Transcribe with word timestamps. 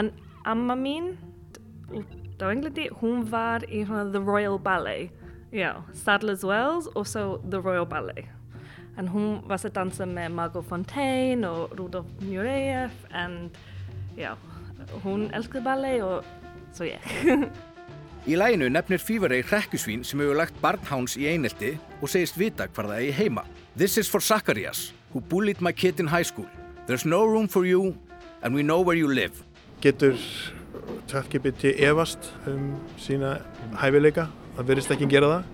en 0.00 0.10
amma 0.48 0.76
mín 0.76 1.14
út 1.92 2.40
á 2.40 2.48
Englandi, 2.48 2.88
hún 3.02 3.26
var 3.28 3.64
í 3.68 3.84
svona 3.84 4.08
The 4.12 4.20
Royal 4.24 4.58
Ballet 4.58 5.10
já, 5.52 5.82
Sadler's 5.92 6.44
Wells 6.46 6.88
og 6.94 7.06
svo 7.06 7.40
The 7.50 7.60
Royal 7.60 7.86
Ballet 7.86 8.28
en 8.98 9.08
hún 9.12 9.40
var 9.48 9.60
að 9.60 9.74
dansa 9.76 10.06
með 10.08 10.36
Margot 10.36 10.66
Fontaine 10.66 11.48
og 11.48 11.74
Rudolf 11.78 12.08
Nureyev 12.24 12.94
en 13.12 13.50
já, 14.16 14.34
hún 15.04 15.28
elskði 15.36 15.64
ballet 15.64 16.04
og 16.04 16.24
svo 16.72 16.88
ég 16.88 17.04
Í 18.28 18.36
læginu 18.36 18.66
nefnir 18.68 19.00
Fífarei 19.00 19.40
hrekkusvín 19.40 20.02
sem 20.04 20.20
hefur 20.20 20.36
lagt 20.36 20.56
barnháns 20.60 21.14
í 21.16 21.24
einelti 21.30 21.70
og 22.02 22.10
segist 22.12 22.36
vita 22.36 22.66
hvar 22.68 22.90
það 22.90 22.98
eigi 22.98 23.14
heima. 23.16 23.46
This 23.80 23.96
is 23.96 24.10
for 24.12 24.20
Zacharias, 24.20 24.90
who 25.14 25.22
bullied 25.24 25.62
my 25.64 25.72
kid 25.72 26.00
in 26.00 26.06
high 26.06 26.26
school. 26.28 26.44
There's 26.86 27.06
no 27.08 27.24
room 27.24 27.48
for 27.48 27.64
you 27.64 27.96
and 28.42 28.54
we 28.54 28.62
know 28.62 28.82
where 28.84 28.96
you 28.96 29.08
live. 29.08 29.40
Getur 29.80 30.16
ChatGPT 31.08 31.72
evast 31.80 32.30
um 32.46 32.74
sína 33.00 33.38
hæfileika, 33.80 34.26
það 34.58 34.68
verðist 34.68 34.92
ekki 34.94 35.08
gera 35.10 35.30
það. 35.30 35.46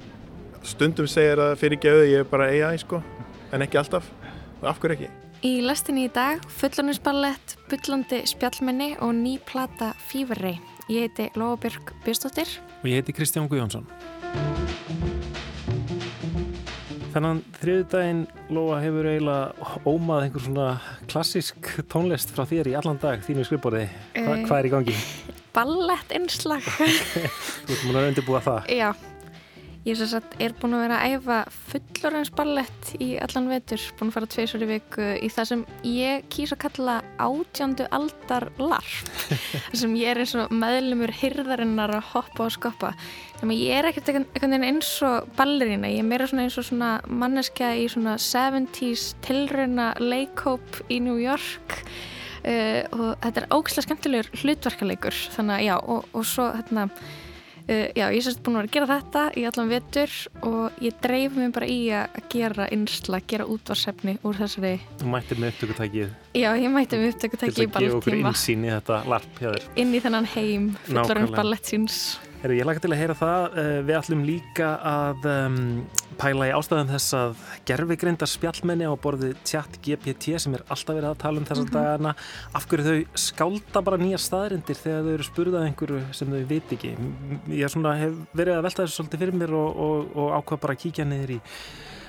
Stundum 0.67 1.07
segir 1.11 1.39
að 1.39 1.55
fyrirgeðu 1.61 2.09
ég 2.11 2.25
er 2.25 2.29
bara 2.31 2.49
AI 2.51 2.81
sko, 2.83 2.99
en 3.55 3.63
ekki 3.63 3.79
alltaf. 3.79 4.09
Og 4.61 4.67
af 4.73 4.83
hverju 4.83 4.97
ekki? 4.99 5.13
Í 5.47 5.53
lestinni 5.63 6.09
í 6.09 6.13
dag, 6.13 6.43
fullaninsballett, 6.59 7.55
byllandi 7.71 8.25
spjallmenni 8.27 8.97
og 8.99 9.15
ný 9.15 9.37
plata 9.47 9.93
Fíverrei. 10.09 10.57
Ég 10.91 11.07
heiti 11.07 11.31
Lóabjörg 11.39 11.95
Björnstóttir. 12.03 12.51
Og 12.83 12.91
ég 12.91 12.99
heiti 12.99 13.15
Kristján 13.15 13.47
Guðjónsson. 13.51 13.87
Þannig 17.17 17.31
að 17.31 17.61
þriðdægin 17.63 18.19
Lóa 18.53 18.79
hefur 18.83 19.07
eiginlega 19.09 19.69
ómað 19.89 20.25
einhver 20.27 20.43
svona 20.45 20.65
klassisk 21.09 21.71
tónlist 21.89 22.35
frá 22.37 22.43
þér 22.51 22.69
í 22.69 22.75
allan 22.77 22.99
dag 23.01 23.23
þínu 23.25 23.47
skrifborði. 23.49 23.87
Hva, 24.19 24.35
hvað 24.43 24.59
er 24.59 24.69
í 24.69 24.73
gangi? 24.75 24.97
Ballett 25.57 26.13
einslag. 26.13 26.67
Þú 27.65 27.73
ert 27.73 27.87
múin 27.87 27.99
að 28.03 28.09
undirbúa 28.11 28.43
það. 28.45 28.69
Já, 28.69 28.91
Ég 29.87 30.01
sagt, 30.01 30.33
er 30.43 30.51
búin 30.59 30.73
að 30.75 30.81
vera 30.83 30.97
að 30.99 31.13
æfa 31.15 31.35
fullorins 31.71 32.31
ballett 32.35 32.89
í 32.99 33.13
allan 33.23 33.45
vetur, 33.47 33.83
búin 33.95 34.09
að 34.11 34.17
fara 34.17 34.29
tveisur 34.33 34.65
í 34.65 34.67
viku 34.67 35.05
í 35.23 35.29
það 35.31 35.47
sem 35.53 35.61
ég 35.87 36.25
kýsa 36.35 36.57
að 36.57 36.63
kalla 36.65 36.97
átjándu 37.23 37.87
aldar 37.95 38.49
larp. 38.59 39.13
það 39.69 39.77
sem 39.79 39.95
ég 40.01 40.11
er 40.11 40.19
eins 40.25 40.33
og 40.43 40.51
meðlumur 40.51 41.13
hyrðarinnar 41.21 41.95
að 42.01 42.09
hoppa 42.11 42.49
og 42.49 42.57
skoppa. 42.57 42.91
Þannig 43.39 43.61
að 43.61 43.63
ég 43.63 43.79
er 43.79 43.89
ekkert 43.93 44.11
einhvern 44.11 44.57
veginn 44.57 44.67
eins 44.73 44.91
og 45.07 45.29
ballerína, 45.39 45.93
ég 45.95 46.03
er 46.03 46.09
meira 46.11 46.27
svona 46.33 46.49
eins 46.49 46.59
og 46.59 46.67
svona 46.67 46.91
manneskja 47.07 47.69
í 47.79 47.87
svona 47.93 48.17
70's 48.19 49.05
tilrauna 49.23 49.93
leikóp 50.03 50.81
í 50.91 50.99
New 51.05 51.21
York 51.23 51.77
uh, 52.43 52.83
og 52.91 53.23
þetta 53.23 53.45
er 53.45 53.49
ógislega 53.55 53.87
skemmtilegur 53.87 54.43
hlutverkaleikur 54.43 55.23
þannig 55.37 55.61
að 55.61 55.65
já 55.69 55.77
og, 55.79 56.11
og 56.11 56.27
svo 56.27 56.49
hérna 56.57 56.89
Uh, 57.67 57.89
já, 57.99 58.07
ég 58.15 58.23
sérst 58.23 58.45
búin 58.47 58.55
að 58.55 58.61
vera 58.61 58.69
að 58.69 58.75
gera 58.77 58.87
þetta 58.93 59.23
í 59.35 59.43
allan 59.49 59.71
vetur 59.73 60.13
og 60.47 60.77
ég 60.87 61.01
dreif 61.03 61.33
mér 61.35 61.55
bara 61.57 61.67
í 61.67 61.79
að 61.91 62.21
gera 62.31 62.69
einsla, 62.71 63.19
gera 63.27 63.49
útvarsefni 63.51 64.15
úr 64.23 64.39
þessari... 64.39 64.77
Þú 65.01 65.11
mætti 65.11 65.39
með 65.43 65.51
upptökutækið. 65.51 66.13
Já, 66.39 66.49
ég 66.63 66.71
mætti 66.71 67.01
með 67.01 67.11
upptökutækið 67.17 67.59
í 67.65 67.67
balltíma. 67.67 67.75
Þetta 67.75 67.87
gefa 67.89 67.99
okkur 67.99 68.19
insýn 68.21 68.69
í 68.69 68.71
þetta 68.71 69.01
larp 69.11 69.43
hjá 69.43 69.49
þér. 69.49 69.67
Inn 69.83 69.99
í 69.99 70.03
þennan 70.07 70.31
heim, 70.37 70.71
fullorinn 70.87 71.35
ballettsins. 71.35 71.99
Heru, 72.47 72.55
ég 72.61 72.67
laka 72.69 72.79
til 72.79 72.93
að 72.95 73.01
heyra 73.01 73.15
það. 73.19 73.45
Eh, 73.59 73.77
við 73.83 73.97
ætlum 73.99 74.21
líka 74.23 74.67
að 74.87 75.25
um, 75.27 75.57
pæla 76.15 76.47
í 76.47 76.53
ástæðum 76.55 76.93
þess 76.93 77.15
að 77.19 77.41
gerfigreindar 77.67 78.31
spjallmenni 78.31 78.87
á 78.87 78.95
borði 79.03 79.33
tjatt 79.43 79.81
GPT 79.83 80.37
sem 80.39 80.55
er 80.55 80.63
alltaf 80.71 80.95
verið 80.95 81.09
að 81.09 81.17
tala 81.25 81.43
um 81.43 81.49
þessa 81.49 81.65
mm 81.65 81.73
-hmm. 81.73 81.75
dagana. 81.75 82.13
Af 82.55 82.69
hverju 82.71 82.85
þau 82.87 83.19
skálda 83.19 83.83
bara 83.89 83.99
nýja 83.99 84.21
staðrindir 84.23 84.79
þegar 84.79 85.03
þau 85.03 85.15
eru 85.17 85.27
spurðað 85.27 85.67
einhverju 85.67 86.05
sem 86.15 86.31
þau 86.37 86.45
veit 86.53 86.77
ekki. 86.77 86.93
Ég 87.51 87.67
hef 87.67 88.15
verið 88.31 88.55
að 88.55 88.63
velta 88.63 88.83
þessu 88.85 88.97
svolítið 89.01 89.19
fyrir 89.25 89.35
mér 89.43 89.53
og, 89.65 89.71
og, 89.77 90.07
og 90.15 90.31
ákvað 90.39 90.63
bara 90.63 90.79
að 90.79 90.83
kíkja 90.87 91.05
niður 91.05 91.35
í 91.35 91.41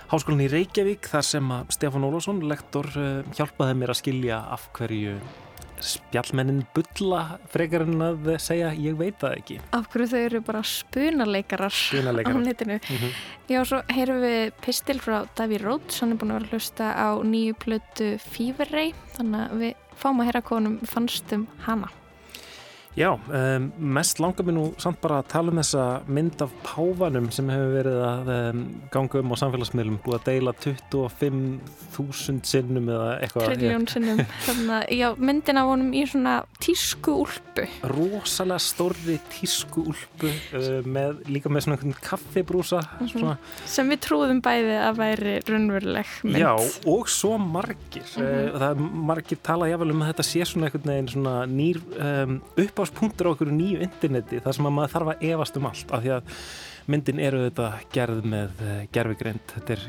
Háskólan 0.07 0.45
í 0.45 0.51
Reykjavík 0.53 1.09
þar 1.09 1.25
sem 1.25 1.49
að 1.51 1.73
Stefán 1.73 2.05
Ólásson, 2.05 2.45
lektor, 2.45 2.85
eh, 2.93 3.25
hjálpaði 3.33 3.73
mér 3.73 3.89
að 3.89 4.01
skilja 4.05 4.37
af 4.53 4.69
hverju 4.77 5.17
spjallmennin 5.83 6.63
bulla 6.75 7.39
frekar 7.51 7.85
en 7.87 8.01
að 8.01 8.29
segja 8.41 8.73
ég 8.73 8.97
veit 8.99 9.19
það 9.21 9.37
ekki. 9.41 9.59
Af 9.77 9.89
hverju 9.93 10.09
þau 10.13 10.19
eru 10.19 10.41
bara 10.47 10.63
spunaleikarar 10.63 11.73
á 11.73 12.33
netinu? 12.37 12.79
Mm 12.79 12.97
-hmm. 12.97 13.11
Já, 13.49 13.63
svo 13.65 13.81
heyrum 13.89 14.21
við 14.21 14.51
pistil 14.61 14.99
frá 14.99 15.27
Daví 15.35 15.57
Róts. 15.57 15.99
Hann 15.99 16.11
er 16.11 16.17
búin 16.17 16.31
að 16.31 16.39
vera 16.39 16.45
að 16.45 16.51
hlusta 16.51 16.85
á 16.93 17.09
nýju 17.23 17.53
plötu 17.53 18.17
Fíverrei 18.19 18.93
þannig 19.17 19.51
að 19.51 19.57
við 19.57 19.73
fáum 19.95 20.19
að 20.19 20.25
heyra 20.25 20.41
konum 20.41 20.79
fannstum 20.85 21.47
hana 21.65 21.89
Já, 22.97 23.11
um, 23.13 23.65
mest 23.77 24.17
langar 24.17 24.41
mér 24.41 24.55
nú 24.57 24.63
samt 24.81 24.97
bara 25.03 25.19
að 25.21 25.27
tala 25.29 25.51
um 25.53 25.59
þessa 25.59 25.81
mynd 26.09 26.39
af 26.41 26.53
páfanum 26.65 27.27
sem 27.29 27.49
hefur 27.53 27.75
verið 27.75 27.97
að 28.01 28.29
um, 28.33 28.61
ganga 28.89 29.19
um 29.21 29.33
á 29.33 29.35
samfélagsmiðlum, 29.37 29.99
búið 30.01 30.15
að 30.17 30.23
deila 30.31 30.53
25.000 30.63 32.49
sinnum 32.49 32.89
eða 32.89 33.11
eitthvað. 33.21 33.51
Trilljón 33.51 33.85
sinnum. 33.91 34.21
Þannig 34.47 34.71
að, 34.79 34.85
já, 34.97 35.05
myndin 35.29 35.61
af 35.61 35.69
honum 35.69 35.91
í 35.93 36.01
svona 36.09 36.33
tísku 36.65 37.19
úlpu. 37.21 37.67
Rósalega 37.93 38.65
stórri 38.65 39.19
tísku 39.35 39.85
úlpu 39.93 40.33
uh, 40.33 40.81
með, 40.89 41.21
líka 41.29 41.53
með 41.53 41.67
svona 41.67 41.93
kaffibrúsa. 42.01 42.81
Mm 42.97 43.13
-hmm. 43.13 43.45
Sem 43.77 43.93
við 43.93 44.01
trúðum 44.07 44.41
bæði 44.41 44.73
að 44.87 45.03
væri 45.03 45.37
raunveruleg 45.45 46.17
mynd. 46.25 46.41
Já, 46.41 46.55
og 46.89 47.13
svo 47.13 47.37
margir. 47.37 48.09
Mm 48.17 48.25
-hmm. 48.25 48.57
það 48.57 48.69
er 48.71 48.83
margir 49.13 49.37
talað 49.45 49.69
jáfnvel 49.75 49.91
um 49.93 50.01
að 50.01 50.11
þetta 50.15 50.29
sé 50.31 50.45
svona 50.49 50.65
einhvern 50.65 50.89
veginn 50.89 51.13
svona 51.13 51.37
nýr 51.45 51.81
um, 52.01 52.41
upp 52.57 52.79
á 52.81 52.86
áspunktur 52.87 53.27
á 53.27 53.33
okkur 53.35 53.51
nýju 53.51 53.83
interneti 53.85 54.41
þar 54.41 54.57
sem 54.57 54.71
að 54.71 54.75
maður 54.79 54.95
þarf 54.95 55.13
að 55.13 55.29
evast 55.29 55.59
um 55.59 55.69
allt 55.69 55.93
af 55.93 56.03
því 56.03 56.17
að 56.17 56.35
myndin 56.87 57.19
eru 57.19 57.45
þetta 57.47 57.71
gerð 57.93 58.27
með 58.33 58.65
eh, 58.65 58.83
gerfigreind 58.95 59.55
þetta 59.55 59.75
er 59.75 59.87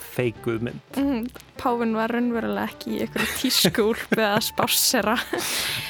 feikuð 0.00 0.64
mynd. 0.64 0.98
Mm, 0.98 1.26
Pávin 1.60 1.92
var 1.96 2.12
raunverulega 2.14 2.70
ekki 2.70 2.96
í 2.96 3.00
einhverju 3.04 3.36
tískúlp 3.40 4.16
eða 4.16 4.40
spássera. 4.44 5.16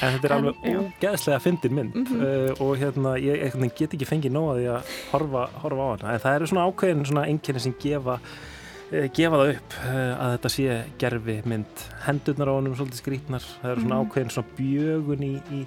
En 0.01 0.15
þetta 0.17 0.27
er 0.27 0.35
alveg 0.35 0.63
ógeðslega 0.67 1.41
fyndin 1.43 1.75
mynd 1.77 1.95
mm 1.95 2.07
-hmm. 2.09 2.23
uh, 2.27 2.63
og 2.65 2.77
hérna 2.81 3.15
ég 3.21 3.55
get 3.77 3.93
ekki 3.93 4.09
fengið 4.09 4.35
nóg 4.35 4.49
að 4.51 4.61
því 4.61 4.69
að 4.75 4.95
horfa, 5.11 5.43
horfa 5.63 5.83
á 5.83 5.89
hana. 5.91 6.13
En 6.13 6.23
það 6.25 6.35
eru 6.35 6.47
svona 6.47 6.65
ákveðin 6.67 7.05
svona 7.05 7.27
enginni 7.27 7.59
sem 7.59 7.75
gefa 7.79 8.19
uh, 8.19 9.07
gefa 9.13 9.39
það 9.39 9.53
upp 9.55 9.77
að 9.91 10.31
þetta 10.35 10.49
sé 10.49 10.83
gerfi 10.97 11.37
mynd 11.45 11.85
hendurnar 12.05 12.51
á 12.51 12.57
honum 12.57 12.75
svolítið 12.75 13.01
skrítnar 13.03 13.43
það 13.61 13.71
eru 13.71 13.81
svona 13.81 13.95
-hmm. 13.95 14.07
ákveðin 14.09 14.35
svona 14.35 14.53
bjögun 14.57 15.23
í, 15.23 15.35
í 15.51 15.65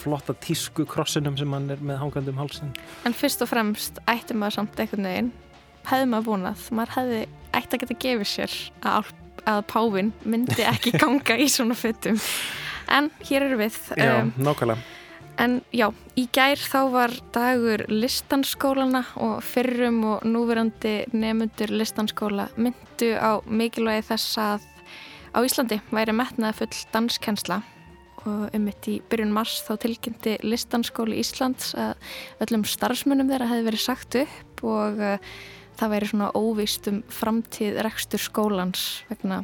flotta 0.00 0.34
tísku 0.42 0.86
krossinum 0.88 1.36
sem 1.38 1.52
hann 1.54 1.70
er 1.72 1.82
með 1.84 2.00
hangandum 2.02 2.40
halsin. 2.40 2.72
En 3.06 3.16
fyrst 3.16 3.42
og 3.44 3.50
fremst 3.50 4.00
ætti 4.10 4.36
maður 4.36 4.60
samt 4.60 4.80
einhvern 4.82 5.08
veginn 5.08 5.32
hefði 5.88 6.08
maður 6.12 6.28
vonað, 6.30 6.64
maður 6.74 6.96
hefði 6.96 7.20
ætti 7.52 7.76
að 7.76 7.84
geta 7.84 7.98
gefið 8.06 8.30
sér 8.32 8.56
að, 8.86 9.12
að 9.50 9.62
Pávin 9.72 10.10
myndi 10.24 10.66
ekki 10.68 10.94
ganga 11.02 11.38
í 11.38 11.48
svona 11.52 11.76
fötum. 11.78 12.20
En 12.92 13.12
hér 13.28 13.48
eru 13.48 13.60
við. 13.62 13.78
Já, 13.96 14.20
um, 14.22 14.34
nákvæmlega. 14.42 14.98
En 15.40 15.60
já, 15.72 15.86
í 16.18 16.26
gær 16.34 16.60
þá 16.60 16.80
var 16.92 17.14
dagur 17.32 17.86
listanskólana 17.88 19.00
og 19.16 19.40
fyrrum 19.46 20.02
og 20.10 20.26
núverandi 20.28 21.06
nefnundur 21.14 21.72
listanskóla 21.72 22.50
myndu 22.60 23.14
á 23.16 23.40
mikilvægi 23.48 24.04
þess 24.10 24.36
að 24.38 24.66
á 25.32 25.38
Íslandi 25.40 25.80
væri 25.88 26.12
metnaði 26.16 26.58
full 26.60 26.82
danskensla 26.92 27.62
og 28.28 28.54
um 28.54 28.66
mitt 28.66 28.86
í 28.90 28.98
byrjun 29.10 29.32
mars 29.34 29.58
þá 29.66 29.74
tilkynnti 29.82 30.36
Listanskóli 30.46 31.18
Íslands 31.22 31.72
að 31.78 31.98
öllum 32.44 32.64
starfsmunum 32.68 33.30
þeirra 33.30 33.50
hefði 33.50 33.66
verið 33.70 33.84
sagt 33.84 34.18
upp 34.22 34.62
og 34.68 35.02
uh, 35.02 35.34
það 35.78 35.92
væri 35.94 36.10
svona 36.12 36.30
óvist 36.38 36.88
um 36.90 37.02
framtíð 37.10 37.80
rekstur 37.86 38.22
skólans 38.22 39.02
vegna 39.10 39.42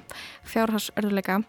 fjárhagsörðuleika. 0.49 1.43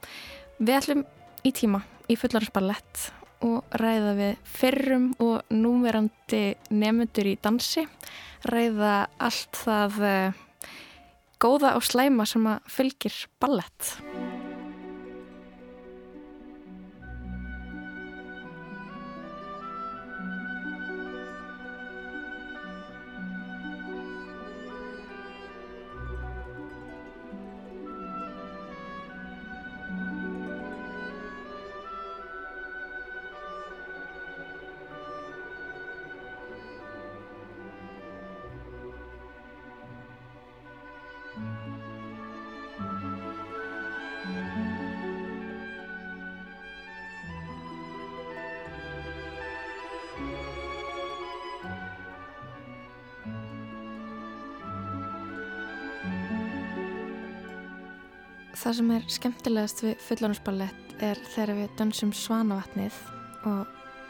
Við 0.59 0.75
ætlum 0.79 1.05
í 1.45 1.53
tíma 1.55 1.83
í 2.09 2.17
fullarinsballett 2.19 3.09
og 3.45 3.77
ræða 3.79 4.15
við 4.17 4.51
fyrrum 4.57 5.11
og 5.23 5.53
núverandi 5.53 6.43
nefnundur 6.73 7.29
í 7.31 7.37
dansi, 7.39 7.85
ræða 8.49 8.95
allt 9.21 9.63
það 9.63 10.01
uh, 10.09 10.43
góða 11.39 11.77
og 11.79 11.87
slæma 11.87 12.27
sem 12.27 12.49
að 12.51 12.75
fylgir 12.79 13.23
ballett. 13.39 13.95
Það 58.59 58.75
sem 58.75 58.89
er 58.91 59.05
skemmtilegast 59.07 59.83
við 59.85 60.01
fullorðansballett 60.03 61.03
er 61.05 61.19
þegar 61.31 61.55
við 61.61 61.69
dansum 61.79 62.11
svanavatnið 62.15 62.99
og 63.47 63.61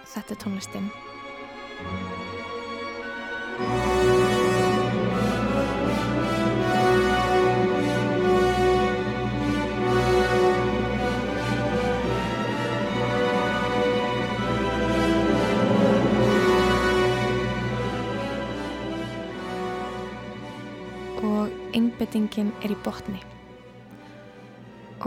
þetta 0.09 0.35
er 0.35 0.41
tónlistinn. 0.45 0.91
og 21.19 21.51
einbettingin 21.75 22.53
er 22.63 22.71
í 22.71 22.77
botni. 22.85 23.19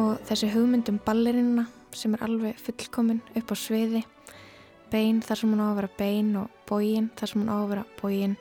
Og 0.03 0.19
þessi 0.27 0.49
hugmyndum 0.51 0.99
ballerinna 1.07 1.69
sem 1.95 2.15
er 2.17 2.25
alveg 2.27 2.59
fullkomin 2.59 3.21
upp 3.39 3.53
á 3.53 3.57
sviði, 3.59 4.01
bein 4.91 5.21
þar 5.23 5.39
sem 5.39 5.53
hún 5.53 5.63
á 5.63 5.67
að 5.69 5.77
vera 5.79 5.91
bein 5.99 6.31
og 6.41 6.63
bógin 6.67 7.11
þar 7.19 7.31
sem 7.31 7.43
hún 7.43 7.53
á 7.53 7.57
að 7.61 7.69
vera 7.73 7.85
bógin, 8.01 8.39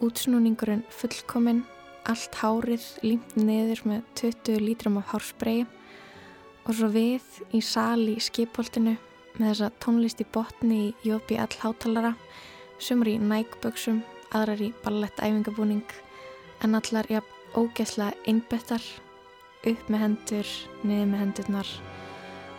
útsnúningurinn 0.00 0.84
fullkomin, 0.94 1.64
allt 2.08 2.38
hárið 2.40 2.86
límt 3.04 3.34
niður 3.36 3.82
með 3.90 4.06
20 4.22 4.62
lítrum 4.64 4.96
af 5.02 5.10
hársprei 5.12 5.66
og 6.64 6.70
svo 6.78 6.88
við 6.92 7.26
í 7.52 7.60
sali 7.64 8.14
í 8.16 8.24
skipholtinu 8.24 8.94
með 9.38 9.50
þessa 9.50 9.68
tónlist 9.82 10.22
í 10.22 10.28
botni 10.32 10.78
í 10.86 10.94
Jópi 11.06 11.36
all 11.40 11.52
hátalara, 11.60 12.14
sumur 12.80 13.10
í 13.12 13.18
nækböksum, 13.20 14.00
aðrar 14.34 14.62
í 14.64 14.72
ballettæfingabúning. 14.84 15.84
En 16.64 16.74
allar 16.74 17.06
jafn 17.12 17.58
ógeðslega 17.58 18.16
einbettar 18.26 18.82
upp 19.66 19.90
með 19.90 20.04
hendur, 20.04 20.50
niður 20.86 21.08
með 21.12 21.22
hendurnar. 21.24 21.70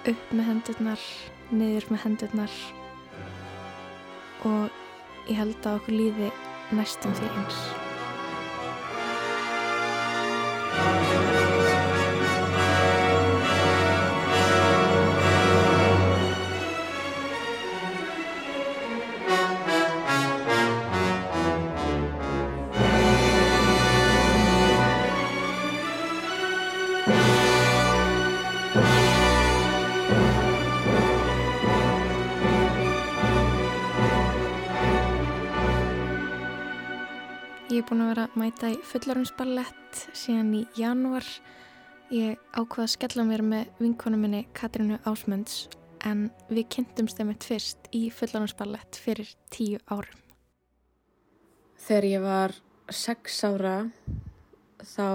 Upp 0.10 0.32
með 0.36 0.50
hendurnar 0.52 1.10
niður 1.50 1.90
með 1.90 2.06
hendurnar. 2.06 2.56
Og 4.48 5.30
ég 5.30 5.40
held 5.40 5.60
að 5.66 5.80
okkur 5.80 6.00
líði 6.00 6.32
næstum 6.76 7.16
því 7.18 7.36
eins 7.36 7.79
Ég 37.70 37.84
er 37.84 37.86
búin 37.86 38.00
að 38.02 38.08
vera 38.10 38.24
að 38.26 38.38
mæta 38.42 38.70
í 38.74 38.78
fullorðinsballett 38.90 39.98
síðan 40.18 40.48
í 40.58 40.60
janúar. 40.74 41.26
Ég 42.10 42.40
ákvaða 42.58 42.86
að 42.88 42.94
skella 42.96 43.26
mér 43.28 43.44
með 43.46 43.68
vinkonu 43.78 44.18
minni 44.18 44.40
Katrínu 44.58 44.98
Ásmunds 45.06 45.68
en 46.02 46.24
við 46.50 46.66
kynntumst 46.74 47.20
þeim 47.20 47.30
eitt 47.36 47.46
fyrst 47.46 47.92
í 47.94 48.02
fullorðinsballett 48.10 48.98
fyrir 48.98 49.30
tíu 49.54 49.78
árum. 49.86 50.24
Þegar 51.78 52.08
ég 52.10 52.26
var 52.26 52.56
sex 52.90 53.38
ára 53.46 53.76
þá 54.82 55.06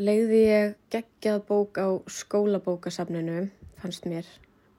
leiði 0.00 0.40
ég 0.46 0.74
geggjað 0.96 1.44
bók 1.52 1.82
á 1.84 2.00
skólabókasafninu, 2.16 3.44
fannst 3.76 4.08
mér, 4.08 4.24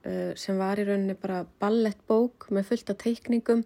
uh, 0.09 0.33
sem 0.33 0.57
var 0.57 0.81
í 0.81 0.89
rauninni 0.89 1.19
bara 1.21 1.45
ballettbók 1.61 2.49
með 2.49 2.73
fullt 2.73 2.95
af 2.95 3.01
teikningum 3.05 3.61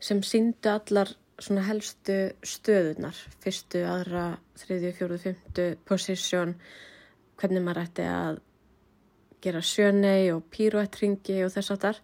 sem 0.00 0.24
síndu 0.24 0.72
allar 0.72 1.12
svona 1.42 1.64
helstu 1.66 2.16
stöðunar, 2.46 3.16
fyrstu, 3.44 3.82
aðra, 3.88 4.26
þriðju, 4.60 4.92
fjóruðu, 4.96 5.22
fymtu, 5.22 5.66
position, 5.88 6.54
hvernig 7.40 7.64
maður 7.64 7.82
ætti 7.84 8.06
að 8.08 8.40
gera 9.44 9.62
sjönei 9.62 10.32
og 10.32 10.46
píruettringi 10.52 11.42
og 11.44 11.52
þess 11.54 11.74
aftar 11.74 12.00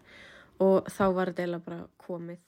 og 0.63 0.89
þá 0.93 1.05
var 1.17 1.31
þetta 1.31 1.43
eiginlega 1.43 1.65
bara 1.65 1.79
komið. 2.05 2.41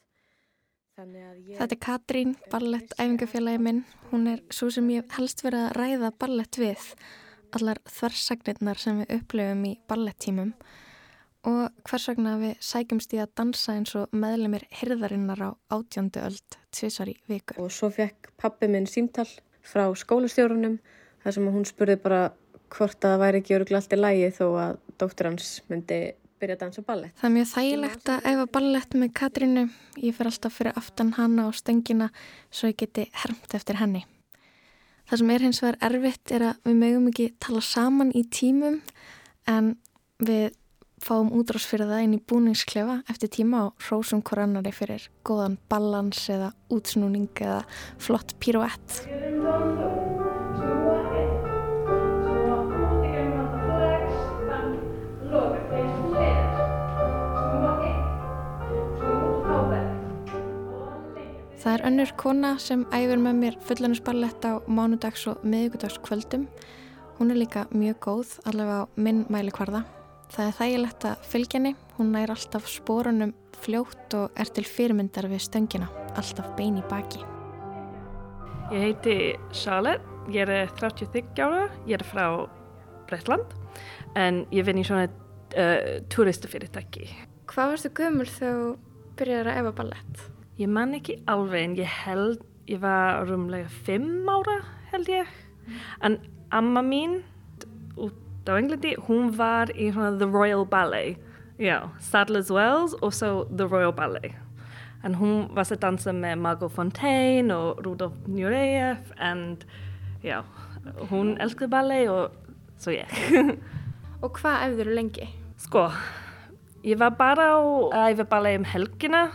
Ég... 0.96 1.58
Þetta 1.58 1.74
er 1.76 1.82
Katrín, 1.84 2.38
ballett 2.54 2.94
æfingafélagi 2.96 3.60
minn. 3.60 3.82
Hún 4.14 4.30
er 4.32 4.44
svo 4.54 4.70
sem 4.72 4.88
ég 4.94 5.10
helst 5.18 5.44
verið 5.44 5.66
að 5.66 5.74
ræða 5.76 6.12
ballett 6.22 6.60
við, 6.62 6.86
allar 7.58 7.82
þversagnirnar 7.90 8.80
sem 8.80 9.02
við 9.02 9.18
upplöfum 9.18 9.66
í 9.68 9.74
ballettímum 9.90 10.54
og 11.46 11.88
hvers 11.88 12.08
vegna 12.10 12.36
við 12.42 12.56
sækjumst 12.66 13.14
í 13.16 13.22
að 13.22 13.34
dansa 13.40 13.76
eins 13.78 13.94
og 14.00 14.14
meðlemið 14.16 14.66
hirðarinnar 14.80 15.44
á 15.46 15.50
átjöndu 15.78 16.24
öld 16.26 16.58
tvísar 16.74 17.12
í 17.12 17.16
viku. 17.30 17.58
Og 17.62 17.72
svo 17.74 17.92
fekk 17.94 18.32
pappi 18.42 18.70
minn 18.72 18.90
símtall 18.90 19.30
frá 19.66 19.86
skólastjórunum 19.98 20.80
þar 21.24 21.38
sem 21.38 21.48
hún 21.54 21.68
spurði 21.68 21.98
bara 22.02 22.22
hvort 22.74 22.98
að 22.98 23.16
það 23.16 23.24
væri 23.24 23.42
ekki 23.42 23.58
öruglega 23.58 23.82
allt 23.82 23.96
í 23.96 24.00
lægi 24.02 24.32
þó 24.40 24.46
að 24.62 24.80
dóttur 25.00 25.30
hans 25.30 25.52
myndi 25.70 26.00
byrja 26.42 26.58
að 26.58 26.64
dansa 26.66 26.84
ballett. 26.86 27.16
Það 27.20 27.30
er 27.30 27.36
mjög 27.36 27.48
þægilegt 27.52 28.12
að 28.12 28.28
efa 28.32 28.48
ballett 28.58 28.98
með 29.00 29.14
Katrínu. 29.20 29.64
Ég 30.04 30.18
fer 30.18 30.30
alltaf 30.30 30.58
fyrir 30.58 30.78
aftan 30.82 31.14
hana 31.16 31.48
á 31.48 31.50
stengina 31.56 32.10
svo 32.50 32.72
ég 32.72 32.80
geti 32.82 33.08
hermt 33.24 33.56
eftir 33.58 33.80
henni. 33.80 34.04
Það 35.06 35.22
sem 35.22 35.32
er 35.36 35.46
hins 35.46 35.62
vegar 35.62 35.80
erfitt 35.86 36.34
er 36.34 36.48
að 36.50 36.62
við 36.66 36.78
mögum 36.82 37.10
ekki 37.12 37.28
tala 37.44 37.62
saman 37.62 38.12
í 38.18 38.26
tímum 38.34 38.80
en 39.50 39.76
við 40.18 40.56
fáum 41.06 41.30
útrás 41.38 41.68
fyrir 41.70 41.86
það 41.86 42.04
inn 42.06 42.16
í 42.18 42.24
búningsklefa 42.26 42.96
eftir 43.12 43.30
tíma 43.36 43.68
og 43.68 43.84
hrósum 43.86 44.24
hver 44.26 44.42
annari 44.42 44.72
fyrir 44.74 45.04
góðan 45.28 45.60
ballans 45.70 46.24
eða 46.34 46.50
útsnúning 46.74 47.30
eða 47.46 47.62
flott 48.02 48.34
piruett. 48.42 49.02
Það 61.66 61.74
er 61.74 61.84
önnur 61.90 62.12
kona 62.22 62.52
sem 62.62 62.86
æfir 62.94 63.22
með 63.22 63.38
mér 63.42 63.60
fullanusballett 63.66 64.46
á 64.46 64.62
mánudags 64.70 65.26
og 65.30 65.42
miðugudagskvöldum. 65.46 66.46
Hún 67.18 67.34
er 67.34 67.42
líka 67.42 67.66
mjög 67.74 68.02
góð, 68.06 68.40
allavega 68.46 68.86
á 68.86 68.90
minn 69.02 69.26
mæli 69.34 69.54
hvarða. 69.54 69.86
Það 70.34 70.48
er 70.48 70.56
þægilegt 70.58 71.06
að 71.08 71.26
fylgjenni, 71.32 71.72
hún 71.98 72.12
nær 72.16 72.34
alltaf 72.34 72.68
spórunum 72.70 73.34
fljótt 73.62 74.16
og 74.18 74.40
er 74.40 74.50
til 74.54 74.66
fyrirmyndar 74.68 75.28
við 75.32 75.44
stöngina, 75.46 75.88
alltaf 76.18 76.52
bein 76.58 76.80
í 76.80 76.84
baki. 76.90 77.22
Ég 78.74 78.82
heiti 78.82 79.16
Charlotte, 79.54 80.04
ég 80.34 80.50
er 80.50 80.72
33 80.80 81.46
ára, 81.46 81.68
ég 81.86 82.00
er 82.00 82.06
frá 82.08 82.26
Breitland 83.06 83.54
en 84.18 84.44
ég 84.56 84.66
vinn 84.66 84.82
í 84.82 84.86
svona 84.88 85.06
uh, 85.06 86.02
turistafyrirtæki. 86.10 87.08
Hvað 87.52 87.76
varstu 87.76 87.94
gömul 87.96 88.28
þegar 88.30 88.58
þú 88.58 88.72
byrjaði 89.20 89.54
að 89.54 89.62
efa 89.62 89.76
ballett? 89.78 90.26
Ég 90.58 90.72
man 90.72 90.98
ekki 90.98 91.20
alveg 91.30 91.68
en 91.68 91.78
ég 91.78 91.98
held, 92.02 92.42
ég 92.72 92.82
var 92.82 93.22
rúmlega 93.30 93.70
5 93.86 94.34
ára 94.34 94.60
held 94.92 95.12
ég, 95.12 95.32
en 96.02 96.18
amma 96.56 96.82
mín 96.86 97.20
út 98.00 98.25
á 98.50 98.58
Englandi, 98.60 98.96
hún 99.08 99.32
var 99.38 99.72
í 99.74 99.92
The 99.92 100.28
Royal 100.28 100.66
Ballet, 100.66 101.18
já, 101.58 101.90
Sadler's 102.00 102.52
Wells 102.52 102.96
og 103.02 103.14
svo 103.14 103.46
The 103.50 103.68
Royal 103.68 103.94
Ballet. 103.94 104.36
En 105.06 105.16
hún 105.16 105.48
var 105.54 105.70
að 105.70 105.82
dansa 105.84 106.14
með 106.14 106.42
Margot 106.42 106.72
Fontaine 106.72 107.54
og 107.54 107.82
Rudolf 107.86 108.14
Nureyev 108.28 109.14
en 109.22 109.58
já, 110.24 110.44
hún 111.12 111.36
elskði 111.42 111.70
ballet 111.70 112.10
og 112.10 112.34
svo 112.82 112.94
ég. 112.96 113.10
og 114.24 114.32
hvað 114.40 114.68
efður 114.70 114.92
þú 114.92 115.00
lengi? 115.00 115.30
Sko, 115.62 115.88
ég 116.86 117.00
var 117.02 117.16
bara 117.18 117.52
á 117.54 117.60
að 117.62 118.16
æfa 118.16 118.30
ballet 118.30 118.60
um 118.60 118.70
helgina 118.70 119.28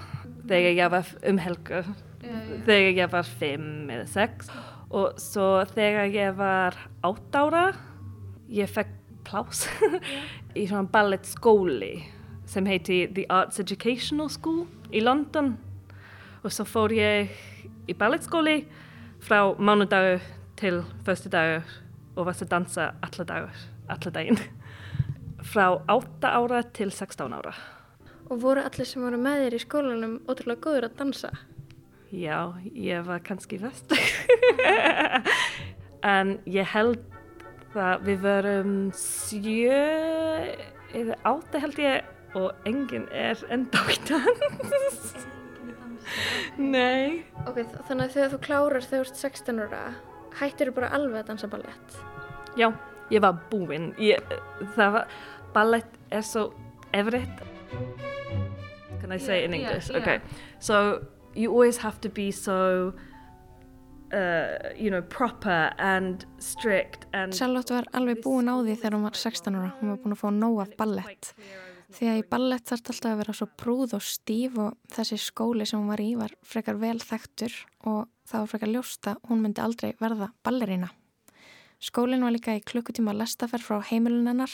þegar 0.51 0.75
ég 0.75 0.91
var 0.91 1.13
um 1.31 1.39
helga, 1.39 1.83
þegar 2.67 2.99
ég 2.99 3.13
var 3.13 3.35
fimm 3.39 3.91
eða 3.91 4.07
sex 4.11 4.51
og 4.91 5.19
svo 5.23 5.61
þegar 5.71 6.11
ég 6.11 6.35
var 6.39 6.79
átt 7.07 7.37
ára, 7.39 7.69
ég 8.51 8.71
fekk 8.71 9.00
plás 9.31 9.67
í 10.59 10.67
svona 10.67 10.89
ballettskóli 10.91 11.95
sem 12.51 12.67
heiti 12.67 13.05
The 13.15 13.29
Arts 13.31 13.61
Educational 13.63 14.31
School 14.33 14.65
í 14.91 15.03
London. 15.05 15.55
Og 16.43 16.51
svo 16.55 16.67
fór 16.67 16.95
ég 16.97 17.31
í 17.87 17.95
ballettskóli 17.95 18.65
frá 19.23 19.53
mánudagur 19.55 20.25
til 20.59 20.83
förstu 21.07 21.31
dagur 21.31 21.63
og 22.17 22.27
var 22.27 22.35
að 22.35 22.51
dansa 22.51 22.89
alla 23.07 23.27
dagur, 23.29 23.61
alla 23.89 24.15
daginn. 24.17 24.41
Frá 25.47 25.79
8 25.89 26.33
ára 26.35 26.65
til 26.75 26.91
16 26.91 27.33
ára. 27.33 27.55
Og 28.31 28.43
voru 28.43 28.65
allir 28.65 28.87
sem 28.87 29.03
voru 29.03 29.19
með 29.21 29.45
þér 29.45 29.57
í 29.57 29.63
skólanum 29.63 30.19
ótrúlega 30.27 30.65
góður 30.65 30.89
að 30.91 30.99
dansa? 30.99 31.31
Já, 32.11 32.51
ég 32.75 33.07
var 33.07 33.23
kannski 33.23 33.61
vest 33.63 33.93
en 36.17 36.41
ég 36.51 36.67
held 36.73 37.05
það 37.75 38.05
við 38.09 38.23
verum 38.25 38.73
sjö 38.99 39.81
eða 41.01 41.19
átta 41.31 41.61
held 41.63 41.79
ég 41.83 42.37
og 42.39 42.67
enginn 42.69 43.09
er 43.15 43.39
enda 43.51 43.81
í 43.91 43.99
dans. 44.09 45.27
Nei. 46.59 47.23
Ok, 47.47 47.61
þannig 47.89 48.07
að 48.09 48.15
þegar 48.17 48.33
þú 48.35 48.39
klárar 48.47 48.87
þegar 48.87 49.07
þú 49.07 49.13
ert 49.13 49.21
16 49.23 49.61
ára, 49.67 49.83
hættir 50.41 50.71
þú 50.71 50.77
bara 50.81 50.91
alveg 50.97 51.21
að 51.23 51.29
dansa 51.31 51.51
ballett? 51.53 51.99
Já, 52.59 52.69
ég 53.13 53.23
var 53.23 53.39
búinn. 53.53 53.93
Það 54.75 54.95
var, 54.97 55.15
ballett 55.55 55.99
er 56.11 56.27
svo 56.27 56.49
erfitt. 56.97 57.45
Can 59.01 59.13
I 59.15 59.19
say 59.19 59.45
in 59.45 59.53
Yeah, 59.55 59.61
yeah, 59.61 59.69
English? 59.71 59.91
yeah. 59.91 59.99
Okay. 60.03 60.21
So 60.59 61.07
you 61.35 61.51
always 61.53 61.79
have 61.79 62.01
to 62.03 62.09
be 62.09 62.31
so, 62.33 62.93
uh, 64.13 64.71
you 64.77 64.91
know, 64.91 65.03
proper 65.03 65.73
and 65.79 66.27
strict 66.39 67.07
and... 67.13 67.35
Charlotte 67.35 67.75
var 67.75 67.89
alveg 67.97 68.23
búin 68.25 68.51
á 68.51 68.59
því 68.61 68.77
þegar 68.77 68.97
hún 68.97 69.09
var 69.09 69.19
16 69.19 69.59
ára. 69.59 69.73
Hún 69.81 69.93
var 69.93 70.01
búin 70.05 70.17
að 70.17 70.23
fá 70.23 70.31
nóg 70.35 70.63
af 70.65 70.77
ballett. 70.79 71.33
Því 71.91 72.07
að 72.07 72.21
í 72.21 72.27
ballett 72.31 72.71
þarf 72.71 72.93
alltaf 72.93 73.11
að 73.11 73.21
vera 73.25 73.35
svo 73.35 73.49
prúð 73.59 73.97
og 73.99 74.05
stíf 74.07 74.59
og 74.63 74.77
þessi 74.95 75.19
skóli 75.19 75.67
sem 75.67 75.81
hún 75.81 75.91
var 75.91 76.03
í 76.03 76.13
var 76.19 76.35
frekar 76.47 76.79
vel 76.79 76.99
þekktur 77.03 77.57
og 77.91 78.07
það 78.31 78.45
var 78.45 78.51
frekar 78.53 78.73
ljóst 78.77 79.11
að 79.11 79.25
hún 79.31 79.43
myndi 79.43 79.65
aldrei 79.65 79.91
verða 79.99 80.31
ballerína. 80.47 80.93
Skólinn 81.81 82.23
var 82.23 82.35
líka 82.35 82.55
í 82.55 82.63
klukkutíma 82.63 83.15
lestaferð 83.17 83.67
frá 83.67 83.81
heimilin 83.91 84.29
hennar. 84.29 84.53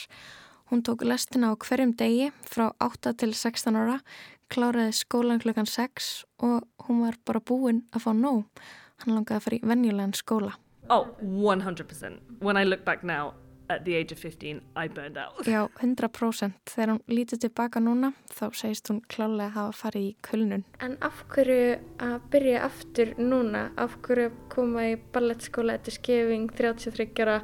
Hún 0.70 0.82
tók 0.86 1.04
lestina 1.04 1.52
á 1.52 1.54
hverjum 1.58 1.92
degi 1.98 2.30
frá 2.46 2.70
8 2.82 3.12
til 3.20 3.34
16 3.34 3.76
ára, 3.76 4.00
kláraði 4.48 4.94
skólan 4.96 5.42
klukkan 5.42 5.68
6 5.68 6.24
og 6.46 6.64
hún 6.86 7.04
var 7.04 7.18
bara 7.26 7.42
búin 7.42 7.84
að 7.92 8.06
fá 8.06 8.12
nóg. 8.16 8.46
Hann 9.04 9.14
langaði 9.18 9.36
að 9.40 9.44
fara 9.46 9.56
í 9.58 9.66
venjulegan 9.72 10.14
skóla. 10.16 10.52
Oh, 10.88 11.08
100%. 11.20 12.20
When 12.40 12.56
I 12.56 12.64
look 12.64 12.84
back 12.84 13.02
now, 13.04 13.34
at 13.68 13.84
the 13.84 13.96
age 13.96 14.12
of 14.12 14.18
15, 14.22 14.60
I 14.76 14.86
burned 14.88 15.16
out. 15.18 15.40
Já, 15.44 15.66
100%. 15.82 16.52
Þegar 16.70 16.92
hún 16.92 17.00
lítið 17.10 17.40
tilbaka 17.48 17.80
núna, 17.82 18.12
þá 18.30 18.44
segist 18.54 18.86
hún 18.92 19.00
klálega 19.10 19.48
að 19.48 19.56
hafa 19.56 19.74
farið 19.80 20.04
í 20.06 20.12
kulnun. 20.22 20.62
En 20.86 20.94
af 21.02 21.24
hverju 21.34 21.80
að 22.06 22.14
byrja 22.30 22.60
aftur 22.68 23.10
núna? 23.18 23.64
Af 23.76 23.98
hverju 24.06 24.28
að 24.30 24.38
koma 24.54 24.86
í 24.92 24.94
ballettskóla 25.16 25.74
eftir 25.80 25.96
skefing 25.98 26.46
33 26.54 27.08
ára? 27.26 27.40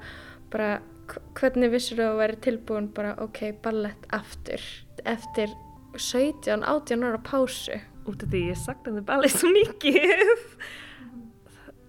Bara, 0.55 0.71
hv- 1.11 1.25
hvernig 1.41 1.75
vissur 1.75 1.99
þú 1.99 2.07
að 2.13 2.21
vera 2.23 2.41
tilbúin 2.47 2.89
bara, 2.95 3.17
ok, 3.19 3.43
ballett 3.65 4.07
aftur? 4.15 4.63
Eftir 5.05 5.51
17, 5.99 6.63
18 6.63 7.03
ára 7.11 7.19
pásu. 7.27 7.81
Út 8.07 8.23
af 8.23 8.31
því 8.31 8.47
ég 8.53 8.63
saknaði 8.63 9.03
ballet 9.11 9.35
svo 9.35 9.51
mikið. 9.51 10.47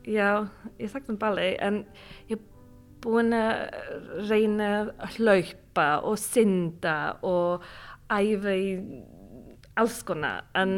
Já, 0.03 0.48
ég 0.79 0.91
saknaði 0.91 1.19
ballet 1.22 1.62
en 1.63 1.83
ég 2.27 2.36
er 2.36 2.41
búin 3.03 3.36
að 3.36 4.27
reyna 4.29 4.69
að 5.03 5.19
hlaupa 5.19 5.88
og 6.03 6.17
synda 6.19 6.95
og 7.24 7.63
æfa 8.12 8.55
í 8.55 8.74
alls 9.79 10.01
konar 10.07 10.43
en 10.60 10.75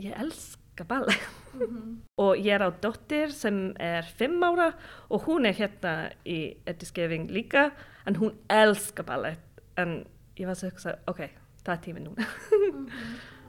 ég 0.00 0.12
elska 0.20 0.86
ballet. 0.88 1.24
og 2.22 2.36
ég 2.36 2.52
er 2.56 2.66
á 2.66 2.70
dóttir 2.82 3.32
sem 3.32 3.72
er 3.80 4.06
fimm 4.18 4.42
ára 4.44 4.72
og 5.08 5.28
hún 5.28 5.48
er 5.48 5.56
hérna 5.56 6.10
í 6.26 6.56
ettiskefing 6.68 7.30
líka 7.32 7.70
en 8.04 8.18
hún 8.20 8.34
elska 8.50 9.06
ballet 9.06 9.40
en 9.80 10.02
ég 10.36 10.48
var 10.48 10.58
svo 10.58 10.68
að 10.68 10.74
hugsa, 10.74 10.96
ok, 11.08 11.20
það 11.62 11.74
er 11.76 11.82
tíminn 11.84 12.08
núna. 12.10 12.28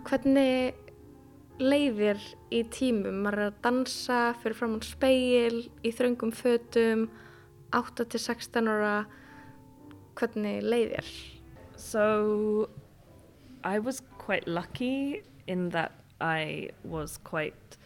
Hvernig 0.05 0.84
leiðir 1.59 2.19
í 2.53 2.63
tímum? 2.71 3.21
Maður 3.23 3.39
er 3.39 3.51
að 3.51 3.61
dansa 3.63 4.19
fyrir 4.41 4.57
fram 4.59 4.75
á 4.77 4.81
speil, 4.85 5.61
í 5.85 5.91
þröngum 5.95 6.33
fötum, 6.35 7.07
8 7.75 8.07
til 8.11 8.21
16 8.21 8.71
ára. 8.71 8.95
Hvernig 10.15 10.63
leiðir? 10.63 11.07
So 11.75 12.69
I 13.63 13.79
was 13.79 14.01
quite 14.17 14.47
lucky 14.47 15.23
in 15.47 15.69
that 15.69 15.91
I 16.21 16.69
was 16.83 17.17
quite 17.17 17.77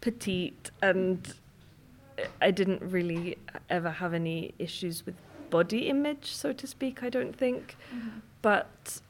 petite 0.00 0.70
and 0.82 1.34
I 2.40 2.50
didn't 2.50 2.82
really 2.82 3.36
ever 3.68 3.90
have 3.90 4.14
any 4.14 4.54
issues 4.58 5.04
with 5.06 5.16
body 5.50 5.88
image, 5.88 6.32
so 6.32 6.52
to 6.52 6.66
speak, 6.66 7.02
I 7.02 7.08
don't 7.08 7.36
think. 7.36 7.76
But 8.42 8.66
I 8.66 8.72
definitely 8.72 9.05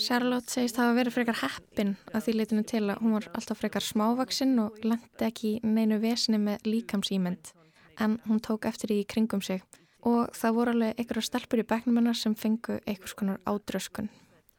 Charlotte 0.00 0.48
segist 0.48 0.78
hafa 0.80 0.94
verið 0.96 1.16
frekar 1.18 1.36
heppin 1.42 1.90
að 2.14 2.22
því 2.24 2.34
leitinu 2.38 2.64
til 2.64 2.80
að 2.86 3.02
hún 3.02 3.16
var 3.18 3.26
alltaf 3.36 3.60
frekar 3.60 3.84
smávaksinn 3.84 4.54
og 4.62 4.78
lendi 4.86 5.26
ekki 5.26 5.50
neinu 5.66 5.98
vesni 6.00 6.40
með 6.40 6.64
líkamsýmynd. 6.64 7.52
En 8.00 8.16
hún 8.24 8.40
tók 8.40 8.64
eftir 8.70 8.94
í 8.96 9.02
kringum 9.04 9.44
sig. 9.44 9.60
Og 10.04 10.32
það 10.36 10.56
voru 10.56 10.74
alveg 10.74 10.96
einhverja 10.96 11.28
stelpur 11.28 11.60
í 11.60 11.66
bekknum 11.68 12.00
hennar 12.00 12.16
sem 12.16 12.34
fengu 12.34 12.80
einhvers 12.86 13.14
konar 13.20 13.40
ádröskun. 13.44 14.08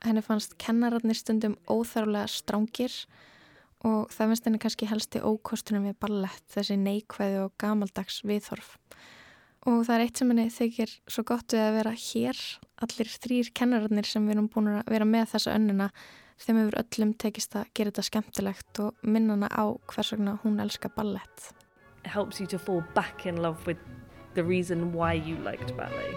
Henni 0.05 0.21
fannst 0.21 0.53
kennararnir 0.61 1.17
stundum 1.17 1.57
óþarflega 1.65 2.29
strángir 2.29 2.93
og 3.85 4.13
það 4.13 4.31
finnst 4.31 4.47
henni 4.47 4.61
kannski 4.61 4.89
helsti 4.89 5.25
ókostunum 5.25 5.89
við 5.89 5.97
ballett, 6.01 6.45
þessi 6.53 6.77
neikvæði 6.77 7.41
og 7.47 7.53
gamaldags 7.61 8.21
viðhorf. 8.25 8.77
Og 8.77 9.14
það 9.65 9.95
er 9.95 10.03
eitt 10.03 10.19
sem 10.21 10.29
henni 10.29 10.45
þykir 10.53 10.91
svo 11.09 11.23
gott 11.25 11.53
við 11.55 11.63
að 11.63 11.75
vera 11.79 11.91
hér, 11.97 12.41
allir 12.85 13.09
þrýr 13.09 13.51
kennararnir 13.57 14.05
sem 14.05 14.27
við 14.27 14.35
erum 14.35 14.49
búin 14.53 14.69
að 14.75 14.91
vera 14.93 15.07
með 15.09 15.31
þessa 15.33 15.55
önnina, 15.57 15.87
þeim 16.37 16.59
hefur 16.61 16.77
öllum 16.83 17.13
tekist 17.17 17.55
að 17.57 17.71
gera 17.73 17.93
þetta 17.93 18.05
skemmtilegt 18.09 18.81
og 18.83 19.05
minna 19.07 19.33
hana 19.33 19.49
á 19.49 19.65
hvers 19.89 20.11
vegna 20.13 20.35
hún 20.43 20.61
elskar 20.61 20.93
ballett. 20.93 21.49
It 22.05 22.11
helps 22.13 22.39
you 22.39 22.45
to 22.47 22.59
fall 22.59 22.83
back 22.93 23.25
in 23.25 23.41
love 23.41 23.65
with 23.65 23.81
the 24.35 24.43
reason 24.43 24.93
why 24.93 25.13
you 25.13 25.37
liked 25.41 25.73
ballet. 25.77 26.13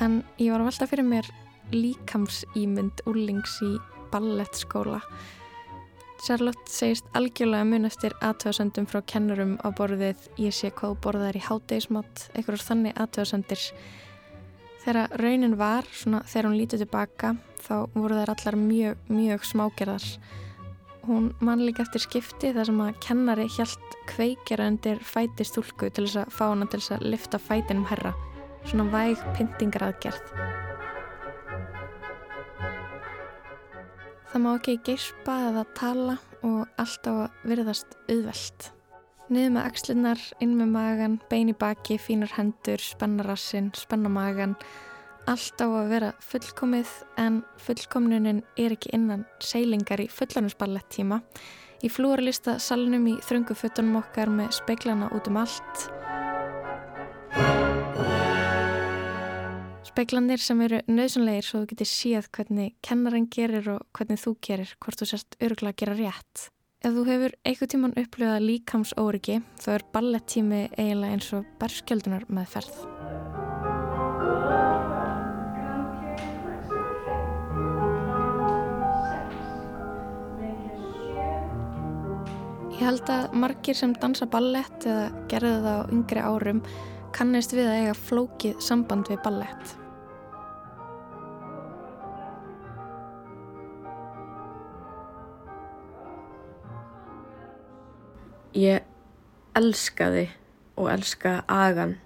En 0.00 0.22
ég 0.40 0.48
var 0.54 0.62
að 0.62 0.70
velta 0.70 0.88
fyrir 0.88 1.04
mér 1.04 1.26
líkamsýmynd 1.74 3.04
úlings 3.10 3.58
í 3.66 3.74
ballettskóla. 4.10 5.02
Charlotte 6.20 6.68
segist 6.68 7.06
algjörlega 7.16 7.64
mun 7.64 7.88
eftir 7.88 8.12
aðtöðasendum 8.20 8.86
frá 8.90 9.00
kennurum 9.08 9.54
á 9.64 9.72
borðið 9.72 10.26
ég 10.42 10.52
sé 10.52 10.68
hvað 10.76 10.98
borðar 11.06 11.38
í 11.38 11.42
hátegismat, 11.46 12.26
einhverjur 12.34 12.64
þannig 12.66 13.00
aðtöðasendir. 13.00 13.62
Þegar 14.84 15.16
raunin 15.20 15.56
var, 15.60 15.88
svona 15.96 16.20
þegar 16.28 16.48
hún 16.48 16.58
lítið 16.60 16.84
tilbaka, 16.84 17.32
þá 17.64 17.74
voru 17.96 18.20
þær 18.20 18.34
allar 18.34 18.58
mjög, 18.60 19.02
mjög 19.08 19.46
smágerðar. 19.48 20.08
Hún 21.08 21.30
man 21.40 21.64
líka 21.64 21.86
eftir 21.86 22.04
skipti 22.04 22.52
þar 22.56 22.68
sem 22.68 22.82
að 22.84 22.98
kennari 23.06 23.46
hjælt 23.56 24.00
kveikjara 24.10 24.68
undir 24.72 25.00
fæti 25.00 25.46
stúlku 25.48 25.88
til 25.88 26.04
þess 26.04 26.26
að 26.26 26.34
fá 26.36 26.44
hana 26.50 26.68
til 26.68 26.82
þess 26.82 26.98
að 26.98 27.06
lifta 27.14 27.40
fætinum 27.40 27.88
herra. 27.88 28.12
Svona 28.68 28.90
væg 28.92 29.24
pyntingaraðgerð. 29.38 30.69
Það 34.30 34.42
má 34.44 34.50
ekki 34.54 34.76
geispa 34.86 35.32
eða 35.48 35.62
tala 35.74 36.12
og 36.46 36.68
alltaf 36.78 37.32
virðast 37.42 37.96
auðvelt. 38.06 38.68
Niður 39.26 39.56
með 39.56 39.66
axlinnar, 39.66 40.22
inn 40.38 40.52
með 40.54 40.70
magan, 40.70 41.16
bein 41.30 41.50
í 41.50 41.54
baki, 41.58 41.96
fínar 41.98 42.30
hendur, 42.36 42.78
spenna 42.78 43.26
rassin, 43.26 43.72
spenna 43.74 44.10
magan. 44.10 44.54
Allt 45.26 45.58
á 45.58 45.66
að 45.66 45.90
vera 45.90 46.12
fullkomið 46.22 46.94
en 47.18 47.42
fullkomnunin 47.58 48.44
er 48.54 48.76
ekki 48.78 48.94
innan 48.94 49.26
seilingar 49.42 50.02
í 50.02 50.06
fullanusballett 50.10 50.90
tíma. 50.94 51.24
Í 51.82 51.90
flúarlista 51.90 52.60
salnum 52.62 53.10
í 53.10 53.18
þröngu 53.26 53.58
fötunum 53.58 53.98
okkar 54.04 54.30
með 54.30 54.54
speiklana 54.62 55.10
út 55.10 55.26
um 55.26 55.42
allt. 55.42 55.90
Speiklanir 59.90 60.38
sem 60.38 60.60
eru 60.62 60.78
nöðsynlegir 60.86 61.42
svo 61.42 61.60
þú 61.64 61.68
getur 61.72 61.88
séð 61.90 62.26
hvernig 62.36 62.74
kennarinn 62.86 63.24
gerir 63.34 63.66
og 63.72 63.80
hvernig 63.98 64.20
þú 64.22 64.32
gerir, 64.46 64.70
hvort 64.78 65.00
þú 65.00 65.08
sérst 65.10 65.34
örgulega 65.42 65.74
að 65.74 65.80
gera 65.82 65.96
rétt. 65.98 66.44
Ef 66.86 66.94
þú 66.94 67.02
hefur 67.08 67.32
einhver 67.42 67.70
tíman 67.72 67.96
upplifað 67.98 68.44
líkams 68.44 68.92
óryggi 68.94 69.40
þá 69.58 69.66
er 69.74 69.84
ballettími 69.96 70.60
eiginlega 70.78 71.16
eins 71.16 71.32
og 71.34 71.48
berskjöldunar 71.58 72.28
með 72.30 72.46
ferð. 72.54 72.78
Ég 82.78 82.86
held 82.86 83.12
að 83.18 83.36
margir 83.42 83.82
sem 83.82 83.98
dansa 83.98 84.30
ballett 84.30 84.86
eða 84.86 85.10
gerðu 85.34 85.60
það 85.66 85.82
á 85.82 85.90
yngri 85.98 86.24
árum 86.30 86.64
kannist 87.10 87.52
við 87.58 87.66
að 87.66 87.82
eiga 87.82 88.00
flókið 88.06 88.64
samband 88.64 89.10
við 89.10 89.22
ballett. 89.26 89.79
Ég 98.56 98.82
elskaði 99.54 100.26
og 100.80 100.88
elska 100.90 101.40
agan 101.46 101.98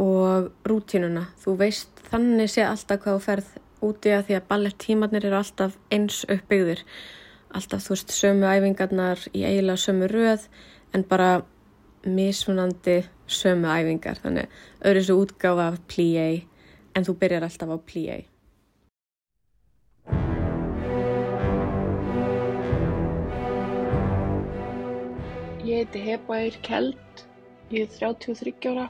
og 0.00 0.48
rútínuna. 0.64 1.26
Þú 1.42 1.56
veist 1.60 2.00
þannig 2.08 2.48
sé 2.52 2.64
alltaf 2.64 3.02
hvað 3.02 3.18
þú 3.18 3.24
ferð 3.26 3.50
úti 3.82 4.14
að 4.14 4.28
því 4.28 4.38
að 4.38 4.48
ballettímanir 4.48 5.26
eru 5.28 5.38
alltaf 5.40 5.76
eins 5.92 6.22
uppbyggðir. 6.30 6.84
alltaf 7.52 7.84
þú 7.84 7.92
veist 7.92 8.12
sömu 8.16 8.46
æfingarnar 8.48 9.20
í 9.36 9.42
eiginlega 9.44 9.76
sömu 9.76 10.06
röð 10.08 10.46
en 10.96 11.02
bara 11.04 11.42
mismunandi 12.06 13.02
sömu 13.28 13.68
æfingar 13.68 14.16
þannig 14.22 14.48
öðru 14.80 15.02
svo 15.04 15.16
útgáfa 15.20 15.76
plie 15.86 16.46
en 16.96 17.04
þú 17.04 17.18
byrjar 17.20 17.44
alltaf 17.44 17.68
á 17.68 17.78
plie. 17.84 18.31
Heiti 25.82 25.98
Hebair 26.06 26.54
Kjeld, 26.62 27.22
ég 27.74 27.88
er 27.88 28.12
33 28.14 28.68
ára 28.70 28.84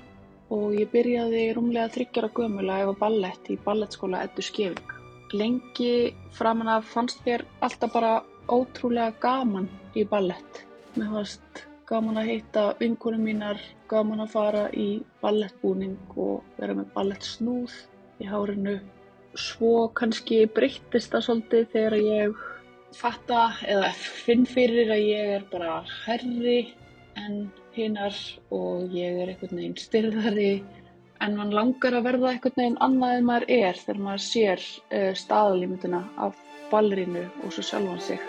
og 0.53 0.75
ég 0.77 0.91
byrjaði 0.93 1.45
rúmlega 1.57 1.89
30 1.95 2.19
ára 2.21 2.29
gömul 2.37 2.67
að 2.69 2.83
efa 2.85 2.95
ballett 3.01 3.47
í 3.49 3.57
ballettskóla 3.65 4.21
Eddu 4.27 4.45
Skeving. 4.45 4.91
Lengi 5.33 6.13
framan 6.37 6.69
af 6.69 6.91
fannst 6.93 7.23
þér 7.25 7.47
alltaf 7.65 7.95
bara 7.95 8.11
ótrúlega 8.53 9.15
gaman 9.23 9.71
í 9.97 10.05
ballett. 10.11 10.61
Mér 10.99 11.15
fannst 11.15 11.63
gaman 11.89 12.21
að 12.21 12.29
hitta 12.29 12.67
vinkunum 12.83 13.25
mínar, 13.25 13.63
gaman 13.89 14.27
að 14.27 14.35
fara 14.35 14.67
í 14.77 15.01
ballettbúning 15.25 15.97
og 16.21 16.45
vera 16.59 16.77
með 16.77 16.93
ballettsnúð 16.99 17.79
í 18.21 18.29
hárinu. 18.29 18.77
Svo 19.33 19.89
kannski 19.97 20.43
breyttist 20.45 21.17
það 21.17 21.25
svolítið 21.31 21.73
þegar 21.73 21.99
ég 22.03 22.45
fatta 22.93 23.49
eða 23.65 23.89
finn 23.97 24.45
fyrir 24.45 24.93
að 24.93 25.05
ég 25.09 25.35
er 25.39 25.51
bara 25.55 25.81
herri 26.05 26.61
en 27.17 27.51
hinnar 27.75 28.17
og 28.53 28.93
ég 28.95 29.19
er 29.23 29.33
einhvern 29.33 29.59
veginn 29.59 29.77
styrðari 29.81 30.53
en 31.23 31.37
mann 31.39 31.53
langar 31.55 31.95
að 31.97 32.07
verða 32.09 32.33
einhvern 32.33 32.59
veginn 32.59 32.79
annað 32.85 33.19
en 33.19 33.29
maður 33.29 33.49
er 33.57 33.81
þegar 33.81 34.01
maður 34.07 34.25
sér 34.27 34.65
uh, 34.93 35.13
staðalímyndina 35.17 36.03
af 36.27 36.39
ballerínu 36.73 37.27
og 37.45 37.53
svo 37.53 37.65
sjálfan 37.67 38.01
sig. 38.01 38.23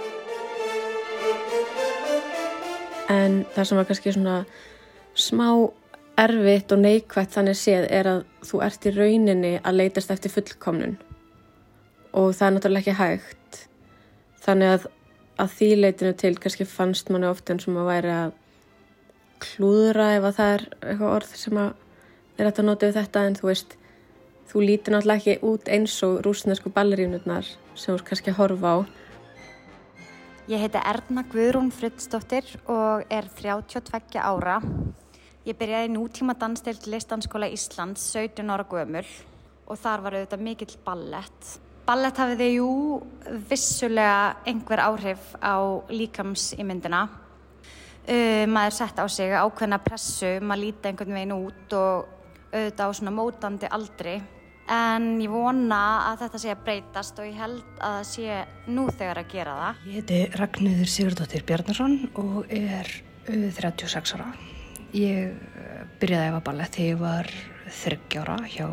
En 3.12 3.44
það 3.56 3.70
sem 3.70 3.80
var 3.80 3.88
kannski 3.90 4.14
svona 4.16 4.38
smá 5.16 5.48
erfitt 6.20 6.72
og 6.74 6.84
neikvægt 6.84 7.34
þannig 7.34 7.58
séð 7.58 7.88
er 7.90 8.10
að 8.10 8.22
þú 8.46 8.62
ert 8.68 8.86
í 8.86 8.94
rauninni 8.94 9.54
að 9.62 9.80
leytast 9.80 10.14
eftir 10.14 10.34
fullkomnun 10.34 11.00
og 12.14 12.36
það 12.38 12.48
er 12.48 12.56
náttúrulega 12.58 12.84
ekki 12.84 12.98
hægt 13.00 13.62
þannig 14.44 14.76
að, 14.76 14.88
að 15.42 15.56
því 15.58 15.70
leitinu 15.80 16.14
til 16.22 16.34
kannski 16.38 16.68
fannst 16.70 17.10
manni 17.10 17.30
ofta 17.30 17.56
eins 17.56 17.66
og 17.66 17.74
maður 17.74 17.90
væri 17.90 18.14
að 18.14 18.36
klúðra 19.44 20.10
ef 20.18 20.28
að 20.30 20.36
það 20.40 20.56
er 20.56 20.66
eitthvað 20.80 21.16
orð 21.20 21.38
sem 21.44 21.62
að 21.62 21.72
er 22.38 22.50
hægt 22.50 22.62
að 22.64 22.70
nota 22.70 22.90
við 22.90 23.00
þetta 23.00 23.24
en 23.28 23.40
þú 23.40 23.50
veist 23.52 23.78
þú 24.50 24.66
lítir 24.68 24.94
náttúrulega 24.94 25.22
ekki 25.22 25.48
út 25.50 25.72
eins 25.76 25.96
og 26.06 26.20
rúsnesku 26.26 26.72
ballerínurnar 26.74 27.48
sem 27.74 27.96
þú 27.96 28.08
kannski 28.10 28.34
að 28.34 28.40
horfa 28.42 28.76
á 28.76 28.78
Ég 30.52 30.60
heiti 30.60 30.76
Erna 30.76 31.22
Guðrún 31.32 31.70
Fridsdóttir 31.72 32.44
og 32.68 33.06
er 33.08 33.30
32 33.32 34.20
ára. 34.20 34.58
Ég 35.48 35.56
byrjaði 35.56 35.94
nútíma 35.94 36.36
dansdeild 36.36 36.84
listanskóla 36.92 37.48
Íslands 37.48 38.04
17 38.12 38.52
ára 38.52 38.66
gömul 38.68 39.06
og 39.64 39.80
þar 39.80 40.04
var 40.04 40.18
auðvitað 40.18 40.44
mikill 40.44 40.76
ballett. 40.84 41.54
Ballett 41.88 42.20
hafiði 42.20 42.50
jú 42.58 42.68
vissulega 43.48 44.36
einhver 44.44 44.84
áhrif 44.84 45.32
á 45.40 45.80
líkamsýmyndina. 45.88 47.06
Uh, 48.04 48.44
maður 48.52 48.76
sett 48.76 48.98
á 49.00 49.08
sig 49.08 49.32
ákveðna 49.32 49.80
pressu, 49.80 50.36
maður 50.44 50.66
líti 50.66 50.90
einhvern 50.90 51.16
veginn 51.16 51.36
út 51.38 51.76
og 51.78 52.10
auðvitað 52.52 52.90
á 52.92 52.98
svona 52.98 53.14
mótandi 53.16 53.70
aldri. 53.72 54.18
En 54.74 55.06
ég 55.24 55.32
vona 55.32 55.80
að 56.10 56.26
þetta 56.26 56.40
sé 56.40 56.52
að 56.52 56.66
breytast 56.66 57.18
og 57.20 57.28
ég 57.28 57.40
held 57.40 57.64
að 57.84 57.96
það 57.98 58.10
sé 58.10 58.42
nú 58.72 58.86
þegar 58.92 59.22
að 59.22 59.32
gera 59.32 59.54
það. 59.60 59.80
Ég 59.88 59.96
heiti 60.02 60.20
Ragnhildur 60.40 60.92
Sigurdóttir 60.92 61.46
Bjarnarsson 61.48 61.96
og 62.20 62.52
er 62.52 62.92
uh, 63.28 63.48
36 63.56 64.16
ára. 64.18 64.28
Ég 64.96 65.32
uh, 65.32 65.80
byrjaði 66.04 66.26
að 66.26 66.30
efa 66.34 66.44
ballett 66.50 66.78
þegar 66.80 66.92
ég 66.92 67.02
var 67.06 67.32
30 67.80 68.20
ára 68.24 68.38
hjá 68.52 68.68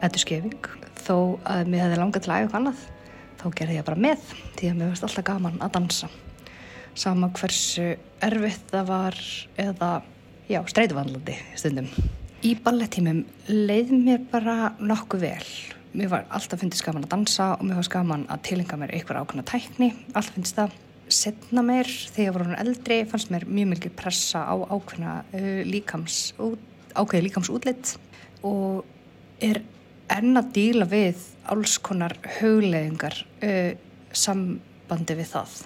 Eddu 0.00 0.24
Skeving. 0.24 0.72
Þó 1.00 1.16
að 1.44 1.68
mér 1.68 1.86
hefði 1.86 2.00
langað 2.00 2.24
til 2.24 2.32
að 2.32 2.48
æfa 2.48 2.60
annað, 2.60 2.88
þá 3.40 3.46
gerði 3.60 3.78
ég 3.78 3.86
bara 3.92 4.04
með 4.08 4.26
því 4.56 4.72
að 4.72 4.80
mér 4.80 4.92
varst 4.94 5.08
alltaf 5.08 5.28
gaman 5.28 5.60
að 5.60 5.76
dansa. 5.76 6.12
Sama 6.98 7.30
hversu 7.34 7.92
erfitt 8.24 8.72
það 8.72 8.88
var 8.90 9.18
eða, 9.60 9.90
já, 10.50 10.60
streytuvandlandi 10.68 11.36
stundum. 11.58 11.88
Í 12.40 12.54
ballettímum 12.64 13.24
leið 13.48 13.90
mér 13.94 14.22
bara 14.30 14.72
nokkuð 14.80 15.24
vel. 15.26 15.48
Mér 15.92 16.10
var 16.12 16.28
alltaf 16.32 16.62
fyndist 16.62 16.84
gaman 16.86 17.04
að 17.04 17.12
dansa 17.14 17.50
og 17.56 17.66
mér 17.66 17.80
var 17.80 17.90
gaman 17.92 18.22
að 18.30 18.44
tilenga 18.48 18.78
mér 18.80 18.94
einhver 18.96 19.18
ákveðna 19.20 19.44
tækni. 19.50 19.90
Alltaf 20.14 20.36
fyndist 20.36 20.58
það. 20.58 20.78
Setna 21.10 21.64
mér, 21.66 21.88
þegar 21.90 22.28
ég 22.28 22.36
var 22.36 22.44
hún 22.46 22.60
eldri, 22.62 23.00
fannst 23.10 23.32
mér 23.34 23.44
mjög 23.50 23.72
mikið 23.72 23.96
pressa 23.98 24.44
á 24.46 24.54
ákveðna 24.54 25.16
uh, 25.26 25.48
líkams, 25.66 26.20
ákveði 26.94 27.24
líkamsútlitt 27.26 27.96
og 28.46 28.86
er 29.42 29.60
enn 30.14 30.38
að 30.38 30.52
díla 30.54 30.86
við 30.90 31.26
alls 31.50 31.76
konar 31.82 32.14
hugleðingar 32.38 33.18
uh, 33.42 33.74
sambandi 34.14 35.18
við 35.18 35.34
það. 35.34 35.58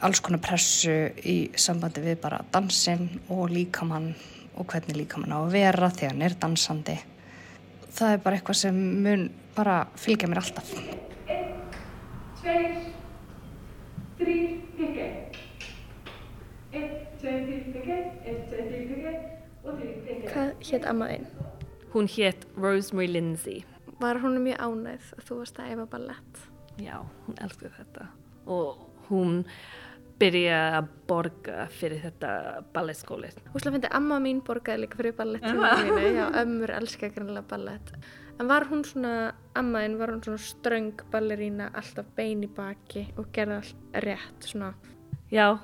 Alls 0.00 0.22
konar 0.24 0.40
pressu 0.40 0.94
í 1.28 1.50
sambandi 1.60 2.00
við 2.00 2.22
bara 2.22 2.38
dansinn 2.52 3.08
og 3.28 3.50
líkamann 3.52 4.14
og 4.56 4.64
hvernig 4.72 4.96
líka 4.96 5.20
mann 5.20 5.34
á 5.36 5.44
að 5.44 5.52
vera 5.52 5.90
þegar 5.92 6.14
hann 6.14 6.24
er 6.24 6.36
dansandi. 6.40 6.94
Það 7.92 8.14
er 8.14 8.22
bara 8.24 8.38
eitthvað 8.38 8.58
sem 8.62 8.78
mun 9.04 9.26
bara 9.56 9.74
fylgja 10.00 10.30
mér 10.30 10.40
alltaf. 10.40 10.70
Einn, 11.28 11.52
tveir, 12.40 12.78
þrýr, 14.22 14.56
piki. 14.78 15.08
Einn, 16.72 16.90
tveir, 17.20 17.44
þrýr, 17.44 17.64
piki. 17.74 17.98
Einn, 18.00 18.42
tveir, 18.48 18.70
þrýr, 18.70 18.86
piki. 18.94 19.16
Og 19.64 19.72
þrýr, 19.74 19.96
piki. 20.06 20.30
Hvað 20.30 20.52
hétt 20.70 20.88
amma 20.94 21.10
þinn? 21.12 21.28
Hún 21.92 22.08
hétt 22.16 22.46
Rosemary 22.56 23.12
Lindsay. 23.12 23.66
Var 24.00 24.24
hún 24.24 24.40
mjög 24.46 24.64
ánægð 24.64 25.12
að 25.18 25.28
þú 25.28 25.42
varst 25.42 25.60
að 25.60 25.74
efa 25.74 25.90
ballett? 25.92 26.46
Já, 26.80 26.96
hún 27.26 27.40
elskar 27.44 27.76
þetta. 27.76 28.08
Og 28.48 28.86
hún 29.10 29.42
byrjaði 30.20 30.76
að 30.78 30.88
borga 31.08 31.66
fyrir 31.72 32.02
þetta 32.04 32.30
ballettskólið. 32.74 33.38
Þú 33.46 33.62
slúið 33.62 33.70
að 33.70 33.76
finna, 33.78 33.92
amma 33.96 34.18
mín 34.22 34.42
borgaði 34.44 34.84
líka 34.84 35.00
fyrir 35.00 35.16
ballettinu 35.18 35.62
mínu, 35.64 36.02
já, 36.16 36.24
ömmur 36.42 36.72
elskar 36.76 37.14
grannlega 37.14 37.48
ballett. 37.50 37.92
En 38.40 38.48
var 38.48 38.66
hún 38.70 38.84
svona, 38.88 39.32
ammaðinn, 39.58 39.98
var 40.00 40.14
hún 40.14 40.22
svona 40.24 40.40
ströng 40.44 41.02
ballerína, 41.12 41.70
alltaf 41.76 42.08
bein 42.16 42.44
í 42.44 42.50
baki 42.56 43.06
og 43.20 43.28
gerði 43.36 43.58
allt 43.58 43.98
rétt, 44.04 44.48
svona? 44.48 44.70
Já, 45.32 45.58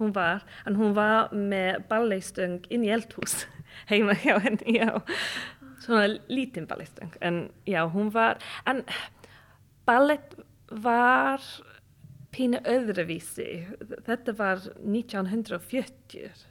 hún 0.00 0.12
var, 0.16 0.44
en 0.68 0.76
hún 0.80 0.96
var 0.96 1.32
með 1.36 1.80
ballettstöng 1.88 2.68
inn 2.72 2.84
í 2.84 2.92
eldhús 2.92 3.44
heima 3.92 4.16
hjá 4.20 4.36
henni, 4.44 4.78
já. 4.80 5.00
Svona 5.80 6.20
lítinn 6.28 6.68
ballettstöng, 6.68 7.16
en 7.24 7.42
já, 7.68 7.84
hún 7.88 8.12
var, 8.12 8.40
en 8.68 8.84
ballett 9.88 10.36
var 10.70 11.40
pínu 12.34 12.60
öðruvísi. 12.68 13.48
Þetta 14.06 14.34
var 14.38 14.62
1940 14.78 16.46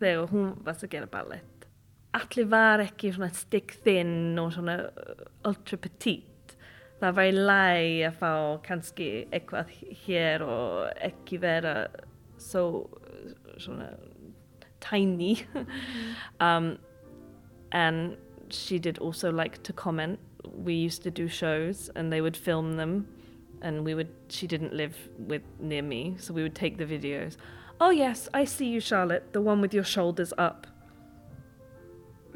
þegar 0.00 0.30
hún 0.30 0.54
var 0.64 0.78
að 0.78 0.92
gera 0.92 1.10
ballett. 1.10 1.66
Allir 2.14 2.46
var 2.46 2.82
ekki 2.84 3.10
svona 3.14 3.32
stick 3.34 3.74
thin 3.84 4.38
og 4.38 4.52
svona 4.54 4.78
uh, 4.86 5.24
ultra 5.48 5.78
petite. 5.82 6.30
Það 7.00 7.16
var 7.16 7.28
í 7.28 7.34
læg 7.34 7.88
að 8.08 8.18
fá 8.20 8.32
kannski 8.64 9.08
eitthvað 9.34 9.72
hér 10.04 10.44
og 10.46 11.00
ekki 11.02 11.40
vera 11.42 11.74
svo 12.38 12.84
uh, 12.86 13.32
svona 13.58 13.90
tiny. 14.84 15.34
Mm-hmm. 15.42 15.66
um, 16.46 16.78
and 17.72 18.16
she 18.50 18.78
did 18.78 18.98
also 18.98 19.32
like 19.32 19.62
to 19.64 19.72
comment. 19.72 20.20
We 20.44 20.74
used 20.74 21.02
to 21.02 21.10
do 21.10 21.26
shows 21.26 21.90
and 21.96 22.12
they 22.12 22.20
would 22.20 22.36
film 22.36 22.76
them 22.76 23.06
and 23.62 23.84
we 23.84 23.94
would 23.94 24.08
she 24.28 24.46
didn't 24.46 24.72
live 24.72 24.96
with 25.18 25.42
near 25.58 25.82
me 25.82 26.16
so 26.18 26.32
we 26.32 26.42
would 26.42 26.54
take 26.54 26.78
the 26.78 26.84
videos 26.84 27.36
oh 27.80 27.90
yes 27.90 28.28
i 28.34 28.44
see 28.44 28.66
you 28.66 28.80
charlotte 28.80 29.32
the 29.32 29.40
one 29.40 29.60
with 29.60 29.74
your 29.74 29.84
shoulders 29.84 30.32
up 30.38 30.66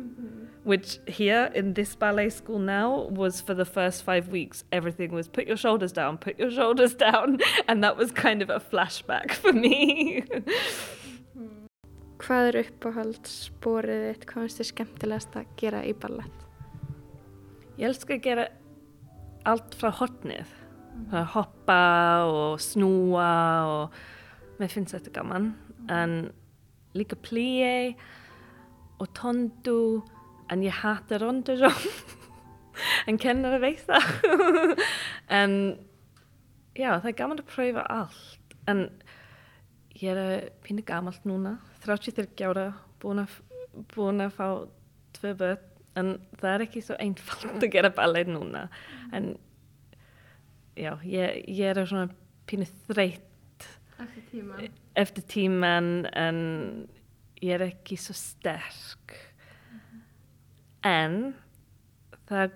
mm-hmm. 0.00 0.44
which 0.64 0.98
here 1.06 1.50
in 1.54 1.74
this 1.74 1.94
ballet 1.94 2.28
school 2.28 2.58
now 2.58 3.08
was 3.10 3.40
for 3.40 3.54
the 3.54 3.64
first 3.64 4.02
five 4.02 4.28
weeks 4.28 4.64
everything 4.72 5.12
was 5.12 5.28
put 5.28 5.46
your 5.46 5.56
shoulders 5.56 5.92
down 5.92 6.18
put 6.18 6.38
your 6.38 6.50
shoulders 6.50 6.94
down 7.06 7.38
and 7.66 7.84
that 7.84 7.96
was 7.96 8.10
kind 8.12 8.42
of 8.42 8.50
a 8.50 8.60
flashback 8.60 9.32
for 9.32 9.52
me 9.52 10.24
Hvað 12.18 12.48
er 12.48 12.56
uppáhaldssporið 12.64 14.00
þitt? 14.08 14.24
Hvað 14.26 14.42
finnst 14.42 14.58
þið 14.58 14.66
skemmtilegast 14.72 15.36
að 15.38 15.50
gera 15.60 15.84
í 15.86 15.92
ballett? 15.94 16.40
Ég 17.78 17.86
elskar 17.86 18.16
að 18.16 18.24
gera 18.24 18.46
allt 19.46 19.76
frá 19.78 19.92
hotnið 20.00 20.50
að 21.12 21.26
hoppa 21.34 21.82
og 22.28 22.60
snúa 22.62 23.32
og 23.68 23.98
mér 24.58 24.72
finnst 24.72 24.94
þetta 24.96 25.14
gaman. 25.18 25.52
En 25.88 26.30
líka 26.96 27.16
plie 27.20 27.94
og 28.98 29.10
tondu 29.16 30.02
en 30.50 30.64
ég 30.64 30.80
hata 30.82 31.20
rondurjón 31.20 31.76
en 33.08 33.18
kennar 33.20 33.58
að 33.58 33.66
veita 33.66 34.00
en 35.40 35.54
já 36.78 36.90
það 36.96 37.10
er 37.12 37.18
gaman 37.22 37.42
að 37.42 37.50
pröfa 37.52 37.86
allt. 37.92 38.56
En 38.68 38.88
ég 39.98 40.12
er 40.12 40.50
pínu 40.64 40.84
gamalt 40.86 41.24
núna 41.28 41.56
33 41.86 42.46
ára 42.46 42.68
búin 43.02 43.22
að, 43.24 43.38
búin 43.94 44.22
að 44.24 44.34
fá 44.36 44.48
tvö 45.18 45.34
börn. 45.38 45.64
En 45.98 46.12
það 46.38 46.52
er 46.52 46.62
ekki 46.62 46.82
svo 46.84 46.94
einfalt 47.02 47.62
að 47.64 47.72
gera 47.72 47.90
ballet 47.90 48.28
núna. 48.30 48.68
En 49.14 49.32
já, 50.78 50.92
ég, 51.04 51.42
ég 51.48 51.72
er 51.72 51.80
svona 51.86 52.08
pínu 52.48 52.68
þreytt 52.88 53.24
Eftir 53.98 54.24
tíman. 54.30 54.68
eftir 54.94 55.24
tíman 55.26 55.88
en 56.14 56.38
ég 57.42 57.56
er 57.56 57.66
ekki 57.66 57.98
svo 57.98 58.14
sterk 58.16 59.16
en 60.86 61.34
það, 62.30 62.54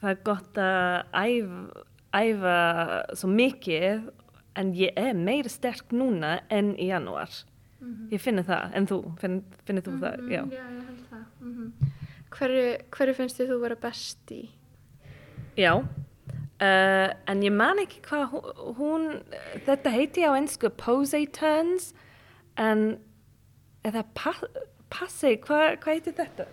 það 0.00 0.08
er 0.12 0.22
gott 0.24 0.60
að 0.62 1.18
æfa, 1.20 1.84
æfa 2.16 2.56
svo 3.20 3.32
mikið 3.34 4.08
en 4.56 4.72
ég 4.78 4.96
er 4.96 5.12
meira 5.18 5.52
sterk 5.52 5.92
núna 5.92 6.38
en 6.48 6.72
í 6.80 6.88
janúar 6.88 7.32
ég 8.10 8.22
finna 8.22 8.42
það, 8.46 8.72
en 8.74 8.88
þú 8.88 9.02
finn, 9.20 9.38
finnir 9.68 9.84
þú 9.84 9.98
það, 10.00 10.26
já 10.32 10.40
Já, 10.40 10.64
ég 10.64 10.82
held 10.88 11.06
það. 11.12 11.26
Mm 11.44 11.94
hverju, 12.36 12.64
hverju 12.92 13.14
finnst 13.16 13.40
þið 13.40 13.52
þú 13.52 13.58
vera 13.62 13.78
best 13.80 14.32
í? 14.34 14.42
Já, 15.56 15.72
uh, 16.62 17.08
en 17.30 17.42
ég 17.44 17.52
man 17.52 17.78
ekki 17.82 18.00
hvað 18.06 18.30
hún, 18.32 18.76
hún, 18.78 19.06
þetta 19.66 19.92
heiti 19.94 20.24
á 20.26 20.32
einsku 20.38 20.70
pose 20.80 21.20
turns, 21.36 21.90
en 22.56 22.98
eða 23.86 24.04
pa, 24.16 24.32
passi, 24.90 25.36
hvað 25.44 25.76
hva 25.82 25.92
heitir 25.96 26.16
þetta? 26.16 26.46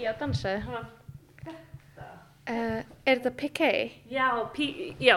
Já, 0.00 0.12
dansaði. 0.20 0.64
Uh, 2.50 2.80
er 3.06 3.20
þetta 3.20 3.30
piqué? 3.38 3.68
Já, 4.10 4.26
já, 4.98 5.14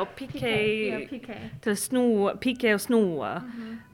PK, 1.09 1.37
til 1.63 1.71
að 1.71 1.79
snúa, 1.81 2.33
PK 2.43 2.73
og 2.75 2.81
snúa, 2.83 3.31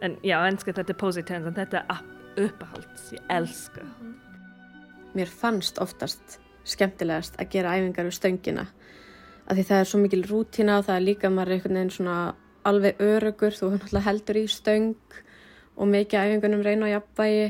en 0.03 0.17
já, 0.25 0.35
enska 0.49 0.73
þetta 0.75 0.91
er 0.91 0.97
pose 0.99 1.23
turns, 1.23 1.47
en 1.47 1.55
þetta 1.55 1.83
er 1.85 1.93
upp- 1.93 2.15
uppáhalds, 2.39 3.13
ég 3.15 3.23
elska. 3.31 3.85
Mér 5.15 5.31
fannst 5.31 5.79
oftast 5.81 6.37
skemmtilegast 6.69 7.39
að 7.41 7.49
gera 7.55 7.77
æfingar 7.79 8.05
við 8.09 8.17
stöngina. 8.19 8.67
Af 9.49 9.57
því 9.57 9.65
það 9.65 9.79
er 9.81 9.89
svo 9.89 9.99
mikil 10.03 10.21
rútína 10.29 10.77
og 10.77 10.85
það 10.85 10.95
er 10.99 11.05
líka 11.07 11.29
maður 11.33 11.49
er 11.49 11.57
einhvern 11.57 11.79
veginn 11.79 11.95
svona 11.95 12.17
alveg 12.69 13.01
örugur. 13.01 13.55
Þú 13.57 13.71
náttúrulega 13.73 14.05
heldur 14.05 14.37
í 14.37 14.45
stöng 14.51 15.17
og 15.79 15.89
mikið 15.89 16.21
æfingunum 16.21 16.63
reyna 16.65 16.89
á 16.89 16.93
jafnvægi 16.99 17.47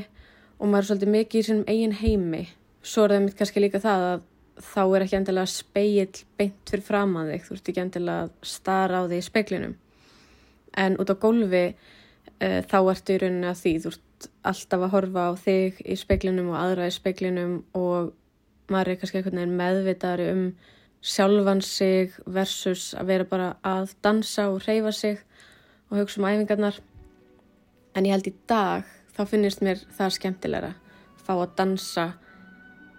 og 0.60 0.66
maður 0.66 0.80
er 0.80 0.88
svolítið 0.88 1.14
mikið 1.16 1.40
í 1.40 1.46
sínum 1.48 1.68
eigin 1.68 1.96
heimi. 2.00 2.42
Svo 2.80 3.04
er 3.04 3.14
það 3.14 3.24
mitt 3.26 3.38
kannski 3.38 3.64
líka 3.64 3.82
það 3.84 4.06
að 4.08 4.26
þá 4.60 4.82
er 4.84 5.04
ekki 5.04 5.18
endilega 5.18 5.50
speill 5.50 6.22
beint 6.40 6.72
fyrir 6.72 6.86
framan 6.86 7.30
þig. 7.32 7.46
Þú 7.46 7.56
ert 7.56 7.72
ekki 7.72 7.84
endilega 7.84 8.26
að 8.26 8.32
stara 8.54 9.00
á 9.00 9.02
þig 9.10 9.20
í 9.20 9.26
speiklinum. 9.28 9.74
En 10.80 10.96
út 11.02 11.12
á 11.12 11.16
gólfi 11.20 11.64
uh, 11.70 12.60
þá 12.70 12.78
ertu 12.80 13.16
í 13.16 13.20
rauninni 13.20 13.50
að 13.50 13.60
því. 13.60 13.74
Þú 13.84 13.92
ert 13.94 14.28
alltaf 14.52 14.84
að 14.84 14.92
horfa 14.94 15.28
á 15.28 15.32
þig 15.40 15.80
í 15.84 15.96
speiklinum 16.00 16.52
og 16.52 16.60
aðra 16.60 16.88
í 16.88 16.96
speiklinum 16.96 17.56
og 17.76 18.12
maður 18.70 18.92
er 18.92 19.00
kannski 19.00 19.20
einhvern 19.20 19.40
veginn 19.40 19.58
meðvitaðari 19.58 20.28
um 20.34 20.44
sjálfan 21.00 21.62
sig 21.64 22.12
versus 22.26 22.92
að 22.98 23.12
vera 23.12 23.26
bara 23.28 23.50
að 23.64 23.94
dansa 24.04 24.48
og 24.52 24.64
reyfa 24.66 24.92
sig 24.92 25.20
og 25.90 25.98
hugsa 26.02 26.20
um 26.20 26.28
æfingarnar. 26.28 26.80
En 27.96 28.06
ég 28.06 28.12
held 28.14 28.28
í 28.28 28.34
dag 28.48 28.84
þá 29.16 29.22
finnist 29.28 29.64
mér 29.64 29.80
það 29.96 30.16
skemmtilegra. 30.16 30.74
Fá 31.24 31.32
að 31.34 31.56
dansa, 31.56 32.06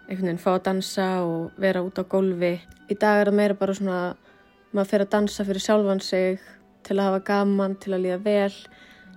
einhvern 0.08 0.32
veginn 0.32 0.42
fá 0.42 0.52
að 0.56 0.66
dansa 0.68 1.08
og 1.26 1.62
vera 1.62 1.84
út 1.86 2.02
á 2.02 2.04
gólfi. 2.04 2.58
Í 2.90 2.98
dag 2.98 3.22
er 3.22 3.32
það 3.32 3.38
meira 3.38 3.60
bara 3.60 3.78
svona, 3.78 4.02
maður 4.74 4.92
fer 4.92 5.06
að 5.06 5.14
dansa 5.16 5.46
fyrir 5.48 5.66
sjálfan 5.66 6.04
sig 6.04 6.42
til 6.84 6.98
að 6.98 7.08
hafa 7.08 7.24
gaman, 7.30 7.78
til 7.78 7.94
að 7.96 8.06
líða 8.08 8.20
vel, 8.26 8.54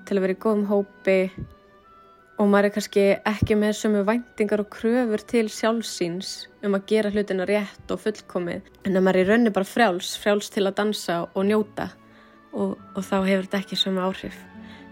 til 0.05 0.19
að 0.19 0.27
vera 0.27 0.37
í 0.37 0.43
góðum 0.45 0.69
hópi 0.69 1.19
og 2.39 2.49
maður 2.51 2.69
er 2.69 2.75
kannski 2.75 3.05
ekki 3.31 3.57
með 3.59 3.77
sömu 3.79 4.01
væntingar 4.09 4.63
og 4.65 4.71
kröfur 4.75 5.23
til 5.31 5.45
sjálfsíns 5.53 6.33
um 6.67 6.75
að 6.75 6.89
gera 6.91 7.13
hlutina 7.15 7.47
rétt 7.47 7.93
og 7.95 8.03
fullkomið 8.03 8.67
en 8.89 8.97
að 8.97 9.05
maður 9.07 9.21
er 9.21 9.23
í 9.23 9.29
raunni 9.29 9.53
bara 9.55 9.69
frjáls, 9.69 10.17
frjáls 10.19 10.51
til 10.51 10.65
að 10.67 10.77
dansa 10.81 11.21
og 11.31 11.47
njóta. 11.47 11.93
Og, 12.55 12.77
og 12.95 13.03
þá 13.03 13.17
hefur 13.27 13.47
þetta 13.49 13.61
ekki 13.65 13.79
sömu 13.79 14.03
áhrif. 14.03 14.37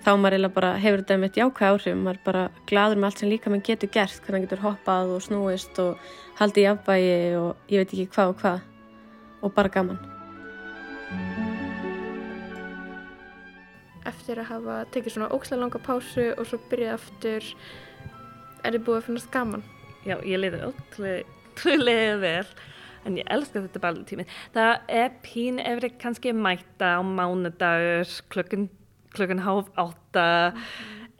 Þá 0.03 0.11
maður 0.19 0.49
bara 0.55 0.73
hefur 0.83 1.05
þetta 1.05 1.19
með 1.23 1.39
jákvæð 1.39 1.77
áhrif. 1.77 1.99
Maður 1.99 2.25
bara 2.25 2.43
gladur 2.67 2.99
með 2.99 3.11
allt 3.11 3.23
sem 3.23 3.31
líka 3.31 3.53
mann 3.53 3.63
getur 3.67 3.93
gert 3.95 4.27
hvernig 4.27 4.49
getur 4.49 4.65
hoppað 4.65 5.15
og 5.15 5.23
snúist 5.23 5.79
og 5.83 6.11
haldið 6.41 6.67
í 6.67 6.73
afbægi 6.73 7.15
og 7.39 7.71
ég 7.71 7.85
veit 7.85 7.95
ekki 7.95 8.11
hvað 8.17 8.35
og 8.35 8.43
hvað. 8.43 8.67
Og 9.43 9.55
bara 9.55 9.75
gaman 9.79 11.42
Eftir 14.09 14.41
að 14.43 14.51
hafa 14.51 14.77
tekið 14.95 15.15
svona 15.15 15.31
ókslega 15.35 15.62
langa 15.62 15.81
pásu 15.83 16.29
og 16.35 16.49
svo 16.49 16.59
byrjað 16.71 16.97
aftur, 16.97 17.49
er 18.62 18.75
þið 18.75 18.85
búið 18.87 18.99
að 18.99 19.09
finnast 19.09 19.33
gaman? 19.35 19.65
Já, 20.03 20.17
ég 20.27 20.41
liði 20.43 20.62
ótrúlega 20.67 22.17
vel, 22.23 22.47
en 23.07 23.19
ég 23.21 23.29
elska 23.31 23.62
þetta 23.62 23.83
balletími. 23.85 24.27
Það 24.57 24.73
er 25.03 25.12
pín 25.23 25.61
efri 25.62 25.93
kannski 26.03 26.35
mæta 26.35 26.97
á 26.99 27.01
mánudagur 27.07 28.11
klukkan, 28.35 28.67
klukkan 29.15 29.45
hálf 29.47 29.71
átta 29.79 30.27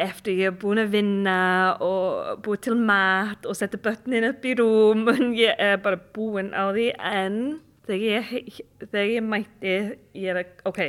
eftir 0.03 0.41
ég 0.41 0.51
er 0.51 0.59
búin 0.59 0.81
að 0.83 0.95
vinna 0.97 1.39
og 1.85 2.43
búið 2.43 2.65
til 2.67 2.77
mat 2.81 3.47
og 3.47 3.55
setja 3.59 3.81
börnin 3.83 4.27
upp 4.31 4.47
í 4.49 4.57
rúm 4.59 5.07
og 5.13 5.23
ég 5.39 5.55
er 5.59 5.79
bara 5.85 6.01
búin 6.15 6.51
á 6.51 6.73
því 6.73 6.89
en 6.99 7.39
þegar 7.87 8.35
ég, 8.35 8.61
þegar 8.89 9.11
ég 9.13 9.27
mæti 9.27 9.75
ég 10.19 10.29
er 10.33 10.43
að, 10.43 10.55
ok, 10.71 10.83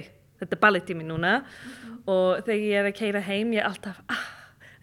þetta 0.44 0.58
er 0.58 0.64
balletími 0.68 1.08
núna 1.08 1.34
og 2.04 2.44
þegar 2.46 2.64
ég 2.68 2.80
er 2.82 2.90
að 2.92 2.98
keira 3.00 3.24
heim 3.26 3.54
ég 3.56 3.64
er 3.64 3.70
alltaf, 3.72 4.00
ah, 4.12 4.24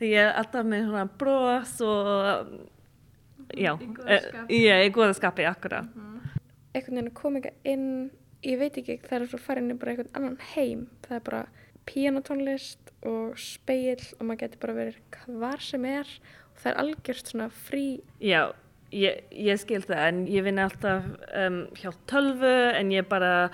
ég 0.01 0.17
er 0.25 0.33
alltaf 0.41 0.67
með 0.67 0.87
svona 0.89 1.07
bros 1.21 1.75
og 1.85 2.53
já, 3.55 3.75
Í 3.77 3.91
eh, 4.07 4.25
skapi. 4.29 4.61
já, 4.65 4.75
í 4.87 4.93
góða 4.95 5.17
skapi 5.19 5.47
akkurat. 5.49 5.91
Einhvern 6.71 7.01
veginn 7.01 7.11
að 7.11 7.17
koma 7.19 7.41
eitthvað 7.41 7.73
inn, 7.73 7.89
ég 8.47 8.61
veit 8.61 8.77
ekki, 8.79 9.01
það 9.03 9.17
er 9.19 9.31
svo 9.33 9.41
farin 9.43 9.73
í 9.73 9.79
bara 9.81 9.95
einhvern 9.97 10.13
annan 10.15 10.37
heim. 10.55 10.85
Það 11.07 11.17
er 11.19 11.25
bara 11.27 11.41
píanotónlist 11.91 12.93
og 13.09 13.39
speil 13.41 14.01
og 14.19 14.27
maður 14.29 14.43
getur 14.45 14.63
bara 14.63 14.77
verið 14.77 14.99
hvar 15.27 15.63
sem 15.65 15.87
er 15.89 16.09
og 16.53 16.61
það 16.63 16.71
er 16.73 16.81
algjörst 16.85 17.31
svona 17.33 17.49
frí 17.67 17.85
Já, 18.23 18.43
ég, 18.95 19.23
ég 19.33 19.61
skil 19.63 19.81
það 19.87 20.03
en 20.07 20.21
ég 20.31 20.45
vinn 20.47 20.61
alltaf 20.63 21.09
um, 21.41 21.61
hjá 21.81 21.91
tölvu 22.11 22.53
en 22.77 22.93
ég 22.95 23.09
bara 23.11 23.51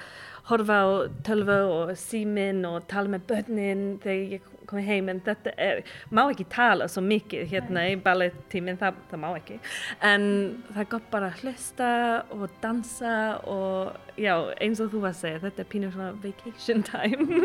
horfa 0.50 0.76
á 0.82 0.86
tölvu 1.26 1.56
og 1.70 1.96
síminn 1.98 2.64
og 2.68 2.84
tala 2.90 3.16
með 3.16 3.26
börnin 3.30 3.86
þegar 4.02 4.36
ég 4.36 4.52
komi 4.66 4.82
heim 4.86 5.10
en 5.10 5.20
þetta 5.22 5.52
er, 5.62 5.82
má 6.10 6.24
ekki 6.26 6.46
tala 6.50 6.88
svo 6.90 7.02
mikið 7.06 7.46
hérna 7.52 7.86
í 7.92 7.94
ballettíminn, 8.02 8.78
það, 8.80 8.98
það 9.10 9.22
má 9.22 9.28
ekki. 9.36 9.58
En 10.06 10.26
það 10.72 10.82
er 10.82 10.90
gott 10.96 11.08
bara 11.12 11.30
að 11.30 11.44
hlusta 11.44 11.90
og 12.34 12.44
dansa 12.62 13.14
og 13.52 14.18
já, 14.20 14.34
eins 14.62 14.82
og 14.82 14.92
þú 14.94 15.06
var 15.06 15.14
að 15.14 15.22
segja, 15.22 15.42
þetta 15.46 15.64
er 15.64 15.72
pínu 15.74 15.94
svona 15.94 16.12
vacation 16.24 16.86
time. 16.90 17.40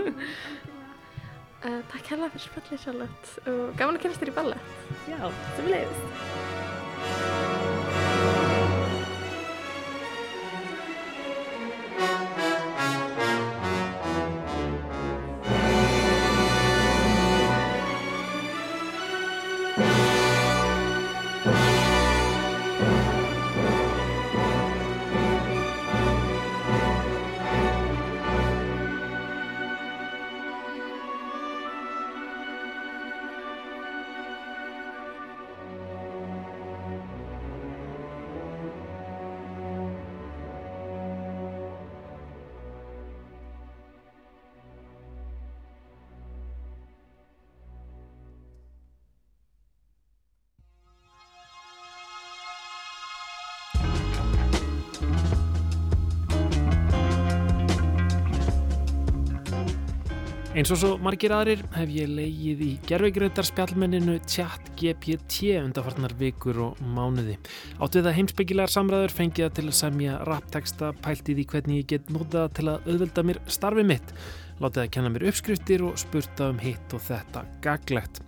Uh, 1.61 1.77
takk 1.91 2.07
hérlega 2.09 2.33
fyrir 2.33 2.47
spjallið 2.47 2.85
sjálflegt 2.87 3.33
og 3.45 3.63
gaman 3.77 3.99
að 3.99 4.07
kynast 4.07 4.23
þér 4.23 4.33
í 4.33 4.37
ballett. 4.39 4.75
Já, 5.11 5.21
sem 5.59 5.73
leiðist 5.75 7.50
Eins 60.51 60.67
og 60.67 60.81
svo 60.81 60.87
margir 60.99 61.31
aðrir 61.31 61.61
hef 61.71 61.91
ég 61.95 62.09
leigið 62.11 62.61
í 62.65 62.69
gerfegreindar 62.83 63.47
spjallmenninu 63.47 64.17
Chat 64.27 64.65
GPT 64.75 65.53
undarfarnar 65.61 66.11
vikur 66.19 66.57
og 66.65 66.81
mánuði. 66.83 67.37
Áttu 67.79 68.01
það 68.03 68.17
heimsbyggilegar 68.17 68.73
samræður 68.73 69.13
fengið 69.15 69.45
það 69.45 69.53
til 69.55 69.63
að 69.69 69.77
semja 69.77 70.17
rapteksta 70.27 70.89
pælt 71.05 71.31
í 71.31 71.35
því 71.37 71.45
hvernig 71.53 71.79
ég 71.79 71.87
get 71.93 72.11
notað 72.11 72.51
til 72.57 72.65
að 72.67 72.89
auðvelda 72.91 73.23
mér 73.29 73.39
starfi 73.55 73.85
mitt. 73.87 74.11
Látið 74.59 74.83
að 74.83 74.91
kenna 74.97 75.11
mér 75.13 75.25
uppskriftir 75.31 75.85
og 75.87 76.01
spurta 76.03 76.49
um 76.51 76.59
hitt 76.59 76.95
og 76.97 77.05
þetta 77.05 77.45
gaglegt. 77.63 78.19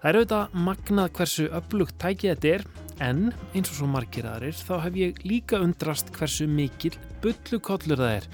Það 0.00 0.08
er 0.10 0.18
auðvitað 0.18 0.56
magnað 0.66 1.12
hversu 1.20 1.46
upplugt 1.60 2.00
tækið 2.02 2.32
þetta 2.32 2.56
er 2.56 2.66
en 3.06 3.22
eins 3.54 3.70
og 3.70 3.78
svo 3.78 3.92
margir 3.94 4.26
aðrir 4.26 4.58
þá 4.58 4.74
hef 4.88 4.98
ég 4.98 5.22
líka 5.22 5.62
undrast 5.62 6.10
hversu 6.18 6.50
mikil 6.50 6.96
bullukollur 7.22 8.02
það 8.02 8.16
er. 8.16 8.28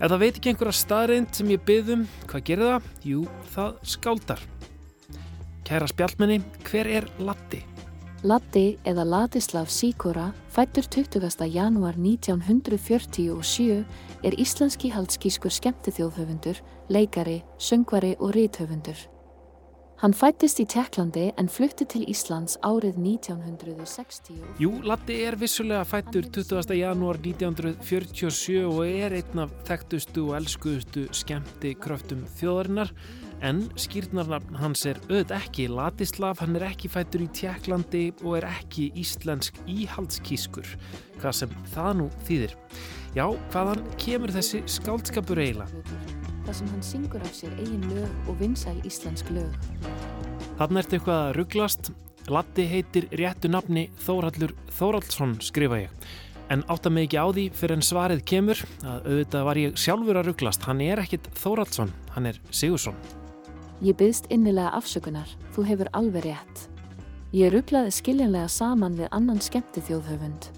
Ef 0.00 0.08
það 0.08 0.22
veit 0.22 0.38
ekki 0.38 0.48
einhverja 0.54 0.72
staðreind 0.78 1.34
sem 1.36 1.50
ég 1.52 1.60
byðum, 1.68 2.06
hvað 2.30 2.44
gerir 2.48 2.70
það? 2.70 2.84
Jú, 3.04 3.24
það 3.52 3.74
skáldar. 3.92 4.44
Kæra 5.68 5.88
spjallmenni, 5.90 6.38
hver 6.64 6.88
er 6.88 7.08
Latti? 7.20 7.60
Latti 8.24 8.64
eða 8.88 9.04
Ladislav 9.04 9.68
Sikora, 9.68 10.30
fættur 10.48 10.88
20. 10.88 11.44
janúar 11.52 12.00
1947, 12.00 13.84
er 14.24 14.40
íslenski 14.40 14.88
haldskískur 14.96 15.52
skemmtithjóðhöfundur, 15.52 16.64
leikari, 16.88 17.42
söngvari 17.60 18.16
og 18.16 18.32
ríthöfundur. 18.38 18.96
Hann 20.00 20.14
fættist 20.16 20.56
í 20.62 20.64
Tjekklandi 20.64 21.26
en 21.36 21.48
flutti 21.52 21.84
til 21.92 22.06
Íslands 22.08 22.54
árið 22.64 22.96
1960. 22.96 24.38
Jú, 24.62 24.70
Latti 24.88 25.18
er 25.26 25.34
vissulega 25.36 25.82
fættur 25.84 26.24
20. 26.32 26.72
janúar 26.78 27.18
1947 27.20 28.62
og 28.64 28.78
er 28.88 29.12
einn 29.18 29.42
af 29.44 29.52
þekktustu 29.68 30.22
og 30.30 30.38
elskuðustu 30.38 31.04
skemmti 31.12 31.74
kröftum 31.84 32.22
þjóðarinnar 32.38 32.94
en 33.44 33.60
skýrnarnafn 33.76 34.56
hans 34.62 34.86
er 34.88 35.02
auðvitað 35.10 35.36
ekki 35.36 35.68
Ladislav, 35.68 36.40
hann 36.40 36.56
er 36.56 36.64
ekki 36.70 36.88
fættur 36.96 37.26
í 37.26 37.28
Tjekklandi 37.36 38.06
og 38.22 38.38
er 38.40 38.48
ekki 38.54 38.88
íslensk 39.04 39.60
íhaldskískur, 39.68 40.78
hvað 41.20 41.36
sem 41.42 41.52
það 41.76 41.92
nú 42.00 42.08
þýðir. 42.24 42.56
Já, 43.12 43.26
hvaðan 43.52 43.84
kemur 44.00 44.32
þessi 44.32 44.64
skáldskapur 44.80 45.44
eiginlega? 45.44 46.19
Þar 46.50 46.56
sem 46.58 46.70
hann 46.72 46.82
syngur 46.82 47.22
af 47.22 47.34
sér 47.36 47.52
eigin 47.62 47.84
lög 47.92 48.28
og 48.28 48.38
vinsæl 48.40 48.78
íslensk 48.82 49.28
lög. 49.30 49.52
Þannig 50.58 50.80
ertu 50.80 50.96
eitthvað 50.96 51.20
að 51.20 51.36
rugglast. 51.36 51.90
Latti 52.30 52.64
heitir 52.66 53.06
réttu 53.14 53.50
nafni 53.50 53.84
Þóraldur 54.02 54.56
Þóraldsson 54.74 55.36
skrifa 55.46 55.78
ég. 55.84 56.08
En 56.50 56.64
átta 56.66 56.90
mig 56.90 57.06
ekki 57.06 57.22
á 57.22 57.26
því 57.30 57.44
fyrir 57.54 57.76
en 57.78 57.86
svarið 57.86 58.24
kemur 58.26 58.64
að 58.82 59.06
auðvitað 59.06 59.46
var 59.46 59.60
ég 59.62 59.78
sjálfur 59.78 60.18
að 60.18 60.30
rugglast. 60.32 60.66
Hann 60.66 60.82
er 60.82 61.04
ekkit 61.04 61.30
Þóraldsson, 61.38 61.94
hann 62.16 62.26
er 62.32 62.40
Sigursson. 62.50 62.98
Ég 63.80 63.94
byggst 64.00 64.26
innilega 64.34 64.74
afsökunar. 64.74 65.30
Þú 65.54 65.68
hefur 65.70 65.92
alveg 65.94 66.26
rétt. 66.26 66.66
Ég 67.30 67.54
rugglaði 67.54 67.94
skiljanlega 67.94 68.50
saman 68.50 68.98
við 68.98 69.12
annan 69.14 69.38
skemmti 69.38 69.86
þjóðhöfund. 69.86 70.50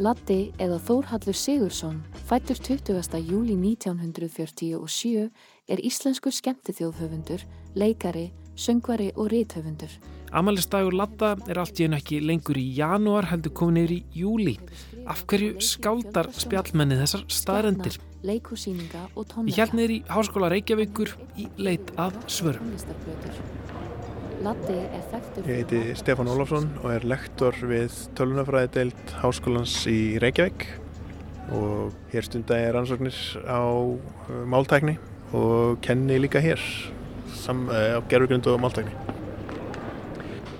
Latti 0.00 0.54
eða 0.56 0.78
Þórhallur 0.80 1.36
Sigursson, 1.36 1.98
fættur 2.24 2.56
20. 2.56 3.18
júli 3.28 3.52
1947, 3.60 5.26
er 5.68 5.82
íslenskur 5.84 6.32
skemmtithjóðhöfundur, 6.32 7.44
leikari, 7.76 8.30
söngvari 8.56 9.10
og 9.16 9.28
ríthöfundur. 9.34 9.92
Amalistagur 10.32 10.96
Latta 10.96 11.34
er 11.44 11.60
allt 11.60 11.76
í 11.76 11.84
einu 11.84 11.98
ekki 11.98 12.22
lengur 12.24 12.56
í 12.56 12.64
janúar 12.72 13.28
heldur 13.28 13.52
komin 13.52 13.82
yfir 13.82 13.98
í 13.98 14.22
júli. 14.22 14.56
Af 15.04 15.26
hverju 15.28 15.60
skáldar 15.60 16.30
spjallmenni 16.32 16.96
þessar 17.02 17.26
staðrendir? 17.28 18.00
Ég 18.24 19.58
held 19.60 19.76
í 19.92 20.02
Háskóla 20.08 20.48
Reykjavíkur 20.54 21.12
í 21.36 21.50
leit 21.60 21.92
af 22.00 22.16
svörum. 22.32 22.72
Ég 24.42 25.46
heiti 25.46 25.80
Stefán 25.94 26.26
Ólafsson 26.26 26.64
og 26.80 26.88
er 26.90 27.04
lektor 27.06 27.54
við 27.62 27.94
tölunafræðideild 28.18 29.12
Háskólans 29.20 29.76
í 29.86 30.16
Reykjavík 30.18 30.64
og 31.54 31.92
hér 32.10 32.26
stunda 32.26 32.58
ég 32.58 32.72
rannsóknir 32.74 33.14
á 33.46 33.62
uh, 33.62 34.32
máltækni 34.50 34.96
og 35.30 35.78
kenni 35.86 36.18
líka 36.18 36.42
hér 36.42 36.58
sam, 37.38 37.68
uh, 37.70 37.94
á 37.94 38.00
gerfugrund 38.10 38.48
og 38.50 38.58
máltækni. 38.64 38.96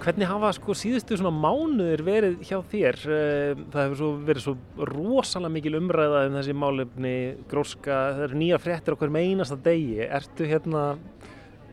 Hvernig 0.03 0.31
hafa 0.31 0.53
sko 0.55 0.77
síðustu 0.79 1.19
svona 1.19 1.35
mánuður 1.35 2.05
verið 2.07 2.37
hjá 2.47 2.61
þér? 2.71 3.01
Uh, 3.03 3.65
það 3.75 3.89
hefur 3.89 3.99
svo 3.99 4.13
verið 4.29 4.47
svo 4.47 4.55
rosalega 4.93 5.57
mikil 5.57 5.81
umræða 5.81 6.29
um 6.29 6.39
þessi 6.39 6.55
málefni 6.55 7.17
gróska, 7.51 7.99
það 8.15 8.29
eru 8.29 8.41
nýja 8.45 8.63
fréttir 8.63 8.95
okkur 8.95 9.11
með 9.11 9.33
einasta 9.33 9.59
degi. 9.67 10.07
Ertu 10.07 10.47
hérna 10.47 10.85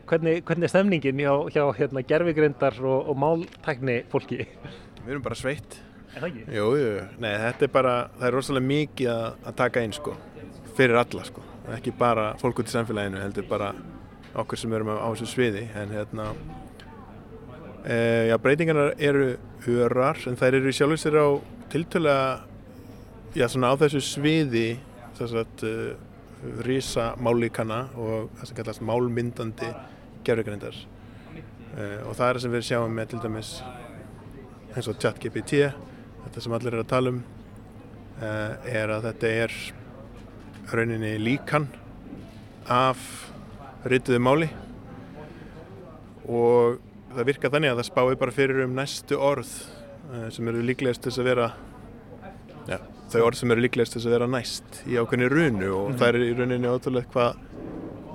hvernig, 0.09 0.39
hvernig 0.47 0.65
er 0.67 0.71
stemningin 0.71 1.21
hjá, 1.21 1.33
hjá 1.53 1.63
hérna, 1.77 2.03
gerfigrindar 2.07 2.79
og, 2.81 3.11
og 3.11 3.19
máltækni 3.19 4.01
fólki? 4.11 4.41
Við 5.03 5.13
erum 5.13 5.25
bara 5.25 5.37
sveitt. 5.37 5.77
Er 6.15 6.23
það 6.23 6.27
ekki? 6.29 6.45
Jú, 6.57 6.65
jú, 6.79 6.89
nei, 7.21 7.31
þetta 7.43 7.67
er 7.67 7.73
bara, 7.73 7.93
það 8.17 8.27
er 8.29 8.35
rosalega 8.37 8.69
mikið 8.71 9.11
að, 9.13 9.25
að 9.51 9.57
taka 9.61 9.83
inn 9.85 9.93
sko, 9.93 10.15
fyrir 10.77 10.97
alla 10.99 11.25
sko, 11.27 11.45
ekki 11.75 11.93
bara 11.99 12.31
fólk 12.41 12.63
út 12.63 12.71
í 12.71 12.73
samfélaginu, 12.73 13.21
heldur 13.21 13.47
bara 13.49 13.69
okkur 14.39 14.61
sem 14.61 14.73
erum 14.73 14.91
á 14.97 15.05
þessu 15.05 15.29
sviði, 15.29 15.67
en 15.77 15.93
hérna, 15.93 16.27
e, 17.85 17.95
já, 18.31 18.35
breytingarna 18.41 18.89
eru 18.97 19.31
örar, 19.85 20.17
en 20.29 20.37
þær 20.39 20.57
eru 20.61 20.73
sjálfur 20.73 21.01
sér 21.01 21.19
á 21.21 21.27
tiltölega, 21.69 22.27
já, 23.37 23.45
svona 23.45 23.69
á 23.69 23.75
þessu 23.85 24.01
sviði, 24.01 24.67
þess 25.19 25.41
að, 25.43 25.65
uh, 25.69 26.05
rísa 26.63 27.13
mállíkana 27.19 27.81
og 27.99 28.29
það 28.39 28.47
sem 28.47 28.57
kallast 28.59 28.83
málmyndandi 28.87 29.69
gerðugrindar 30.27 30.77
uh, 30.77 31.41
eh, 31.77 31.99
og 32.05 32.15
það 32.15 32.27
er 32.27 32.39
það 32.39 32.41
sem 32.45 32.55
við 32.55 32.65
sjáum 32.69 32.95
með 32.95 33.11
til 33.13 33.21
dæmis 33.25 33.51
eins 34.75 34.87
og 34.87 34.99
ChatGPT 35.01 35.59
þetta 36.23 36.43
sem 36.43 36.55
allir 36.55 36.75
er 36.75 36.83
að 36.83 36.91
tala 36.93 37.13
um 37.15 37.21
uh, 38.21 38.53
er 38.67 38.91
að 38.93 39.09
þetta 39.09 39.31
er 39.45 39.55
rauninni 40.73 41.15
líkan 41.21 41.67
af 42.69 43.01
rituðu 43.89 44.19
máli. 44.21 44.49
Og 46.29 46.77
það 47.15 47.29
virka 47.31 47.49
þannig 47.49 47.73
að 47.73 47.81
það 47.81 47.89
spái 47.89 48.19
bara 48.21 48.35
fyrir 48.35 48.63
um 48.65 48.75
næstu 48.77 49.17
orð 49.17 49.49
uh, 50.11 50.27
sem 50.33 50.51
eru 50.51 50.65
líklegast 50.65 51.05
til 51.05 51.15
að 51.15 51.29
vera 51.31 51.47
ja, 52.69 52.81
þau 53.09 53.21
orð 53.23 53.41
sem 53.41 53.55
eru 53.55 53.65
líklegast 53.65 53.97
til 53.97 54.03
að 54.03 54.17
vera 54.17 54.29
næst 54.29 54.83
í 54.85 54.99
ákveðni 54.99 55.31
runu. 55.31 55.71
Og 55.71 55.87
mm 55.87 55.95
-hmm. 55.95 55.97
það 55.97 56.07
er 56.09 56.27
í 56.27 56.35
runinni 56.37 56.73
ótrúlega 56.75 57.13
hvað 57.13 57.41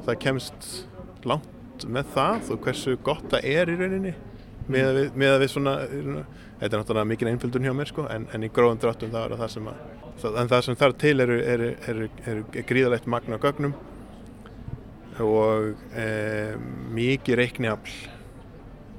það 0.05 0.23
kemst 0.27 0.71
langt 1.25 1.54
með 1.91 2.15
það 2.15 2.55
og 2.55 2.63
hversu 2.67 2.97
gott 3.07 3.27
það 3.33 3.51
er 3.51 3.73
í 3.73 3.77
rauninni 3.81 4.15
með 4.71 4.89
að 4.89 4.99
við, 4.99 5.19
með 5.21 5.35
að 5.35 5.43
við 5.43 5.53
svona 5.53 5.75
þetta 5.85 6.71
er 6.71 6.81
náttúrulega 6.81 7.11
mikið 7.11 7.31
einföldun 7.33 7.67
hjá 7.69 7.75
mér 7.77 7.91
sko 7.91 8.07
en, 8.13 8.29
en 8.33 8.47
í 8.47 8.51
gróðum 8.55 8.81
dráttum 8.81 9.13
það 9.13 9.27
er 9.27 9.43
það 9.43 9.53
sem 9.57 9.69
að 9.73 9.83
en 10.25 10.51
það 10.53 10.65
sem 10.69 10.79
þarf 10.81 10.99
til 11.03 11.15
eru 11.25 11.37
er, 11.43 11.65
er, 11.91 12.03
er 12.31 12.67
gríðalegt 12.69 13.09
magna 13.11 13.39
gögnum 13.43 13.75
og 15.23 15.75
e, 15.95 16.07
mikið 16.95 17.39
reikniafl 17.43 17.97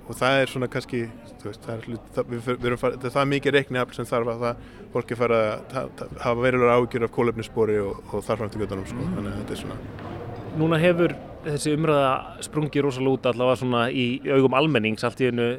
og 0.06 0.18
það 0.20 0.42
er 0.42 0.52
svona 0.52 0.70
kannski 0.72 1.06
veist, 1.46 1.66
það, 1.66 1.76
er, 1.76 2.02
það, 2.16 2.32
við, 2.32 2.50
við 2.50 2.68
erum, 2.70 2.82
það 2.82 3.22
er 3.22 3.32
mikið 3.32 3.58
reikniafl 3.58 3.98
sem 3.98 4.10
þarf 4.10 4.34
að 4.34 4.44
það 4.46 4.66
fólki 4.96 5.18
fara 5.20 5.40
að 5.82 6.04
hafa 6.24 6.36
verulegar 6.44 6.76
ágjur 6.80 7.08
af 7.08 7.16
kólefnisspori 7.16 7.80
og, 7.84 8.04
og 8.12 8.26
þarfram 8.26 8.52
til 8.54 8.64
göttunum 8.64 8.88
sko. 8.90 9.08
þannig 9.16 9.32
að 9.32 9.40
þetta 9.42 9.58
er 9.58 9.64
svona 9.64 9.80
Núna 10.56 10.80
hefur 10.80 11.16
þessi 11.46 11.74
umræða 11.78 12.12
sprungi 12.46 12.84
rosalega 12.84 13.18
út 13.18 13.28
allavega 13.32 13.62
svona 13.62 13.82
í 13.90 14.06
augum 14.34 14.56
almennings 14.58 15.06
allt 15.08 15.22
í 15.22 15.30
hennu 15.30 15.50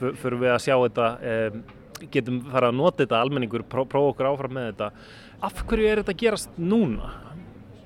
fyrir 0.00 0.38
við 0.40 0.52
að 0.54 0.62
sjá 0.64 0.74
þetta 0.76 1.08
um, 1.32 1.60
getum 2.12 2.40
fara 2.52 2.70
að 2.70 2.78
nota 2.80 3.04
þetta 3.04 3.20
almenningur, 3.22 3.64
pró 3.70 3.84
prófa 3.88 4.12
okkur 4.12 4.30
áfram 4.32 4.56
með 4.56 4.70
þetta. 4.72 4.90
Af 5.44 5.62
hverju 5.68 5.88
er 5.88 6.02
þetta 6.02 6.14
að 6.14 6.22
gerast 6.24 6.58
núna? 6.60 7.12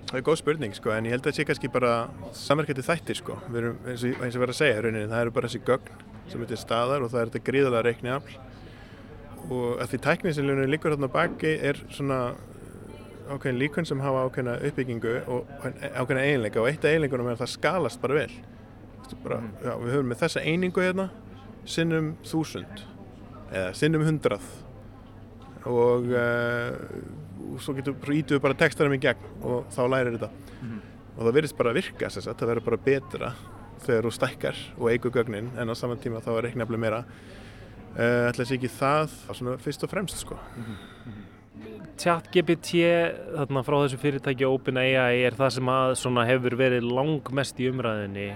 Það 0.09 0.21
er 0.21 0.25
góð 0.25 0.39
spurning 0.41 0.77
sko 0.77 0.93
en 0.95 1.09
ég 1.09 1.13
held 1.13 1.27
að 1.27 1.31
það 1.31 1.37
sé 1.37 1.49
kannski 1.51 1.71
bara 1.73 1.95
samverkandi 2.37 2.85
þættir 2.87 3.19
sko. 3.21 3.37
Við 3.49 3.61
erum 3.61 3.89
eins 3.93 4.05
og, 4.09 4.23
eins 4.25 4.39
og 4.39 4.45
verið 4.45 4.55
að 4.55 4.61
segja 4.63 4.85
rauninni 4.85 5.11
það 5.11 5.25
eru 5.25 5.35
bara 5.37 5.51
þessi 5.51 5.65
gögn 5.69 6.07
sem 6.29 6.45
er 6.45 6.61
staðar 6.61 7.05
og 7.05 7.13
það 7.13 7.21
er 7.21 7.33
þetta 7.33 7.49
gríðalega 7.49 7.85
reikni 7.87 8.15
afl 8.15 8.39
og 9.49 9.81
að 9.81 9.93
því 9.93 10.01
tækni 10.05 10.33
sem 10.37 10.49
líkur 10.69 10.95
hérna 10.95 11.09
baki 11.13 11.55
er 11.71 11.79
svona 11.95 12.19
ákveðin 13.29 13.59
líkun 13.61 13.87
sem 13.89 14.01
hafa 14.03 14.25
ákveðina 14.27 14.55
uppbyggingu 14.69 15.15
og 15.31 15.49
ákveðina 15.65 16.25
eiginleika 16.25 16.63
og 16.63 16.71
eitt 16.71 16.85
af 16.85 16.93
eiginleikunum 16.93 17.29
er 17.29 17.37
að 17.37 17.43
það 17.43 17.53
skalast 17.55 18.01
bara 18.03 18.23
vel 18.23 18.33
bara, 19.25 19.41
mm. 19.41 19.51
já, 19.65 19.73
við 19.81 19.95
höfum 19.95 20.11
með 20.13 20.23
þessa 20.23 20.45
einingu 20.45 20.85
hérna 20.85 21.09
sinnum 21.69 22.11
þúsund 22.29 22.83
eða 23.49 23.71
sinnum 23.77 24.05
hundrað 24.05 24.49
og, 25.69 26.11
uh, 26.13 26.75
og 27.55 27.63
svo 27.65 27.77
getur 27.79 28.13
ítuðu 28.15 28.43
bara 28.45 28.59
textarum 28.59 28.97
í 28.97 29.01
gegn 29.03 29.31
og 29.41 29.71
þá 29.75 29.81
lærir 29.89 30.19
þetta 30.19 30.31
mm. 30.59 30.83
og 31.15 31.23
það 31.23 31.39
verðist 31.39 31.59
bara 31.61 31.73
að 31.73 31.81
virka 31.81 32.13
þess 32.13 32.29
að 32.29 32.43
það 32.43 32.53
verður 32.53 32.69
bara 32.69 32.83
betra 32.91 33.33
þegar 33.85 34.09
þú 34.09 34.15
stækkar 34.17 34.63
og 34.77 34.93
eigur 34.93 35.15
gögnin 35.15 35.51
en 35.57 35.73
á 35.73 35.75
saman 35.79 36.01
tíma 36.03 36.23
þá 36.25 36.33
er 36.37 36.49
reiknaflega 36.49 36.85
meira 36.85 37.03
uh, 37.05 38.29
ætla 38.29 38.45
að 38.45 38.47
sé 38.51 38.59
ekki 38.59 38.73
það 38.77 39.19
svona, 39.31 39.59
fyrst 39.63 39.85
og 39.87 39.93
fremst 39.93 40.25
sko. 40.25 40.39
mm 40.57 40.69
-hmm 40.69 41.28
chat 41.99 42.29
GPT 42.35 42.85
þarna 43.35 43.65
frá 43.67 43.77
þessu 43.83 43.99
fyrirtæki 44.03 44.47
OpenAI 44.49 45.25
er 45.27 45.37
það 45.39 45.57
sem 45.59 45.73
að 45.73 45.97
svona 46.03 46.25
hefur 46.29 46.57
verið 46.59 46.87
langmest 46.87 47.61
í 47.61 47.69
umræðinni 47.73 48.29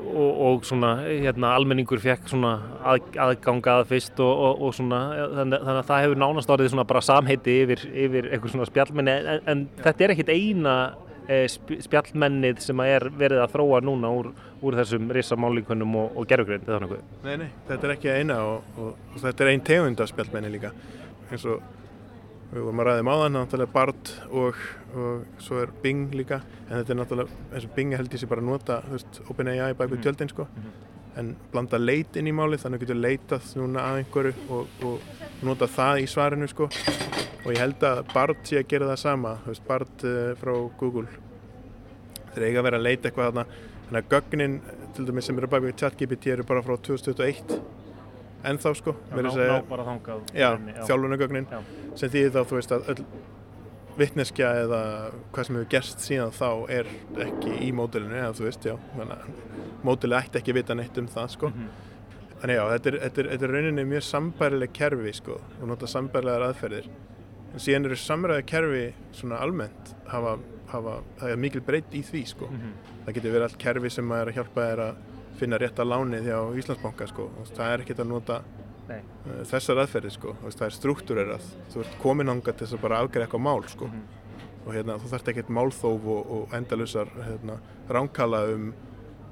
og, 0.00 0.40
og 0.46 0.64
svona 0.68 0.94
hérna 1.06 1.52
almenningur 1.56 2.00
fekk 2.02 2.30
að, 2.32 3.04
aðgangað 3.20 3.84
fyrst 3.90 4.20
og, 4.22 4.32
og, 4.32 4.64
og 4.66 4.74
svona 4.76 5.00
þannig, 5.36 5.60
þannig 5.66 5.82
að 5.82 5.88
það 5.90 6.02
hefur 6.04 6.22
nánast 6.24 6.54
svona 6.72 6.86
bara 6.88 7.04
samheiti 7.04 7.56
yfir, 7.64 7.84
yfir 8.06 8.30
eitthvað 8.30 8.54
svona 8.54 8.68
spjallmenni. 8.70 9.16
En, 9.34 9.42
en 9.52 9.64
þetta 9.80 10.06
er 10.06 10.14
ekkit 10.14 10.32
eina 10.34 10.76
e, 11.26 11.40
spjallmennið 11.86 12.62
sem 12.64 12.84
að 12.84 12.94
er 12.94 13.08
verið 13.24 13.44
að 13.44 13.56
þróa 13.56 13.82
núna 13.86 14.12
úr, 14.20 14.30
úr 14.60 14.78
þessum 14.80 15.10
risamálíkunum 15.16 15.98
og 16.04 16.24
eða 16.70 16.80
þannig. 16.86 17.04
Nei, 17.26 17.34
nei, 17.44 17.50
þetta 17.68 17.88
er 17.88 17.96
ekki 17.96 18.14
eina 18.14 18.40
og 18.46 19.20
þetta 19.20 19.46
er 19.46 19.52
einn 19.52 19.66
tegund 19.66 20.02
af 20.02 20.12
spjallmenni 20.12 20.54
líka. 20.56 20.72
Eins 21.30 21.46
og 21.46 21.62
við 22.50 22.64
vorum 22.66 22.82
að 22.82 22.88
ræði 22.88 23.06
máðan, 23.06 23.36
náttúrulega 23.36 23.72
Bard 23.74 24.12
og, 24.34 24.62
og 24.98 25.42
svo 25.42 25.60
er 25.62 25.72
Bing 25.84 26.14
líka 26.18 26.40
en 26.66 26.80
þetta 26.80 26.94
er 26.94 26.98
náttúrulega, 26.98 27.42
eins 27.54 27.66
og 27.68 27.74
Bing 27.76 27.94
held 27.94 28.14
ég 28.14 28.22
sé 28.22 28.28
bara 28.30 28.42
að 28.42 28.50
nota, 28.50 28.78
OpenAI 29.30 29.70
bæk 29.78 29.92
við 29.92 30.02
tjöldin 30.06 30.32
sko, 30.32 30.46
mm 30.48 30.62
-hmm. 30.64 31.18
en 31.20 31.32
blanda 31.52 31.78
leit 31.78 32.16
inn 32.16 32.26
í 32.26 32.34
máli 32.34 32.58
þannig 32.58 32.80
að 32.80 32.84
getur 32.86 33.02
leitað 33.04 33.54
núna 33.56 33.86
að 33.86 33.98
einhverju 34.02 34.34
og, 34.50 34.66
og 34.84 35.00
nota 35.42 35.66
það 35.66 36.02
í 36.02 36.06
svarinu 36.06 36.48
sko. 36.48 36.68
Og 37.44 37.52
ég 37.54 37.58
held 37.58 37.82
að 37.82 38.04
Bard 38.14 38.36
sé 38.44 38.58
að 38.58 38.68
gera 38.68 38.86
það 38.90 38.98
sama, 38.98 39.38
veist, 39.46 39.66
Bard 39.66 40.04
uh, 40.04 40.34
frá 40.36 40.52
Google. 40.78 41.08
Þeir 42.34 42.44
eiga 42.44 42.58
að 42.60 42.64
vera 42.64 42.76
að 42.76 42.82
leita 42.82 43.08
eitthvað 43.08 43.30
þarna, 43.30 43.44
þannig 43.86 44.04
að 44.04 44.10
gögnin 44.10 44.60
til 44.94 45.06
dæmis 45.06 45.24
sem 45.24 45.38
eru 45.38 45.46
bæk 45.46 45.62
við 45.62 45.76
ChatGPT 45.76 46.26
eru 46.26 46.44
bara 46.44 46.62
frá 46.62 46.76
2021 46.76 47.79
en 48.44 48.58
þá 48.60 48.70
sko. 48.78 48.94
Já, 49.10 49.16
ná, 49.16 49.30
ná 49.36 49.58
bara 49.68 49.84
þangað. 49.84 50.32
Já, 50.36 50.48
þjálfunagögnin 50.88 51.50
sem 51.98 52.12
því 52.12 52.24
þá 52.34 52.40
þú 52.40 52.58
veist 52.58 52.74
að 52.74 52.90
öll 52.94 53.04
vittneskja 54.00 54.50
eða 54.64 54.80
hvað 55.34 55.46
sem 55.46 55.58
hefur 55.58 55.70
gerst 55.74 56.04
síðan 56.04 56.34
þá 56.34 56.48
er 56.72 56.90
ekki 57.26 57.54
í 57.66 57.70
módulinu 57.76 58.16
eða 58.20 58.34
þú 58.38 58.46
veist, 58.46 58.66
já. 58.66 58.76
Móduli 59.86 60.16
ætti 60.18 60.40
ekki 60.40 60.54
vita 60.56 60.76
neitt 60.76 60.98
um 61.00 61.08
það 61.10 61.34
sko. 61.36 61.50
Mm 61.50 61.60
-hmm. 61.60 62.38
þannig 62.40 62.56
já, 62.56 62.64
þetta 62.72 62.88
er, 62.88 62.98
þetta, 63.04 63.20
er, 63.20 63.28
þetta 63.30 63.44
er 63.44 63.54
rauninni 63.54 63.84
mjög 63.84 64.02
sambærileg 64.02 64.72
kerfi 64.72 65.12
sko 65.12 65.40
og 65.60 65.68
nota 65.68 65.86
sambærilegar 65.86 66.46
aðferðir. 66.48 66.88
En 67.52 67.58
síðan 67.58 67.86
eru 67.86 67.96
samræði 67.96 68.42
kerfi 68.46 68.94
svona 69.12 69.36
almennt 69.36 69.94
hafa, 70.06 70.38
hafa 70.66 71.02
það 71.18 71.30
er 71.30 71.36
mikil 71.36 71.60
breytt 71.60 71.94
í 71.94 72.02
því 72.02 72.26
sko. 72.26 72.46
Mm 72.46 72.56
-hmm. 72.56 73.04
það 73.04 73.14
getur 73.14 73.32
verið 73.32 73.42
allt 73.42 73.58
kerfi 73.58 73.90
sem 73.90 74.12
er 74.12 74.26
að 74.28 74.34
hjálpa 74.34 74.60
þér 74.60 74.80
að 74.80 74.96
finna 75.40 75.58
rétt 75.60 75.82
að 75.82 75.92
lánið 75.92 76.30
hjá 76.30 76.38
Íslandsbanka 76.62 77.10
sko. 77.10 77.30
það 77.54 77.72
er 77.72 77.84
ekkert 77.84 78.04
að 78.04 78.12
nota 78.14 78.40
Nei. 78.90 79.02
Uh, 79.24 79.42
þessar 79.46 79.84
aðferði 79.84 80.14
sko. 80.14 80.36
það 80.46 80.64
er 80.66 80.78
struktúrerað 80.78 81.50
þú 81.72 81.84
ert 81.84 82.00
komin 82.02 82.32
ánga 82.32 82.52
til 82.52 82.66
þess 82.66 82.78
að 82.78 82.86
bara 82.86 83.02
afgæða 83.04 83.26
eitthvað 83.26 83.46
mál 83.46 83.62
sko. 83.68 83.90
mm 83.90 84.20
og 84.66 84.76
hérna, 84.76 84.96
þú 85.00 85.10
þarft 85.10 85.32
ekkert 85.32 85.50
málþóf 85.56 86.06
og, 86.14 86.32
og 86.36 86.54
endalusar 86.56 87.10
hérna, 87.24 87.58
ránkala 87.90 88.44
um 88.52 88.70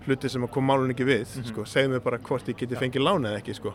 hluti 0.07 0.31
sem 0.33 0.45
að 0.45 0.53
koma 0.55 0.73
málun 0.73 0.95
ekki 0.95 1.05
við 1.05 1.27
mm 1.27 1.43
-hmm. 1.43 1.67
segð 1.67 1.91
mér 1.93 2.03
bara 2.05 2.19
hvort 2.19 2.49
ég 2.49 2.57
geti 2.57 2.75
ja. 2.75 2.81
fengið 2.81 3.03
lánið 3.03 3.37
ekki 3.37 3.55
sko. 3.55 3.75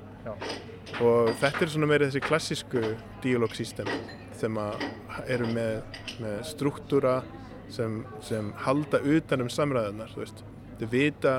og 1.02 1.30
þetta 1.41 1.62
er 1.62 1.69
svona 1.69 1.88
meira 1.88 2.06
þessi 2.06 2.22
klassísku 2.22 2.82
díalógsýstem 3.22 3.88
sem 4.32 4.58
eru 5.28 5.46
með, 5.46 5.84
með 6.19 6.43
struktúra 6.43 7.24
sem, 7.69 8.06
sem 8.22 8.54
halda 8.58 9.00
utan 9.00 9.41
um 9.41 9.50
samræðunar 9.50 10.10
þú 10.10 10.19
veist 10.19 10.43
þau 10.79 10.89
vita 10.91 11.33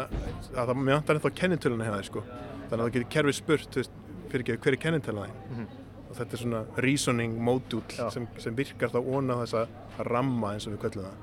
að 0.54 0.68
það 0.68 0.74
með 0.80 0.94
vantar 0.94 1.18
ennþá 1.18 1.32
kennintöluna 1.40 1.88
hérna 1.88 2.02
sko. 2.06 2.22
þannig 2.24 2.72
að 2.72 2.84
það 2.84 2.92
getur 2.96 3.12
kerfið 3.14 3.38
spurt 3.38 3.78
veist, 3.78 3.96
fyrir 4.30 4.44
ekki 4.44 4.56
hver 4.64 4.76
er 4.76 4.82
kennintöluna 4.84 5.26
þín? 5.28 5.38
Mm 5.50 5.56
-hmm. 5.56 5.68
og 6.08 6.16
þetta 6.18 6.36
er 6.36 6.42
svona 6.42 6.64
reasoning 6.86 7.38
módul 7.38 7.82
sem, 8.10 8.28
sem 8.38 8.56
virkar 8.56 8.90
þá 8.90 9.00
óna 9.00 9.38
þess 9.42 9.54
að 9.54 9.68
ramma 10.10 10.54
eins 10.54 10.66
og 10.66 10.74
við 10.74 10.80
kallum 10.80 11.04
það. 11.04 11.16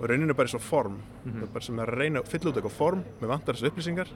Og 0.00 0.08
rauninu 0.10 0.30
er 0.30 0.34
bara 0.34 0.48
eins 0.48 0.54
og 0.54 0.60
form. 0.60 0.92
Mm 0.92 1.02
-hmm. 1.24 1.34
það 1.40 1.42
er 1.42 1.52
bara 1.52 1.64
sem 1.64 1.78
að 1.78 1.92
reyna 1.94 2.20
að 2.20 2.28
fylla 2.28 2.50
út 2.50 2.56
eitthvað 2.56 2.78
form 2.78 3.04
með 3.20 3.28
vantar 3.28 3.54
þessu 3.54 3.66
upplýsingar. 3.70 4.08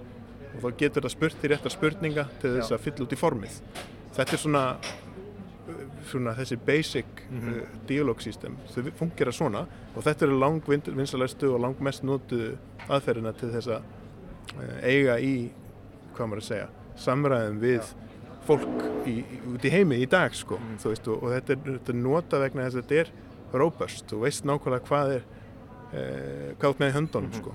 Og 0.54 0.62
þá 0.62 0.76
getur 0.78 1.02
það 1.02 1.10
spurt 1.10 1.44
í 1.44 1.48
réttar 1.48 1.70
spurninga 1.70 2.24
til 2.40 2.50
þess 2.56 2.72
að 2.72 2.80
fylla 2.80 3.04
út 3.04 3.12
í 3.12 3.16
formið. 3.16 3.60
Þetta 4.16 4.32
er 4.32 4.38
svona 4.38 4.76
svona 6.08 6.34
þessi 6.38 6.58
basic 6.66 7.22
mm 7.28 7.40
-hmm. 7.40 7.60
uh, 7.60 7.78
dialogsystem 7.88 8.56
þau 8.74 8.90
fungera 8.98 9.32
svona 9.32 9.66
og 9.94 10.02
þetta 10.02 10.26
eru 10.26 10.40
langvinsalæstu 10.40 11.54
og 11.54 11.60
langmest 11.60 12.02
notu 12.02 12.56
aðferðina 12.88 13.32
til 13.32 13.52
þess 13.52 13.68
að 13.68 13.80
uh, 14.58 14.76
eiga 14.82 15.18
í, 15.20 15.50
hvað 16.14 16.26
maður 16.26 16.42
að 16.42 16.48
segja 16.50 16.68
samræðum 16.96 17.58
við 17.60 17.80
ja. 17.80 17.86
fólk 18.46 18.84
í, 19.06 19.24
út 19.54 19.64
í 19.64 19.70
heimi 19.70 20.02
í 20.02 20.06
dag 20.06 20.34
sko 20.34 20.58
mm. 20.58 20.76
veist, 20.84 21.08
og, 21.08 21.22
og 21.22 21.32
þetta 21.32 21.52
er, 21.52 21.58
þetta 21.78 21.92
er 21.92 21.98
nota 22.02 22.38
vegna 22.38 22.62
þess 22.66 22.76
að 22.76 22.82
þetta 22.82 23.00
er 23.00 23.12
robust 23.52 24.12
og 24.12 24.24
veist 24.26 24.44
nákvæmlega 24.44 24.86
hvað 24.88 25.14
er 25.18 25.26
eh, 25.92 26.54
hvað 26.58 26.74
út 26.74 26.82
með 26.82 26.94
höndunum 26.96 27.28
mm 27.28 27.32
-hmm. 27.32 27.38
sko. 27.38 27.54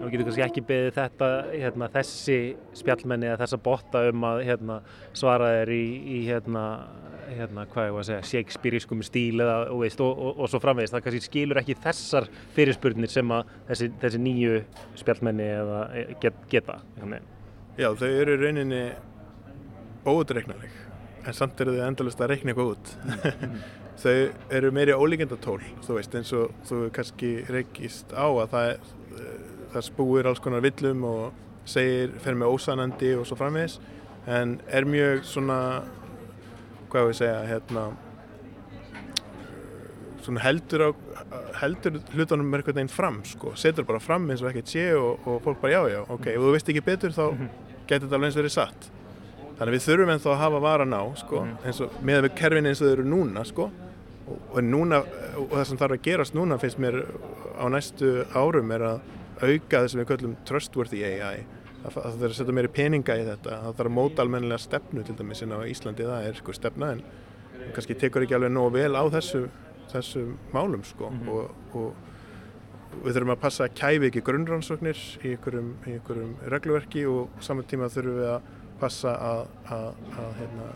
Nú 0.00 0.10
getur 0.10 0.24
kannski 0.24 0.42
ekki 0.42 0.62
beðið 0.68 0.94
þetta 0.94 1.28
hérna, 1.52 1.88
þessi 1.88 2.56
spjallmenni 2.74 3.26
eða 3.26 3.42
þessa 3.44 3.58
botta 3.62 4.08
um 4.08 4.24
að 4.24 4.44
hérna, 4.44 4.80
svara 5.12 5.50
þér 5.58 5.70
í, 5.70 5.86
í 6.16 6.18
hérna, 6.26 6.64
hérna, 7.30 7.64
hvað 7.70 7.88
ég 7.88 7.94
var 7.94 8.04
að 8.04 8.08
segja, 8.08 8.26
Shakespeareiskum 8.30 9.02
stíl 9.06 9.42
eða, 9.42 9.56
og, 9.72 9.80
veist, 9.84 10.00
og, 10.04 10.18
og, 10.18 10.42
og 10.44 10.50
svo 10.50 10.60
framvegist 10.62 10.94
það 10.94 11.04
kannski 11.06 11.28
skilur 11.28 11.60
ekki 11.60 11.76
þessar 11.84 12.28
fyrirspurnir 12.56 13.12
sem 13.12 13.34
að 13.34 13.52
þessi, 13.70 13.88
þessi 14.02 14.20
nýju 14.24 14.58
spjallmenni 15.00 15.46
eða 15.60 15.80
e, 15.94 16.04
get, 16.22 16.42
geta 16.52 16.80
Já, 17.78 17.88
þau 17.98 18.08
eru 18.08 18.36
rauninni 18.40 18.82
óutreiknaleg 20.06 20.82
en 21.24 21.36
samt 21.36 21.60
eru 21.64 21.78
þau 21.78 21.86
endalust 21.88 22.20
að 22.20 22.34
reikna 22.34 22.52
eitthvað 22.52 22.74
út 22.74 22.92
mm. 23.08 23.56
þau 24.04 24.16
eru 24.58 24.74
meiri 24.74 24.98
ólíkendatól 24.98 25.60
þú 25.86 25.98
veist, 25.98 26.14
eins 26.18 26.34
og 26.36 26.52
þú 26.68 26.84
kannski 26.94 27.34
reikist 27.48 28.12
á 28.12 28.26
að 28.26 28.46
það, 28.54 28.92
það 29.74 29.88
spúir 29.88 30.30
alls 30.30 30.42
konar 30.44 30.64
villum 30.64 31.04
og 31.08 31.42
segir, 31.68 32.12
fer 32.20 32.36
með 32.36 32.56
ósanandi 32.56 33.14
og 33.18 33.28
svo 33.28 33.38
framvegis 33.40 33.78
en 34.30 34.58
er 34.72 34.86
mjög 34.88 35.24
svona 35.28 35.58
hvað 36.94 37.08
við 37.10 37.16
segja 37.18 37.38
hérna 37.50 37.88
heldur, 40.40 40.86
á, 40.88 40.90
heldur 41.60 41.98
hlutunum 42.14 42.48
með 42.48 42.62
einhvern 42.62 42.78
veginn 42.78 42.92
fram 42.92 43.20
sko, 43.28 43.52
setur 43.60 43.86
bara 43.88 44.00
fram 44.00 44.28
eins 44.30 44.42
og 44.44 44.50
ekkert 44.50 44.70
sé 44.70 44.86
og, 44.96 45.24
og 45.28 45.42
fólk 45.44 45.60
bara 45.60 45.74
já 45.74 45.96
já, 45.96 46.00
ok, 46.06 46.28
ef 46.32 46.44
þú 46.44 46.52
veist 46.54 46.70
ekki 46.72 46.84
betur 46.86 47.16
þá 47.16 47.24
mhm. 47.26 47.48
getur 47.88 48.06
þetta 48.06 48.18
alveg 48.18 48.30
eins 48.30 48.38
verið 48.38 48.54
satt 48.54 48.86
þannig 49.58 49.76
við 49.76 49.84
þurfum 49.88 50.12
ennþá 50.14 50.30
að 50.32 50.40
hafa 50.44 50.62
varan 50.64 50.96
á 50.96 51.02
sko, 51.20 51.42
mhm. 51.42 51.58
eins 51.66 51.82
og 51.84 51.98
með 52.00 52.22
við 52.28 52.36
kerfin 52.40 52.70
eins 52.70 52.80
og 52.80 52.88
þau 52.88 52.94
eru 52.94 53.08
núna 53.10 53.44
sko 53.48 53.68
og, 54.24 54.38
og 54.54 54.62
núna, 54.64 55.02
og 55.34 55.52
það 55.52 55.66
sem 55.70 55.82
þarf 55.82 55.98
að 55.98 56.06
gerast 56.08 56.38
núna 56.38 56.60
finnst 56.62 56.80
mér 56.82 57.02
á 57.60 57.64
næstu 57.74 58.14
árum 58.32 58.72
er 58.74 58.86
að 58.94 59.04
auka 59.42 59.82
það 59.82 59.90
sem 59.90 60.00
við 60.00 60.10
kallum 60.12 60.38
trustworthy 60.48 61.04
AI 61.10 61.44
það 61.84 62.16
þarf 62.20 62.30
að 62.30 62.36
setja 62.38 62.56
meiri 62.56 62.72
peninga 62.72 63.18
í 63.20 63.26
þetta 63.26 63.58
það 63.66 63.76
þarf 63.78 63.90
að 63.90 63.96
móta 63.98 64.24
almennilega 64.24 64.62
stefnu 64.62 65.04
til 65.04 65.16
dæmis 65.18 65.44
en 65.44 65.52
á 65.52 65.58
Íslandi 65.68 66.08
það 66.08 66.28
er 66.30 66.40
sko 66.40 66.56
stefna 66.56 66.90
en 66.94 67.04
kannski 67.76 67.96
tekur 67.98 68.24
ekki 68.24 68.36
alveg 68.38 68.52
nóg 68.54 68.72
vel 68.74 68.92
á 68.96 69.04
þessu, 69.12 69.44
þessu 69.92 70.24
málum 70.54 70.84
sko 70.84 71.10
mm 71.10 71.20
-hmm. 71.20 71.28
og, 71.34 71.50
og 71.74 73.02
við 73.04 73.16
þurfum 73.16 73.34
að 73.34 73.42
passa 73.42 73.64
að 73.64 73.74
kæfi 73.80 74.08
ekki 74.08 74.22
grunnrannsóknir 74.24 74.98
í 75.24 75.34
einhverjum, 75.34 75.70
í 75.86 75.96
einhverjum 75.98 76.34
regluverki 76.52 77.06
og 77.10 77.28
saman 77.40 77.66
tíma 77.68 77.90
þurfum 77.90 78.20
við 78.20 78.30
að 78.30 78.52
passa 78.80 79.14
að, 79.14 79.46
að, 79.70 79.88
að 80.18 80.30
hérna, 80.40 80.68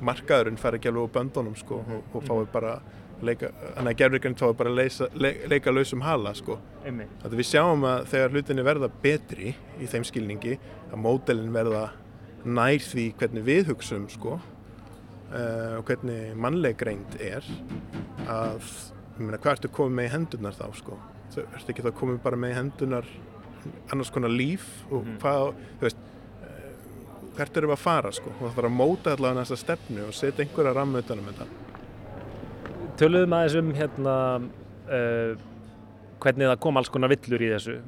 markaðurinn 0.00 0.60
fær 0.60 0.74
ekki 0.78 0.90
alveg 0.90 1.08
á 1.10 1.14
böndunum 1.16 1.56
sko 1.56 1.80
og, 1.82 2.02
og 2.12 2.26
fái 2.28 2.46
bara 2.52 2.74
leika, 3.22 3.50
þannig 3.76 3.90
að 3.92 3.98
gerðurinn 4.00 4.38
þá 4.38 4.46
er 4.46 4.56
bara 4.58 4.72
að 4.72 4.80
leika, 4.80 5.34
leika 5.52 5.74
lausum 5.74 6.04
hala 6.04 6.32
sko. 6.36 6.58
Þannig 6.84 7.26
að 7.26 7.36
við 7.38 7.50
sjáum 7.50 7.84
að 7.88 8.08
þegar 8.12 8.34
hlutinni 8.34 8.64
verða 8.66 8.90
betri 9.02 9.54
í 9.80 9.90
þeim 9.90 10.06
skilningi 10.08 10.56
að 10.90 10.98
módelin 11.04 11.52
verða 11.54 11.84
nær 12.44 12.82
því 12.84 13.06
hvernig 13.18 13.46
við 13.46 13.70
hugsaum 13.72 14.08
sko 14.12 14.36
uh, 14.36 15.78
og 15.78 15.84
hvernig 15.88 16.34
mannleg 16.36 16.82
reynd 16.84 17.16
er 17.22 17.46
að, 18.30 18.66
ég 19.16 19.22
meina, 19.22 19.40
hvað 19.40 19.56
ertu 19.56 19.72
komið 19.74 19.98
með 19.98 20.08
í 20.08 20.14
hendunar 20.14 20.58
þá 20.58 20.66
sko? 20.80 20.98
Þú 21.34 21.46
ert 21.46 21.70
ekki 21.72 21.86
þá 21.86 21.92
komið 21.98 22.20
bara 22.24 22.40
með 22.40 22.54
í 22.54 22.58
hendunar 22.60 23.12
annars 23.94 24.12
konar 24.12 24.32
líf 24.32 24.66
og 24.90 25.06
mm. 25.06 25.18
hvað, 25.22 25.54
þú 25.80 25.86
veist 25.86 26.02
uh, 26.44 26.72
hvert 27.38 27.60
eru 27.60 27.72
við 27.72 27.78
að 27.78 27.84
fara 27.86 28.12
sko 28.14 28.32
og 28.34 28.42
það 28.42 28.56
þarf 28.58 28.70
að 28.70 28.80
móta 28.82 29.14
allavega 29.16 29.44
þessa 29.46 29.62
stefnu 29.64 30.08
og 30.08 30.16
setja 30.16 30.44
einhverja 30.44 30.76
rammautanum 30.76 31.30
þetta 31.32 31.63
Töluðum 32.94 33.32
aðeins 33.34 33.54
um 33.58 33.70
hérna 33.74 34.16
uh, 34.86 35.32
hvernig 36.22 36.46
það 36.46 36.60
kom 36.62 36.78
alls 36.78 36.90
konar 36.94 37.10
villur 37.10 37.42
í 37.42 37.48
þessu. 37.50 37.78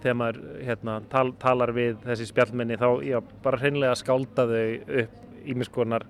Þegar 0.00 0.18
maður 0.20 0.42
hérna, 0.62 0.98
tal, 1.10 1.32
talar 1.40 1.72
við 1.74 1.96
þessi 2.04 2.28
spjallmenni 2.30 2.78
þá 2.80 2.88
já, 3.04 3.18
bara 3.42 3.58
hreinlega 3.60 3.96
skálda 3.98 4.46
þau 4.48 5.00
upp 5.02 5.42
í 5.42 5.56
miskonar 5.58 6.06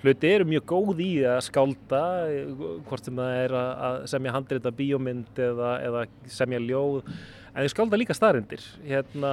hluti. 0.00 0.30
Eru 0.30 0.46
mjög 0.48 0.64
góð 0.72 1.02
í 1.04 1.10
að 1.28 1.42
skálda 1.48 2.02
hvort 2.88 3.04
sem 3.04 3.20
það 3.20 3.40
er 3.42 3.56
að 3.60 3.98
semja 4.14 4.34
handrita 4.38 4.72
bíómynd 4.80 5.42
eða, 5.50 5.72
eða 5.90 6.06
semja 6.38 6.62
ljóð 6.64 7.02
en 7.10 7.60
þau 7.60 7.72
skálda 7.74 8.00
líka 8.00 8.16
staðrindir 8.16 8.64
hérna, 8.86 9.32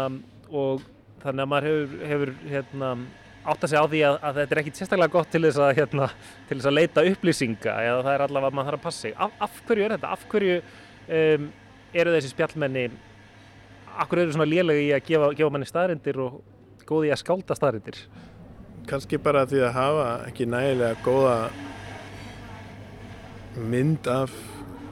og 0.51 0.83
þannig 1.23 1.45
að 1.45 1.51
maður 1.53 1.69
hefur, 1.71 2.01
hefur 2.11 2.33
hérna, 2.51 2.91
átta 3.45 3.69
sig 3.69 3.77
á 3.77 3.85
því 3.85 4.01
að, 4.07 4.15
að 4.27 4.39
þetta 4.39 4.55
er 4.55 4.61
ekkit 4.61 4.79
sérstaklega 4.79 5.13
gott 5.13 5.29
til 5.33 5.41
þess 5.45 5.61
að, 5.61 5.71
hérna, 5.79 6.07
til 6.49 6.57
þess 6.57 6.69
að 6.69 6.77
leita 6.77 7.03
upplýsinga 7.11 7.75
eða 7.89 7.99
það 7.99 8.13
er 8.13 8.23
allavega 8.25 8.49
að 8.49 8.57
maður 8.57 8.69
þarf 8.69 8.79
að 8.79 8.85
passa 8.87 9.05
sig. 9.05 9.13
Af, 9.25 9.35
af 9.45 9.59
hverju 9.67 9.85
er 9.85 9.95
þetta? 9.95 10.13
Af 10.15 10.25
hverju 10.31 10.55
um, 11.19 11.49
eru 12.01 12.15
þessi 12.15 12.31
spjallmenni, 12.33 12.85
af 13.95 14.09
hverju 14.09 14.25
eru 14.25 14.35
svona 14.37 14.49
lélegi 14.49 14.87
í 14.87 14.95
að 14.95 15.05
gefa, 15.11 15.29
gefa 15.37 15.53
manni 15.55 15.69
staðrindir 15.69 16.19
og 16.25 16.41
góði 16.89 17.11
í 17.11 17.13
að 17.15 17.21
skálda 17.21 17.57
staðrindir? 17.59 18.01
Kanski 18.89 19.21
bara 19.21 19.45
því 19.49 19.63
að 19.65 19.77
hafa 19.77 20.09
ekki 20.29 20.49
nægilega 20.49 20.99
góða 21.05 21.37
mynd 23.71 24.09
af 24.11 24.33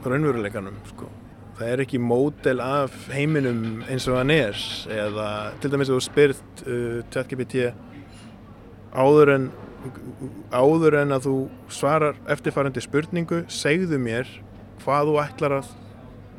raunveruleikanum, 0.05 0.79
sko 0.93 1.09
það 1.57 1.69
er 1.69 1.81
ekki 1.83 1.99
mótel 2.01 2.61
af 2.63 2.93
heiminum 3.13 3.83
eins 3.91 4.07
og 4.09 4.17
hann 4.17 4.33
er 4.33 4.57
eða 4.91 5.27
til 5.61 5.69
dæmis 5.73 5.91
að 5.91 5.99
þú 5.99 6.05
spyrt 6.07 6.63
uh, 6.65 7.01
ChatGPT 7.13 7.67
áður 8.93 9.33
en 9.33 9.51
áður 10.53 10.97
en 11.01 11.15
að 11.15 11.25
þú 11.27 11.37
svarar 11.73 12.19
eftirfærandi 12.31 12.83
spurningu 12.83 13.43
segðu 13.51 13.99
mér 13.99 14.29
hvað 14.83 15.09
þú 15.09 15.15
ætlar 15.23 15.57
að 15.59 15.71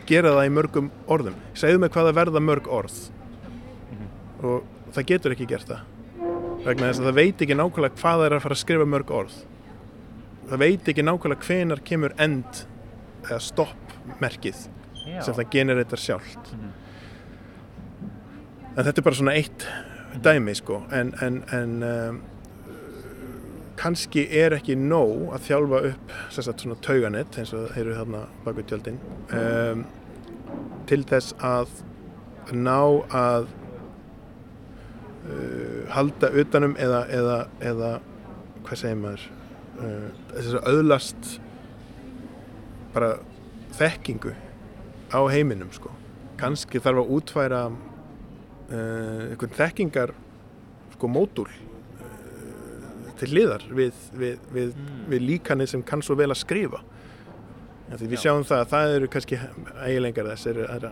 gera 0.09 0.34
það 0.36 0.46
í 0.46 0.52
mörgum 0.52 0.92
orðum. 1.11 1.36
Segðu 1.57 1.80
mér 1.82 1.92
hvað 1.92 2.11
að 2.11 2.18
verða 2.20 2.44
mörg 2.44 2.68
orð. 2.68 2.96
Mm 3.90 3.98
-hmm. 3.98 4.46
og 4.48 4.92
það 4.92 5.09
getur 5.11 5.32
ekki 5.32 5.46
gert 5.46 5.68
það. 5.68 5.82
Vegna 6.64 6.88
þess 6.88 7.00
að 7.00 7.09
það 7.09 7.18
veit 7.20 7.42
ekki 7.42 7.55
nákvæmlega 7.55 7.96
hvað 8.00 8.18
það 8.18 8.26
er 8.26 8.32
að 8.32 8.42
fara 8.42 8.55
að 8.55 8.64
skrifa 8.64 8.84
mörg 8.84 9.11
orð. 9.11 9.34
Það 10.48 10.59
veit 10.59 10.88
ekki 10.88 11.02
nákvæmlega 11.02 11.46
hvenar 11.46 11.80
kemur 11.84 12.12
end 12.18 12.66
eða 13.24 13.40
stoppmerkið 13.40 14.68
Já. 15.07 15.20
sem 15.22 15.34
það 15.34 15.50
generetar 15.50 15.98
sjálft. 15.98 16.52
Mm 16.52 16.61
-hmm. 16.61 16.72
en 18.76 18.84
þetta 18.84 18.98
er 18.98 19.05
bara 19.05 19.14
svona 19.14 19.34
eitt 19.34 19.66
dæmi 20.22 20.55
sko. 20.55 20.82
En, 20.92 21.14
en, 21.20 21.44
en 21.52 21.82
um, 21.82 22.22
kannski 23.81 24.25
er 24.31 24.55
ekki 24.57 24.77
nóg 24.79 25.33
að 25.35 25.47
þjálfa 25.49 25.81
upp 25.91 26.14
sagt, 26.33 26.62
svona 26.62 26.79
tauganett 26.85 27.39
eins 27.41 27.53
og 27.57 27.68
þeir 27.75 27.85
eru 27.85 27.99
þarna 27.99 28.22
baka 28.45 28.64
tjöldin. 28.70 28.99
Um, 29.35 29.85
til 30.89 31.03
þess 31.09 31.35
að 31.45 31.72
ná 32.55 32.81
að 33.14 33.49
uh, 35.25 35.81
halda 35.95 36.31
utanum 36.43 36.77
eða, 36.81 37.05
eða, 37.09 37.39
eða 37.72 37.91
hvað 38.64 38.83
segir 38.83 39.01
maður? 39.01 39.27
Uh, 39.75 40.09
þess 40.37 40.55
að 40.61 40.70
auðlast 40.70 41.35
bara 42.95 43.11
þekkingu 43.75 44.35
á 45.11 45.20
heiminum 45.33 45.72
sko. 45.75 45.91
Kanski 46.39 46.83
þarf 46.83 47.05
að 47.05 47.14
útfæra 47.16 47.66
uh, 47.70 49.31
einhvern 49.33 49.59
þekkingar 49.59 50.14
sko 50.95 51.11
módul 51.11 51.49
uh, 51.51 51.63
til 53.20 53.30
liðar 53.32 53.64
við, 53.70 54.00
við, 54.18 54.38
við, 54.54 54.74
mm. 54.74 55.02
við 55.12 55.26
líkanir 55.28 55.70
sem 55.70 55.82
kann 55.86 56.02
svo 56.04 56.16
vel 56.18 56.30
að 56.30 56.40
skrifa. 56.42 56.80
Því 57.94 58.08
við 58.08 58.16
Já. 58.16 58.22
sjáum 58.24 58.46
það 58.48 58.62
að 58.62 58.70
það 58.72 58.94
eru 58.94 59.10
kannski 59.12 59.38
eiginlegar 59.84 60.30
þess 60.32 60.50
er 60.50 60.56
að 60.64 60.88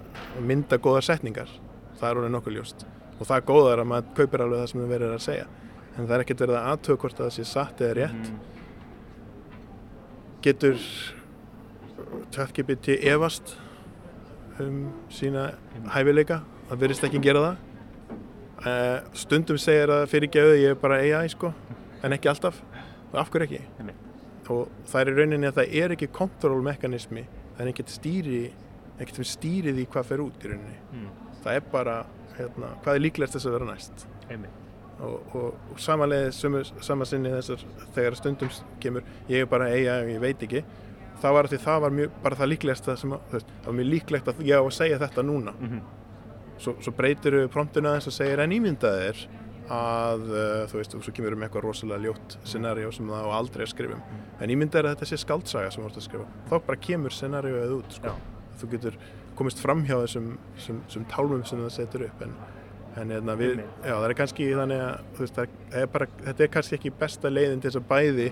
mynda 0.51 0.79
góða 0.83 1.03
setningar. 1.09 1.51
Það 1.99 2.09
er 2.09 2.21
orðið 2.21 2.35
nokkuð 2.37 2.57
ljóst. 2.59 2.87
Og 3.17 3.25
það 3.25 3.37
er 3.39 3.49
góðar 3.49 3.83
að 3.83 3.91
maður 3.91 4.15
kaupir 4.19 4.45
alveg 4.45 4.63
það 4.63 4.71
sem 4.73 4.83
við 4.83 4.93
verðum 4.93 5.17
að 5.17 5.27
segja. 5.27 5.49
En 5.93 6.07
það 6.07 6.15
er 6.17 6.25
ekkert 6.25 6.45
verið 6.45 6.59
að 6.59 6.69
aðtöða 6.73 7.03
hvort 7.03 7.19
að 7.19 7.27
það 7.27 7.35
sé 7.39 7.49
satt 7.49 7.83
eða 7.83 7.99
rétt. 7.99 8.31
Mm. 8.31 8.39
Getur 10.43 10.87
ChatGPT 12.33 12.97
evast 13.09 13.57
um 14.61 14.89
sína 15.13 15.53
hæfileika 15.93 16.43
það 16.69 16.83
verðist 16.85 17.07
ekki 17.09 17.21
gera 17.25 17.45
það 17.47 17.57
uh, 18.67 18.99
stundum 19.17 19.61
segir 19.61 19.93
að 19.93 20.09
fyrirgeðu 20.13 20.59
ég 20.61 20.75
er 20.75 20.81
bara 20.81 21.01
AI 21.01 21.31
sko 21.33 21.53
en 22.03 22.17
ekki 22.17 22.31
alltaf? 22.33 22.63
Og 23.13 23.21
af 23.21 23.31
hverju 23.31 23.49
ekki? 23.49 23.95
Og 24.53 24.69
það 24.91 25.01
er 25.01 25.17
rauninni 25.19 25.49
að 25.49 25.61
það 25.61 25.77
er 25.83 25.95
ekki 25.97 26.09
kontrollmekanismi 26.13 27.27
það 27.57 27.65
er 27.65 27.73
ekkert 27.73 27.93
stýri 27.93 28.41
ekkert 29.01 29.21
sem 29.21 29.29
stýrið 29.33 29.83
í 29.83 29.87
hvað 29.91 30.11
fer 30.11 30.25
út 30.25 30.45
í 30.45 30.51
rauninni. 30.51 30.81
Mm. 30.93 31.09
það 31.43 31.57
er 31.59 31.65
bara 31.73 31.95
hérna, 32.37 32.75
hvað 32.85 32.99
er 32.99 33.03
líklegast 33.03 33.37
þess 33.37 33.49
að 33.49 33.57
vera 33.57 33.71
næst. 33.73 34.05
Og, 35.03 35.35
og, 35.35 35.55
og 35.73 35.81
samanlega 35.83 36.31
samansinni 36.85 37.33
þessar 37.33 37.65
þegar 37.97 38.17
stundum 38.21 38.53
kemur 38.81 39.07
ég 39.29 39.43
er 39.43 39.49
bara 39.51 39.67
AI 39.73 39.89
og 39.97 40.11
ég 40.13 40.21
veit 40.23 40.45
ekki 40.47 40.63
það 41.23 41.35
var 41.37 41.49
því 41.51 41.59
það 41.65 41.81
var 41.85 41.97
mjög, 41.97 42.15
bara 42.23 42.39
það 42.39 42.51
líklegast 42.53 42.87
það 42.87 43.01
sem 43.01 43.15
að, 43.17 43.33
það 43.33 43.67
var 43.67 43.77
mjög 43.79 43.91
líklegt 43.91 44.31
að 44.31 44.45
ég 44.47 44.63
á 44.63 44.63
að 44.63 44.77
segja 44.77 45.01
þetta 45.03 45.25
núna. 45.27 45.55
Mm 45.59 45.69
-hmm. 45.73 45.83
svo, 46.59 46.75
svo 46.81 46.93
breytir 46.99 47.39
við 47.39 47.49
promptuna 47.49 47.97
þess 47.97 48.13
að 48.13 48.19
segja 48.19 48.45
en 48.45 48.57
ímyndaðið 48.59 49.09
er 49.09 49.27
að 49.71 50.23
uh, 50.33 50.63
þú 50.71 50.79
veist, 50.81 50.95
og 50.97 51.05
svo 51.05 51.15
kemur 51.15 51.35
við 51.35 51.41
með 51.41 51.49
eitthvað 51.49 51.67
rosalega 51.67 52.07
ljótt 52.07 52.37
scenarjó 52.43 52.93
sem 52.93 53.11
það 53.13 53.29
á 53.29 53.31
aldrei 53.39 53.65
að 53.65 53.73
skrifa 53.73 53.97
um 53.97 54.03
mm. 54.03 54.23
en 54.43 54.55
ímyndaðið 54.55 54.83
er 54.83 54.89
að 54.89 54.97
þetta 54.97 55.11
sé 55.11 55.19
skaldsaga 55.23 55.71
sem 55.71 55.83
þú 55.83 55.91
ert 55.91 56.01
að 56.01 56.07
skrifa 56.09 56.27
þá 56.51 56.57
bara 56.67 56.83
kemur 56.89 57.17
scenarjóið 57.17 57.75
út 57.79 57.99
sko. 57.99 58.15
þú 58.61 58.71
getur 58.75 58.99
komist 59.39 59.63
fram 59.63 59.85
hjá 59.87 59.95
þessum 60.03 60.33
sem, 60.61 60.81
sem 60.93 61.05
tálmum 61.11 61.45
sem 61.49 61.63
það 61.63 61.75
setur 61.77 62.07
upp 62.09 62.25
en, 62.27 62.35
en 63.01 63.15
hérna, 63.15 63.37
við, 63.39 63.63
já, 63.63 63.95
það 63.95 64.09
er 64.09 64.17
kannski 64.19 64.49
þannig 64.59 64.83
að 64.87 65.21
veist, 65.21 65.45
er 65.83 65.93
bara, 65.95 66.09
þetta 66.27 66.47
er 66.47 66.53
kannski 66.57 66.79
ekki 66.79 66.97
besta 66.99 67.33
leiðin 67.33 67.63
til 67.63 67.71
þess 67.71 67.81
að 67.81 67.89
bæði 67.93 68.29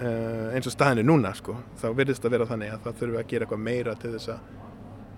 uh, 0.00 0.48
eins 0.54 0.68
og 0.68 0.74
staðinu 0.74 1.06
núna 1.12 1.32
sko, 1.36 1.56
þá 1.80 1.86
verðist 1.98 2.26
að 2.26 2.36
vera 2.36 2.48
þannig 2.50 2.74
að 2.74 2.82
það 2.86 2.98
þurfum 3.02 3.20
að 3.20 3.30
gera 3.32 3.46
eitthvað 3.46 3.64
meira 3.68 3.96
til 4.00 4.12
þess 4.16 4.32
að, 4.34 4.50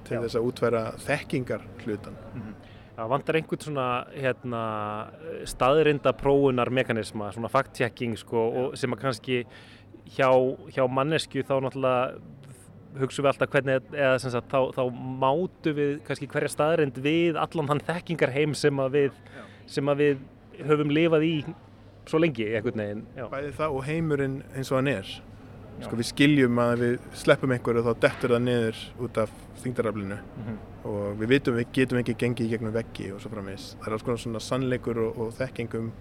til 0.09 0.21
þess 0.25 0.39
að 0.39 0.49
útværa 0.51 0.83
þekkingar 1.07 1.67
hlutan. 1.85 2.19
Mm 2.33 2.43
-hmm. 2.43 2.62
Það 2.93 3.09
vantar 3.09 3.39
einhvern 3.39 3.65
svona 3.65 3.87
hérna, 4.13 4.63
staðrinda 5.49 6.13
próunar 6.13 6.69
mekanisma, 6.75 7.31
svona 7.33 7.49
fact-checking 7.53 8.19
sko, 8.21 8.43
sem 8.77 8.93
að 8.93 9.01
kannski 9.07 9.39
hjá, 10.13 10.29
hjá 10.75 10.85
mannesku 10.93 11.45
þá 11.47 11.55
náttúrulega 11.65 13.01
hugsaum 13.01 13.25
við 13.25 13.31
alltaf 13.31 13.53
hvernig, 13.55 13.91
eða 13.97 14.19
sagt, 14.21 14.53
þá, 14.53 14.61
þá 14.77 14.83
mátu 15.23 15.73
við 15.77 15.93
kannski 16.07 16.29
hverja 16.29 16.53
staðrind 16.53 17.01
við 17.01 17.39
allan 17.41 17.71
þann 17.71 17.85
þekkingarheim 17.87 18.57
sem 18.59 18.83
að 18.85 18.99
við, 18.99 19.21
sem 19.73 19.89
að 19.89 20.03
við 20.03 20.25
höfum 20.69 20.93
lifað 20.93 21.25
í 21.25 21.35
svo 22.09 22.21
lengi 22.21 22.51
einhvern 22.51 22.83
veginn 22.83 23.05
já. 23.17 23.25
Bæði 23.33 23.55
það 23.57 23.79
og 23.79 23.87
heimurinn 23.87 24.41
eins 24.53 24.73
og 24.73 24.81
hann 24.81 24.91
er. 24.93 25.15
Sko, 25.83 25.97
við 25.97 26.11
skiljum 26.11 26.61
að 26.61 26.75
við 26.83 27.09
sleppum 27.23 27.55
einhverju 27.55 27.81
og 27.81 27.89
þá 27.89 28.05
dettur 28.05 28.35
það 28.35 28.45
niður 28.45 28.85
út 29.07 29.23
af 29.23 29.33
þingdaraflinu 29.63 30.19
mm 30.19 30.45
-hmm. 30.45 30.61
Og 30.89 31.19
við 31.21 31.35
vitum 31.37 31.59
við 31.59 31.69
getum 31.77 32.01
ekki 32.01 32.17
gengið 32.19 32.47
í 32.47 32.55
gegnum 32.55 32.75
veggi 32.75 33.11
og 33.15 33.21
svo 33.23 33.31
framins 33.33 33.73
það 33.77 33.89
er 33.89 33.97
alls 33.97 34.07
konar 34.07 34.23
svona 34.25 34.43
sannleikur 34.43 35.03
og, 35.05 35.21
og 35.21 35.37
þekkingum 35.39 35.93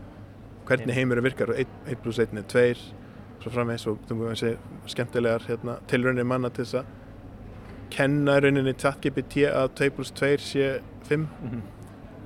hvernig 0.70 0.98
heimurinn 0.98 1.26
virkar 1.26 1.54
og 1.54 1.62
1 1.62 2.02
pluss 2.04 2.22
1 2.22 2.38
er 2.42 2.48
2 2.56 2.64
svo 3.42 3.52
framins 3.52 3.86
og 3.90 4.00
þú 4.08 4.32
segja 4.38 4.58
skemmtilegar 4.90 5.46
hérna, 5.50 5.80
tilröndin 5.90 6.30
manna 6.30 6.50
til 6.50 6.66
þess 6.66 6.82
að 6.82 6.98
kenna 7.92 8.40
rauninni 8.40 8.74
ChatGPT 8.74 9.46
að 9.52 9.76
2 9.82 9.94
pluss 9.98 10.14
2 10.18 10.34
sé 10.46 10.74
5 11.10 11.20
mm 11.20 11.28
-hmm 11.52 11.70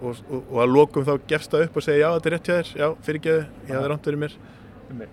og, 0.01 0.17
og, 0.29 0.43
og 0.51 0.61
að 0.63 0.73
lókum 0.73 1.07
þá 1.07 1.13
gefst 1.29 1.53
það 1.53 1.65
upp 1.67 1.79
og 1.79 1.85
segja 1.85 2.03
já 2.03 2.09
þetta 2.15 2.29
er 2.29 2.35
rétt 2.35 2.49
hjá 2.49 2.55
þér, 2.55 2.71
já 2.81 2.87
fyrirgeðu, 3.07 3.45
já 3.67 3.73
það 3.73 3.81
er 3.83 3.91
rámt 3.93 4.09
verið 4.09 4.23
mér 4.23 4.37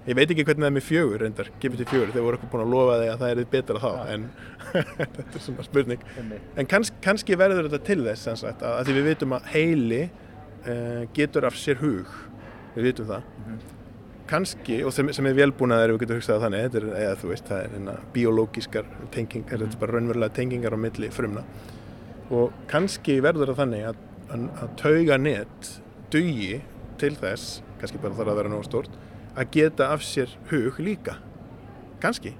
ég 0.06 0.16
veit 0.16 0.30
ekki 0.30 0.44
hvernig 0.46 0.64
það 0.64 0.68
er 0.68 0.74
með 0.76 0.86
fjögur 0.86 1.22
reyndar, 1.22 1.50
gefið 1.62 1.82
til 1.82 1.88
fjögur, 1.90 2.12
þeir 2.14 2.26
voru 2.26 2.38
okkur 2.38 2.50
búin 2.52 2.64
að 2.64 2.72
lofa 2.74 2.98
þig 3.00 3.12
að 3.12 3.22
það 3.22 3.32
er 3.32 3.50
betra 3.52 3.82
þá 3.82 3.90
en 4.14 4.26
þetta 5.08 5.38
er 5.38 5.44
svona 5.46 5.66
spurning. 5.66 6.06
En 6.60 6.70
kanns, 6.70 6.92
kannski 7.04 7.38
verður 7.40 7.68
þetta 7.68 7.82
til 7.88 7.98
þess 8.06 8.42
sagt, 8.42 8.62
að, 8.62 8.78
að 8.78 8.88
því 8.88 8.96
við 8.98 9.08
vitum 9.10 9.36
að 9.36 9.48
heili 9.52 10.02
uh, 10.06 11.02
getur 11.16 11.48
af 11.48 11.58
sér 11.58 11.80
hug. 11.82 12.12
Við 12.76 12.88
vitum 12.90 13.10
það. 13.10 13.26
Mm 13.36 13.48
-hmm. 13.48 13.74
kannski, 14.32 14.78
og 14.84 14.92
sem, 14.92 15.12
sem 15.12 15.26
er 15.26 15.34
velbúnað 15.36 15.82
er 15.84 15.92
við 15.92 16.04
getum 16.04 16.20
hugsað 16.20 16.46
þannig, 16.46 16.62
þetta 16.68 16.80
er, 16.80 16.88
eða 17.02 17.18
þú 17.20 17.28
veist 17.32 17.48
það 17.50 17.64
er 17.64 17.74
hérna 17.76 17.98
biológiskar 18.12 18.86
tengingar, 19.10 19.58
mm 19.58 19.58
-hmm. 19.58 19.64
þetta 19.64 19.76
er 19.76 19.80
bara 19.80 19.92
raunverulega 19.92 20.34
tengingar 20.34 20.74
á 20.76 20.78
milli 20.78 21.10
frumna. 21.10 21.44
Og 22.30 22.52
kannski 22.66 23.20
verður 23.20 23.52
það 23.52 23.60
þannig 23.62 23.84
að 23.88 23.96
að 24.32 24.76
tauga 24.80 25.18
nett 25.18 25.80
dugi 26.12 26.60
til 27.00 27.16
þess, 27.16 27.62
kannski 27.80 28.00
bara 28.00 28.14
þarf 28.14 28.32
að 28.32 28.38
vera 28.40 28.52
náðu 28.52 28.64
stort, 28.64 28.94
að 29.36 29.52
geta 29.56 29.90
af 29.94 30.04
sér 30.06 30.32
hug 30.50 30.80
líka. 30.82 31.16
Kannski. 32.02 32.34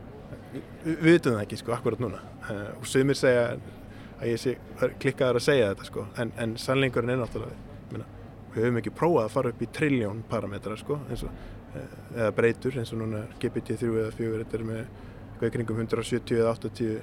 Við 0.85 1.05
vitum 1.07 1.37
það 1.37 1.45
ekki 1.45 1.59
sko 1.61 1.75
akkurat 1.77 2.03
núna. 2.03 2.23
Uh, 2.49 2.73
og 2.79 2.89
sögumir 2.91 3.19
segja 3.19 3.53
að 3.53 4.27
ég 4.29 4.41
sé 4.41 4.57
klikkaður 5.03 5.41
að 5.41 5.47
segja 5.47 5.71
þetta 5.73 5.87
sko, 5.89 6.07
en, 6.23 6.33
en 6.39 6.57
sannleikurinn 6.61 7.15
er 7.15 7.23
náttúrulega, 7.23 8.05
við 8.53 8.67
höfum 8.67 8.81
ekki 8.83 8.93
prófað 8.95 9.25
að 9.25 9.35
fara 9.35 9.53
upp 9.53 9.63
í 9.65 9.69
trilljón 9.79 10.25
parametra 10.31 10.77
sko, 10.79 10.99
og, 11.01 11.23
uh, 11.25 11.95
eða 12.17 12.33
breytur 12.37 12.77
eins 12.79 12.93
og 12.95 13.01
núna 13.03 13.25
GPT-3 13.43 13.93
eða 14.03 14.11
4, 14.19 14.43
þetta 14.43 14.59
er 14.59 14.67
með 14.69 14.83
eitthvað 14.83 15.55
kringum 15.57 15.81
170 15.87 16.43
eða 16.43 16.53
80 16.59 17.01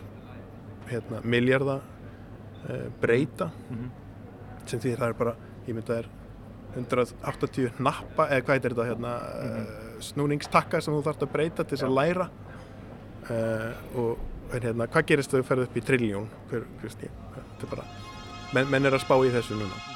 hérna, 0.92 1.24
miljardar 1.24 1.82
uh, 1.82 2.86
breyta. 3.02 3.50
Mm 3.70 3.82
-hmm 3.82 4.06
sem 4.70 4.82
því 4.82 4.96
það 5.00 5.12
er 5.12 5.20
bara, 5.20 5.36
ég 5.66 5.76
myndi 5.76 5.86
að 5.86 5.92
það 5.92 6.02
er 6.04 6.10
180 6.76 7.80
nappa 7.80 8.28
eða 8.30 8.46
hvað 8.46 8.56
er 8.56 8.76
þetta 8.76 8.90
hérna 8.90 9.14
mm 9.20 9.54
-hmm. 9.54 10.02
snúningstakka 10.10 10.82
sem 10.82 10.94
þú 10.94 11.04
þarfst 11.08 11.24
að 11.24 11.32
breyta 11.32 11.64
til 11.64 11.78
þess 11.78 11.88
að 11.88 11.98
læra. 12.00 12.30
Uh, 13.30 13.72
og 13.96 14.18
hérna, 14.54 14.88
hvað 14.88 15.06
gerist 15.06 15.32
þegar 15.32 15.44
þú 15.44 15.48
ferð 15.48 15.64
upp 15.64 15.78
í 15.78 15.82
trilljón? 15.82 16.30
Hver, 16.50 16.64
hver, 16.82 16.90
þetta 16.90 17.66
er 17.66 17.70
bara 17.70 17.84
menn, 18.54 18.70
menn 18.70 18.86
er 18.86 18.98
að 18.98 19.06
spá 19.06 19.16
í 19.22 19.34
þessu 19.34 19.58
núna 19.60 19.89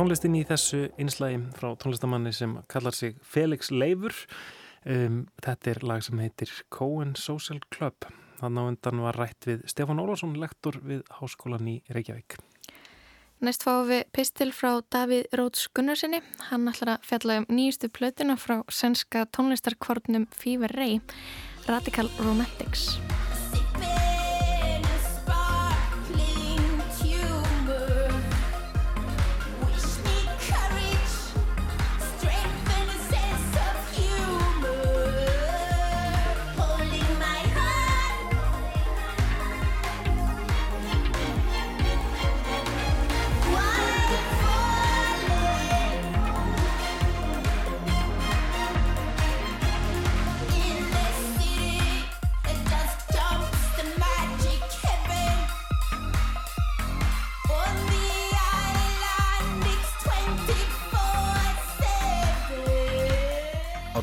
tónlistin 0.00 0.38
í 0.38 0.46
þessu 0.48 0.86
einslægi 0.96 1.42
frá 1.58 1.74
tónlistamanni 1.76 2.30
sem 2.32 2.54
kallar 2.72 2.96
sig 2.96 3.18
Felix 3.20 3.68
Leifur. 3.68 4.14
Um, 4.88 5.26
þetta 5.44 5.74
er 5.74 5.80
lag 5.84 6.04
sem 6.06 6.22
heitir 6.22 6.52
Cohen 6.72 7.12
Social 7.20 7.60
Club. 7.68 8.06
Þannig 8.40 8.62
að 8.62 8.70
undan 8.70 9.02
var 9.04 9.18
rætt 9.20 9.48
við 9.50 9.66
Stefán 9.68 10.00
Ólásson, 10.00 10.38
lektor 10.40 10.78
við 10.80 11.02
Háskólan 11.18 11.68
í 11.68 11.76
Reykjavík. 11.92 12.38
Næst 13.44 13.64
fáum 13.64 13.90
við 13.90 14.06
pistil 14.16 14.50
frá 14.56 14.80
Davíð 14.92 15.28
Róts 15.36 15.68
Gunnarsinni. 15.76 16.22
Hann 16.48 16.68
ætlar 16.72 16.94
að 16.96 17.08
fjalla 17.10 17.40
um 17.42 17.48
nýjustu 17.52 17.92
plötuna 17.92 18.38
frá 18.40 18.62
svenska 18.72 19.26
tónlistarkvornum 19.36 20.30
Fever 20.32 20.72
Ray, 20.80 21.00
Radical 21.68 22.08
Romantics. 22.24 22.94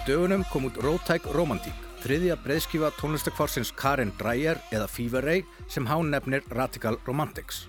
Dögunum 0.07 0.43
kom 0.51 0.63
út 0.65 0.77
Rótæk 0.79 1.25
Romantík, 1.35 1.75
þriðja 1.99 2.37
breyðskifa 2.39 2.93
tónlistakvársins 2.95 3.73
Karin 3.75 4.13
Dreyer 4.15 4.55
eða 4.71 4.85
Fever 4.87 5.25
Ray 5.27 5.41
sem 5.67 5.87
hán 5.89 6.07
nefnir 6.13 6.45
Radical 6.55 6.95
Romantics. 7.03 7.65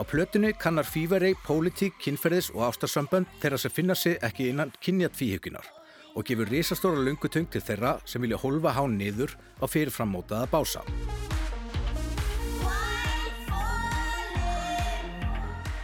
Á 0.00 0.02
plötinu 0.08 0.54
kannar 0.56 0.88
Fever 0.88 1.20
Ray 1.20 1.36
pólitík, 1.44 1.98
kynferðis 2.00 2.48
og 2.54 2.64
ástarsambönd 2.70 3.28
þeirra 3.42 3.60
sem 3.60 3.74
finna 3.76 3.94
sig 3.94 4.16
ekki 4.24 4.48
innan 4.54 4.72
kynja 4.80 5.12
tvíhyggunar 5.12 5.68
og 6.14 6.24
gefur 6.24 6.48
risastóra 6.48 7.04
lungutöng 7.04 7.50
til 7.52 7.60
þeirra 7.60 7.98
sem 8.08 8.24
vilja 8.24 8.40
holfa 8.40 8.72
hán 8.78 8.96
niður 8.96 9.36
á 9.60 9.68
fyrirframmótaða 9.68 10.48
bása. 10.48 10.80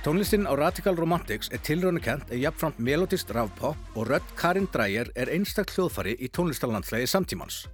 Tónlistinn 0.00 0.48
á 0.48 0.56
Radical 0.56 0.96
Romantics 0.96 1.50
er 1.52 1.60
tilraunukent 1.60 2.30
eða 2.30 2.46
jafnframt 2.46 2.78
melodist 2.80 3.28
rafpop 3.36 3.98
og 4.00 4.06
rödd 4.08 4.30
Karin 4.32 4.64
Dreyer 4.72 5.10
er 5.12 5.28
einstakl 5.28 5.74
hljóðfari 5.74 6.14
í 6.16 6.30
tónlistarlandslegi 6.32 7.10
samtímans. 7.12 7.66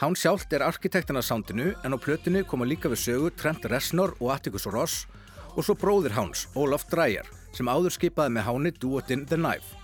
Hán 0.00 0.16
sjálft 0.16 0.56
er 0.56 0.64
arkitektina 0.64 1.20
sándinu 1.20 1.74
en 1.84 1.92
á 1.92 1.98
plötinu 2.00 2.40
koma 2.48 2.64
líka 2.64 2.88
við 2.88 3.02
sögu 3.02 3.34
Trent 3.36 3.68
Reznor 3.68 4.14
og 4.16 4.32
Atticus 4.32 4.64
Ross 4.72 5.04
og 5.58 5.60
svo 5.60 5.76
bróðir 5.76 6.16
Háns, 6.16 6.46
Olaf 6.56 6.88
Dreyer, 6.88 7.28
sem 7.52 7.68
áður 7.68 7.92
skipaði 7.98 8.38
með 8.38 8.46
Háni 8.48 8.72
duettinn 8.80 9.28
The 9.28 9.36
Knife. 9.36 9.76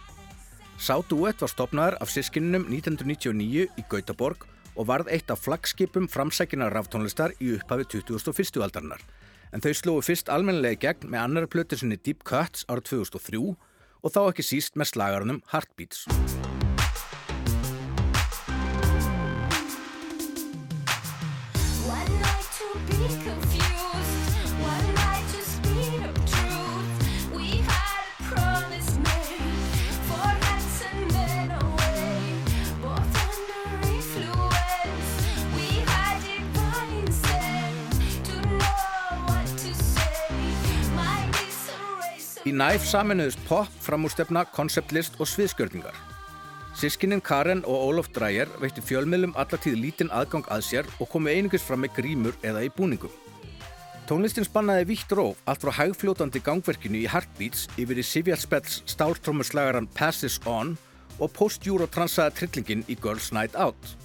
Sá 0.80 0.96
duett 1.04 1.44
var 1.44 1.52
stopnaður 1.52 2.00
af 2.00 2.16
sískinnum 2.16 2.64
1999 2.72 3.68
í 3.76 3.86
Gautaborg 3.92 4.48
og 4.72 4.88
varð 4.88 5.12
eitt 5.12 5.28
af 5.28 5.44
flaggskipum 5.44 6.08
framsækina 6.08 6.72
ráftónlistar 6.72 7.36
í 7.44 7.52
upphafi 7.60 7.90
2001. 8.00 8.56
aldarinnar 8.64 9.04
en 9.52 9.64
þau 9.64 9.72
slóðu 9.76 10.06
fyrst 10.08 10.32
almennilega 10.32 10.78
í 10.78 10.82
gegn 10.86 11.10
með 11.12 11.22
annara 11.22 11.50
plötu 11.50 11.78
sinni 11.78 11.98
Deep 12.00 12.26
Cuts 12.26 12.66
ára 12.70 12.82
2003 12.82 13.42
og 13.46 14.14
þá 14.14 14.22
ekki 14.26 14.46
síst 14.46 14.78
með 14.78 14.94
slagarunum 14.94 15.42
Heartbeats. 15.52 16.06
Í 42.46 42.52
næf 42.54 42.84
saminuðust 42.86 43.40
pop, 43.48 43.70
framúrstefna, 43.82 44.44
konceptlist 44.54 45.16
og 45.18 45.26
sviðskjörningar. 45.26 45.96
Sískininn 46.78 47.22
Karen 47.24 47.64
og 47.66 47.88
Olof 47.88 48.12
Dreyer 48.14 48.46
veitti 48.62 48.84
fjölmiðlum 48.86 49.32
allatíð 49.34 49.74
lítinn 49.80 50.12
aðgang 50.14 50.46
að 50.54 50.62
sér 50.68 50.90
og 51.00 51.10
komu 51.10 51.32
einingis 51.32 51.64
fram 51.66 51.82
með 51.82 51.96
grímur 51.96 52.38
eða 52.46 52.62
í 52.62 52.70
búningum. 52.76 53.10
Tónlistin 54.06 54.46
spannaði 54.46 54.86
vitt 54.92 55.16
róf 55.18 55.42
allt 55.50 55.66
frá 55.66 55.72
hægfljótandi 55.80 56.44
gangverkinu 56.46 57.02
í 57.02 57.10
Heartbeats 57.10 57.66
yfir 57.82 57.98
í 57.98 58.06
Sivjart 58.06 58.44
Spells 58.44 58.78
stáltrómuslagaran 58.94 59.90
Passes 59.98 60.38
On 60.46 60.76
og 61.18 61.34
post-eurotransaða 61.34 62.36
trillingin 62.38 62.86
í 62.86 62.94
Girls 62.94 63.32
Night 63.34 63.58
Out. 63.58 63.96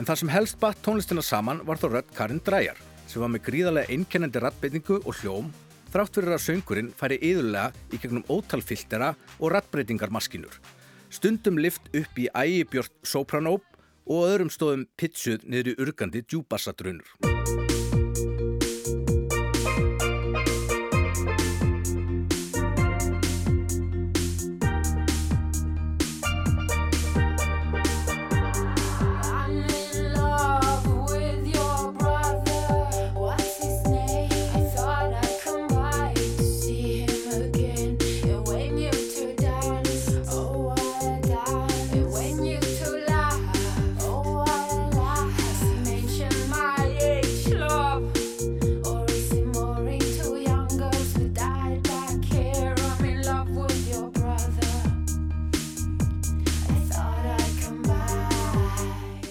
En 0.00 0.08
það 0.08 0.22
sem 0.22 0.36
helst 0.38 0.62
batt 0.62 0.80
tónlistina 0.80 1.20
saman 1.20 1.60
var 1.68 1.76
þó 1.76 1.90
rödd 1.98 2.16
Karin 2.16 2.40
Dreyer 2.40 2.80
sem 3.04 3.20
var 3.20 3.34
með 3.34 3.50
gríðarlega 3.52 3.92
einkennandi 3.92 4.40
rattbeitingu 4.40 5.02
og 5.02 5.18
hljóm 5.20 5.52
þrátt 5.92 6.18
fyrir 6.18 6.36
að 6.36 6.44
söngurinn 6.44 6.92
færi 6.96 7.18
yðurlega 7.30 7.72
í 7.92 8.00
gegnum 8.02 8.26
ótalfiltera 8.28 9.14
og 9.38 9.54
rattbreytingarmaskinur. 9.54 10.60
Stundum 11.08 11.60
lift 11.60 11.88
upp 11.96 12.20
í 12.20 12.28
ægibjörn 12.28 12.92
sopranóp 13.06 13.64
og 14.08 14.28
öðrum 14.28 14.52
stóðum 14.52 14.86
pitsuð 15.00 15.44
niður 15.48 15.72
í 15.72 15.78
urgandi 15.86 16.24
djúbassadrunur. 16.28 17.77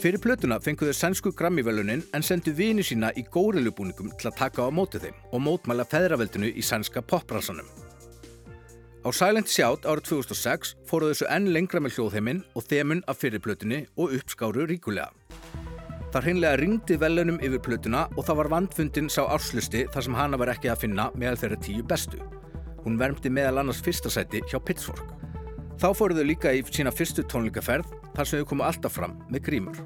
Fyrir 0.08 0.22
plötuna 0.24 0.56
fenguðu 0.64 0.94
sænsku 0.96 1.34
Grammy-velunin 1.36 2.00
en 2.16 2.24
sendu 2.24 2.54
vini 2.56 2.80
sína 2.80 3.10
í 3.20 3.26
górilubúningum 3.28 4.14
til 4.16 4.30
að 4.30 4.38
taka 4.40 4.64
á 4.64 4.72
mótið 4.72 5.04
þeim 5.04 5.18
og 5.36 5.42
mótmæla 5.44 5.84
feðraveldinu 5.92 6.48
í 6.48 6.64
sænska 6.64 7.02
popbransanum. 7.04 7.68
Á 9.04 9.10
Silent 9.12 9.52
Shout 9.52 9.84
árið 9.84 10.08
2006 10.14 10.72
fóruðu 10.88 11.12
þessu 11.12 11.28
enn 11.36 11.52
lengra 11.52 11.84
með 11.84 11.98
hljóðheiminn 11.98 12.40
og 12.56 12.64
þemun 12.70 13.04
af 13.04 13.20
fyrir 13.20 13.44
plötunni 13.44 13.82
og 14.00 14.16
uppskáru 14.16 14.70
ríkulega. 14.72 15.12
Það 16.16 16.24
hreinlega 16.24 16.62
ringdi 16.64 17.00
velunum 17.04 17.44
yfir 17.44 17.66
plötuna 17.68 18.08
og 18.16 18.24
það 18.30 18.40
var 18.46 18.54
vandfundin 18.56 19.12
sá 19.12 19.26
árslusti 19.26 19.90
þar 19.92 20.08
sem 20.08 20.20
hana 20.22 20.40
var 20.40 20.56
ekki 20.56 20.72
að 20.72 20.86
finna 20.86 21.12
meðal 21.20 21.44
þeirra 21.44 21.60
tíu 21.68 21.84
bestu. 21.84 22.24
Hún 22.88 22.96
vermdi 22.96 23.28
meðal 23.28 23.60
annars 23.60 23.84
fyrsta 23.84 24.08
sæti 24.08 24.40
hjá 24.48 24.62
Pitchfork. 24.64 25.18
Þá 25.78 25.92
fóruðu 25.94 26.24
líka 26.26 26.50
í 26.58 26.64
sína 26.66 26.90
fyrstu 26.90 27.22
tónleikaferð 27.30 27.92
þar 28.16 28.26
sem 28.30 28.42
þau 28.42 28.50
komu 28.50 28.66
alltaf 28.66 28.96
fram 28.98 29.14
með 29.30 29.44
grímur. 29.46 29.78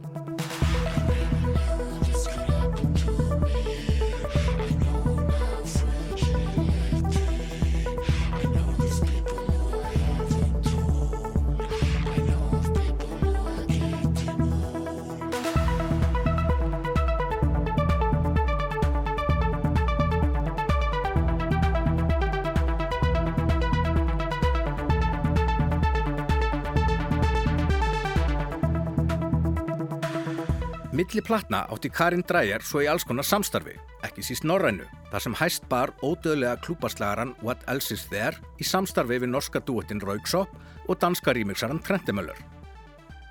Milli 31.12 31.28
platna 31.28 31.66
átti 31.68 31.89
Karin 31.91 32.24
Dreyer 32.24 32.64
svo 32.64 32.80
í 32.80 32.88
alls 32.88 33.03
konar 33.03 33.26
samstarfi, 33.28 33.74
ekki 34.07 34.24
síst 34.24 34.45
Norrænu, 34.47 34.86
þar 35.12 35.24
sem 35.26 35.34
hæst 35.36 35.66
bar 35.68 35.91
ódöðlega 35.99 36.62
klúparslagaran 36.64 37.34
What 37.43 37.66
Else 37.68 37.97
Is 37.97 38.05
There 38.07 38.39
í 38.62 38.64
samstarfi 38.64 39.18
við 39.20 39.34
norska 39.34 39.59
duettinn 39.68 39.99
Rauksop 39.99 40.53
og 40.88 40.99
danska 41.03 41.34
rýmixaran 41.36 41.84
Trentemöller. 41.84 42.39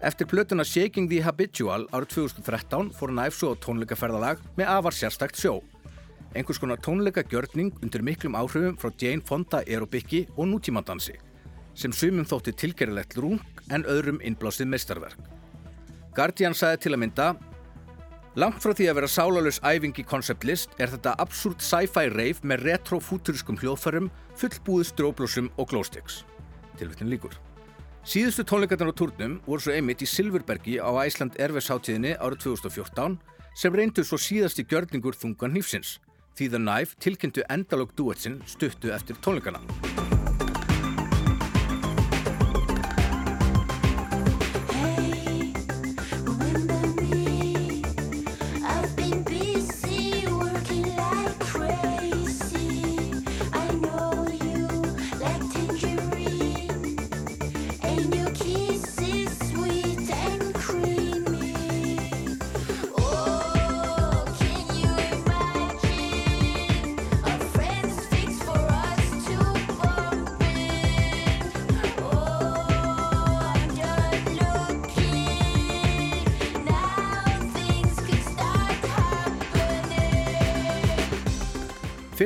Eftir 0.05 0.29
plötuna 0.29 0.65
Shaking 0.65 1.09
the 1.09 1.23
Habitual 1.25 1.87
árið 1.97 2.19
2013 2.19 2.93
fór 2.99 3.15
Knife 3.15 3.39
svo 3.39 3.55
á 3.57 3.61
tónleikaferðalag 3.65 4.45
með 4.61 4.73
afar 4.77 4.97
sérstækt 4.97 5.41
sjó. 5.41 5.57
Einhvers 6.37 6.61
konar 6.61 6.81
tónleikagjörning 6.85 7.73
undir 7.81 8.05
miklum 8.05 8.37
áhrifum 8.37 8.77
frá 8.77 8.93
Jane 8.93 9.25
Fonda 9.25 9.65
aerobiki 9.65 10.27
og 10.37 10.53
nútímandansi, 10.53 11.17
sem 11.73 11.97
sumum 11.97 12.29
þótti 12.29 12.53
tilgerilegt 12.53 13.17
rung 13.17 13.41
en 13.71 13.89
öðrum 13.89 14.21
innblásið 14.21 14.69
meistarverk. 14.69 15.31
Guardian 16.13 16.57
sagði 16.59 16.85
til 16.85 16.93
að 16.97 17.01
mynda 17.05 17.35
Langt 18.41 18.63
frá 18.63 18.73
því 18.73 18.87
að 18.89 18.97
vera 18.97 19.09
sálalus 19.11 19.59
æfing 19.67 19.99
í 20.01 20.05
konceptlist 20.07 20.71
er 20.81 20.89
þetta 20.89 21.13
absúrt 21.21 21.61
sci-fi 21.61 22.07
reif 22.15 22.39
með 22.47 22.63
retro-futurískum 22.71 23.59
hljóðfærum, 23.61 24.07
fullbúið 24.41 24.87
stróblósum 24.89 25.51
og 25.61 25.69
glowsticks. 25.69 26.23
Tilvittin 26.81 27.11
líkur. 27.13 27.35
Síðustu 28.07 28.47
tónleikarnar 28.49 28.95
á 28.97 28.97
turnum 28.97 29.35
voru 29.45 29.67
svo 29.67 29.75
einmitt 29.75 30.01
í 30.01 30.09
Silverbergi 30.09 30.79
á 30.81 30.89
Æsland 31.03 31.37
Erfesháttíðinni 31.37 32.15
árið 32.17 32.47
2014 32.47 33.19
sem 33.61 33.77
reyndu 33.77 34.07
svo 34.07 34.17
síðasti 34.17 34.65
gjörningur 34.65 35.19
þungan 35.21 35.59
hnífsins. 35.59 35.99
Því 36.33 36.49
The 36.55 36.63
Knife 36.65 36.97
tilkynntu 37.03 37.45
endalóg 37.51 37.93
duetsinn 37.99 38.41
stuttu 38.49 38.95
eftir 38.95 39.21
tónleikarna. 39.21 39.61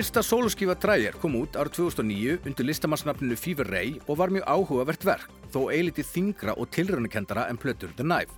Fyrsta 0.04 0.20
sóluskífa 0.20 0.74
Dreyer 0.76 1.14
kom 1.16 1.32
út 1.38 1.54
árið 1.56 1.78
2009 1.78 2.42
undir 2.44 2.66
listamannsnafninu 2.68 3.38
Fever 3.40 3.70
Ray 3.72 3.94
og 4.04 4.18
var 4.20 4.28
mjög 4.34 4.44
áhugavert 4.52 5.06
verk, 5.08 5.30
þó 5.48 5.70
eilitið 5.72 6.10
þingra 6.10 6.54
og 6.60 6.68
tilrönnukendara 6.76 7.46
en 7.48 7.56
plötur 7.56 7.94
The 7.96 8.04
Knife. 8.04 8.36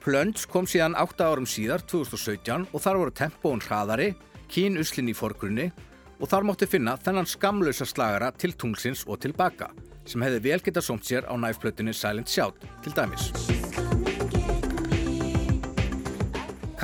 Plunge 0.00 0.46
kom 0.48 0.64
síðan 0.64 0.96
8 0.96 1.28
árum 1.28 1.44
síðar, 1.44 1.84
2017, 1.84 2.64
og 2.72 2.84
þar 2.86 3.02
voru 3.02 3.12
tempóun 3.20 3.60
hraðari, 3.66 4.14
kín 4.48 4.80
uslinn 4.80 5.12
í 5.12 5.18
forgrunni 5.18 5.68
og 6.16 6.32
þar 6.32 6.48
mótti 6.48 6.70
finna 6.72 6.96
þennan 6.96 7.28
skamlausa 7.28 7.84
slagara 7.84 8.32
til 8.32 8.56
tunglsins 8.56 9.04
og 9.04 9.20
tilbaka, 9.26 9.74
sem 10.08 10.24
hefði 10.24 10.40
vel 10.48 10.64
getað 10.64 10.88
somt 10.88 11.04
sér 11.04 11.28
á 11.28 11.36
Knife-plötunni 11.36 11.92
Silent 11.92 12.32
Shout, 12.32 12.64
til 12.80 12.96
dæmis. 12.96 13.28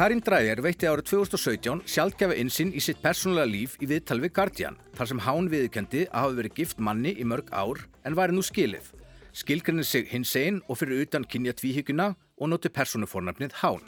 Karin 0.01 0.23
Dreyer 0.25 0.63
veitti 0.65 0.89
árið 0.89 1.11
2017 1.11 1.83
sjálfgefa 1.93 2.37
insinn 2.41 2.71
í 2.73 2.81
sitt 2.81 3.03
persónulega 3.05 3.51
líf 3.51 3.75
í 3.85 3.89
viðtal 3.91 4.17
við 4.23 4.33
Guardian 4.39 4.79
þar 4.97 5.11
sem 5.11 5.21
hán 5.27 5.51
viðkendi 5.53 6.07
að 6.07 6.25
hafa 6.25 6.39
verið 6.39 6.57
gift 6.57 6.81
manni 6.81 7.13
í 7.21 7.29
mörg 7.29 7.53
ár 7.53 7.83
en 8.09 8.17
væri 8.17 8.33
nú 8.33 8.41
skilið. 8.41 8.89
Skilgrinni 9.37 9.85
sig 9.85 10.09
hins 10.09 10.33
einn 10.41 10.65
og 10.73 10.81
fyrir 10.81 11.05
utan 11.05 11.29
kynja 11.29 11.53
tvíhyggjuna 11.53 12.15
og 12.17 12.49
noti 12.49 12.73
persónufornafnið 12.73 13.61
hán. 13.61 13.85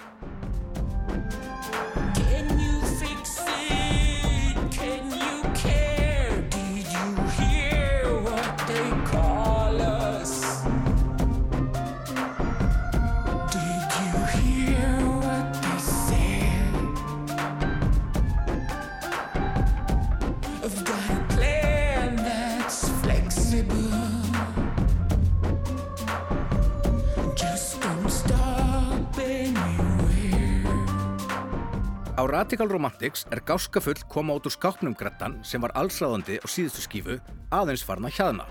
Á 32.23 32.31
Radical 32.31 32.69
Romantics 32.71 33.25
er 33.35 33.41
gáskafull 33.43 33.99
koma 34.07 34.37
út 34.39 34.45
úr 34.47 34.55
skápnum 34.55 34.95
grettan 34.95 35.41
sem 35.43 35.59
var 35.59 35.73
allsræðandi 35.75 36.37
á 36.39 36.47
síðustu 36.47 36.85
skífu 36.85 37.17
aðeins 37.51 37.83
farna 37.83 38.13
hjaðna. 38.15 38.45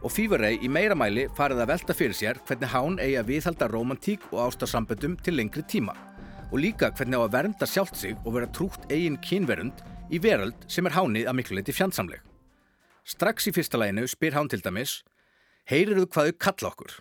Og 0.00 0.14
Fever 0.14 0.40
Ray 0.40 0.56
í 0.64 0.70
meira 0.72 0.96
mæli 0.96 1.26
farið 1.36 1.60
að 1.60 1.72
velta 1.74 1.96
fyrir 1.98 2.16
sér 2.16 2.40
hvernig 2.48 2.72
hán 2.72 2.96
eigi 2.96 3.18
að 3.20 3.28
viðhalda 3.34 3.68
romantík 3.68 4.24
og 4.30 4.46
ástarsamböndum 4.46 5.18
til 5.20 5.36
lengri 5.36 5.66
tíma 5.68 5.92
og 6.46 6.56
líka 6.62 6.88
hvernig 6.88 7.20
á 7.20 7.26
að 7.26 7.36
vernda 7.36 7.68
sjálft 7.68 8.00
sig 8.00 8.16
og 8.24 8.38
vera 8.38 8.48
trútt 8.48 8.88
eigin 8.88 9.20
kynverund 9.20 9.84
í 10.08 10.16
veröld 10.16 10.64
sem 10.64 10.88
er 10.88 10.96
hánið 10.96 11.28
að 11.28 11.36
miklu 11.42 11.60
leiti 11.60 11.76
fjandsamleg. 11.76 12.24
Strax 13.04 13.52
í 13.52 13.52
fyrsta 13.52 13.76
læginu 13.76 14.08
spyr 14.08 14.40
hán 14.40 14.48
til 14.48 14.64
dæmis 14.64 15.02
Heyriruðu 15.68 16.08
hvað 16.08 16.32
þau 16.32 16.44
kalla 16.48 16.72
okkur? 16.72 17.00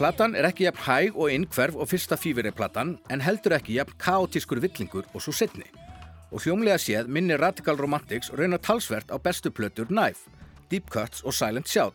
Platan 0.00 0.32
er 0.32 0.46
ekki 0.48 0.64
jafn 0.64 0.80
hæg 0.80 1.16
og 1.20 1.28
innkverf 1.28 1.74
og 1.76 1.88
fyrsta 1.90 2.16
fýveri-platan 2.16 2.94
en 3.12 3.20
heldur 3.20 3.52
ekki 3.52 3.74
jafn 3.74 3.98
kaotískur 4.00 4.56
villingur 4.64 5.04
og 5.12 5.20
svo 5.20 5.34
setni. 5.36 5.66
Og 6.32 6.40
hljómlega 6.40 6.78
séð 6.80 7.10
minni 7.12 7.36
Radical 7.36 7.76
Romantics 7.76 8.32
raunar 8.32 8.62
talsvert 8.64 9.12
á 9.12 9.20
bestu 9.20 9.52
plötur 9.52 9.90
Knife, 9.92 10.32
Deep 10.70 10.88
Cuts 10.88 11.20
og 11.20 11.36
Silent 11.36 11.68
Shout. 11.68 11.92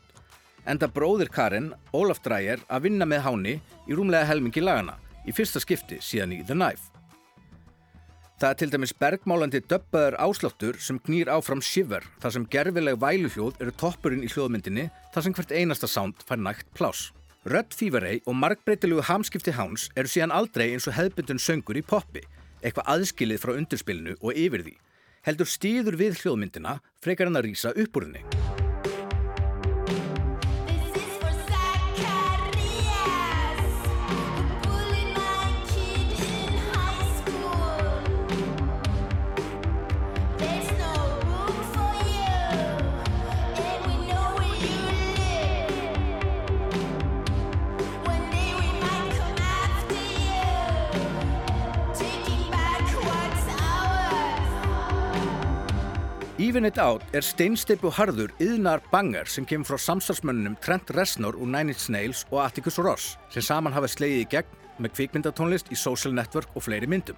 Enda 0.69 0.85
bróðir 0.85 1.33
Karin, 1.33 1.71
Ólaf 1.97 2.21
Dreyer, 2.21 2.61
að 2.69 2.85
vinna 2.85 3.09
með 3.09 3.25
háni 3.25 3.55
í 3.89 3.97
rúmlega 3.97 4.29
helmingi 4.29 4.61
lagana, 4.61 4.99
í 5.25 5.33
fyrsta 5.33 5.65
skipti 5.65 5.97
síðan 5.97 6.37
í 6.37 6.43
The 6.45 6.53
Knife. 6.53 6.93
Það 8.37 8.49
er 8.51 8.61
til 8.61 8.71
dæmis 8.75 8.97
bergmálandi 9.01 9.65
döbbaður 9.65 10.21
ásláttur 10.21 10.77
sem 10.77 11.01
knýr 11.01 11.33
áfram 11.33 11.65
Shiver 11.65 12.05
þar 12.21 12.37
sem 12.37 12.49
gerfileg 12.53 13.01
væluhljóð 13.01 13.65
eru 13.65 13.77
toppurinn 13.81 14.21
í 14.21 14.29
hljóðmyndinni 14.29 14.91
þar 15.09 15.25
sem 15.25 15.33
hvert 15.33 15.57
einasta 15.57 15.89
sound 15.89 16.21
fær 16.21 16.37
nægt 16.37 16.69
plás. 16.77 17.07
Rött 17.45 17.75
Fívarei 17.77 18.23
og 18.25 18.33
markbreytilegu 18.41 19.03
hamskipti 19.05 19.51
Háns 19.53 19.83
eru 19.93 20.09
síðan 20.09 20.33
aldrei 20.33 20.71
eins 20.71 20.87
og 20.89 20.95
hefðbundun 20.97 21.37
söngur 21.37 21.77
í 21.77 21.83
poppi, 21.85 22.23
eitthvað 22.65 22.89
aðskilið 22.95 23.43
frá 23.43 23.53
undurspilinu 23.53 24.17
og 24.17 24.33
yfir 24.33 24.65
því. 24.65 24.75
Heldur 25.29 25.53
stíður 25.53 26.01
við 26.01 26.17
hljóðmyndina 26.23 26.79
frekar 27.05 27.29
hann 27.29 27.37
að 27.37 27.51
rýsa 27.51 27.77
upp 27.77 28.01
úr 28.01 28.09
henni. 28.09 28.54
Even 56.45 56.65
It 56.65 56.77
Out 56.77 57.01
er 57.15 57.23
steinsteipu 57.25 57.89
harður 57.95 58.29
yðnar 58.43 58.83
banger 58.91 59.25
sem 59.31 59.47
kemur 59.49 59.65
frá 59.65 59.79
samstagsmönnunum 59.81 60.57
Trent 60.61 60.91
Reznor 60.93 61.33
úr 61.39 61.47
Nine 61.49 61.73
Inch 61.73 61.87
Nails 61.89 62.19
og 62.27 62.43
Atticus 62.43 62.77
Ross 62.77 63.15
sem 63.33 63.41
saman 63.41 63.73
hafa 63.73 63.89
slegið 63.89 64.21
í 64.21 64.27
gegn 64.29 64.59
með 64.77 64.93
kvikmyndatónlist 64.93 65.71
í 65.73 65.77
Social 65.79 66.13
Network 66.13 66.51
og 66.53 66.67
fleiri 66.67 66.85
myndum. 66.91 67.17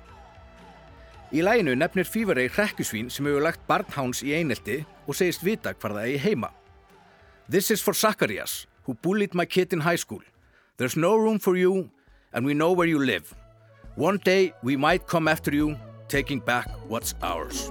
Í 1.36 1.44
læginu 1.44 1.74
nefnir 1.76 2.08
Fever 2.08 2.40
Ray 2.40 2.48
hrekkusvín 2.48 3.10
sem 3.12 3.28
hefur 3.28 3.44
lagt 3.44 3.66
barnháns 3.68 4.24
í 4.24 4.32
einelti 4.38 4.78
og 5.10 5.20
segist 5.20 5.44
vita 5.44 5.76
hvar 5.76 5.98
það 5.98 6.06
eigi 6.06 6.24
heima. 6.24 6.54
This 7.50 7.72
is 7.76 7.84
for 7.84 7.98
Zacharias, 7.98 8.64
who 8.86 8.96
bullied 8.96 9.36
my 9.36 9.44
kid 9.44 9.76
in 9.76 9.84
high 9.84 10.00
school. 10.00 10.24
There's 10.78 10.96
no 10.96 11.18
room 11.18 11.40
for 11.40 11.58
you 11.58 11.90
and 12.32 12.46
we 12.46 12.54
know 12.54 12.72
where 12.72 12.88
you 12.88 13.04
live. 13.04 13.36
One 13.98 14.24
day 14.24 14.54
we 14.64 14.78
might 14.78 15.06
come 15.06 15.28
after 15.28 15.52
you, 15.52 15.76
taking 16.08 16.40
back 16.40 16.72
what's 16.88 17.14
ours. 17.22 17.68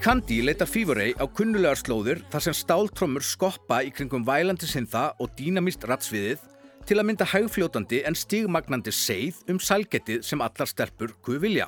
Kandi 0.00 0.40
leita 0.40 0.64
Ray 0.64 1.12
á 1.20 1.28
kunnulegar 1.28 1.76
slóður 1.76 2.22
þar 2.32 2.40
sem 2.40 2.54
stáltrommur 2.56 3.20
skoppa 3.20 3.82
í 3.84 3.90
kringum 3.92 4.24
vælandi 4.24 4.64
syntha 4.64 5.12
og 5.20 5.28
dýnamist 5.36 5.84
ratsviðið 5.84 6.40
til 6.88 6.96
að 6.96 7.04
mynda 7.04 7.26
hægfljótandi 7.28 8.00
en 8.08 8.16
stigmagnandi 8.16 8.94
seið 8.96 9.42
um 9.52 9.60
sælgetið 9.60 10.24
sem 10.24 10.40
allar 10.40 10.66
stelpur 10.72 11.12
guð 11.20 11.42
vilja. 11.44 11.66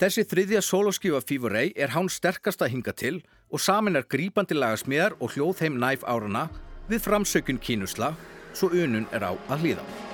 Þessi 0.00 0.24
þriðja 0.24 0.62
soloskífa 0.64 1.20
Ray 1.52 1.74
er 1.76 1.92
hán 1.92 2.08
sterkasta 2.08 2.64
hinga 2.66 2.92
til 2.96 3.20
og 3.52 3.60
samin 3.60 3.96
er 3.96 4.08
grípandi 4.08 4.56
lagasmíðar 4.56 5.20
og 5.20 5.36
hljóðheim 5.36 5.76
næf 5.76 6.00
árana 6.08 6.48
við 6.88 7.04
framsökun 7.04 7.60
kínusla 7.60 8.14
svo 8.54 8.72
unun 8.72 9.04
er 9.12 9.20
á 9.20 9.36
að 9.52 9.60
hlýða. 9.60 10.09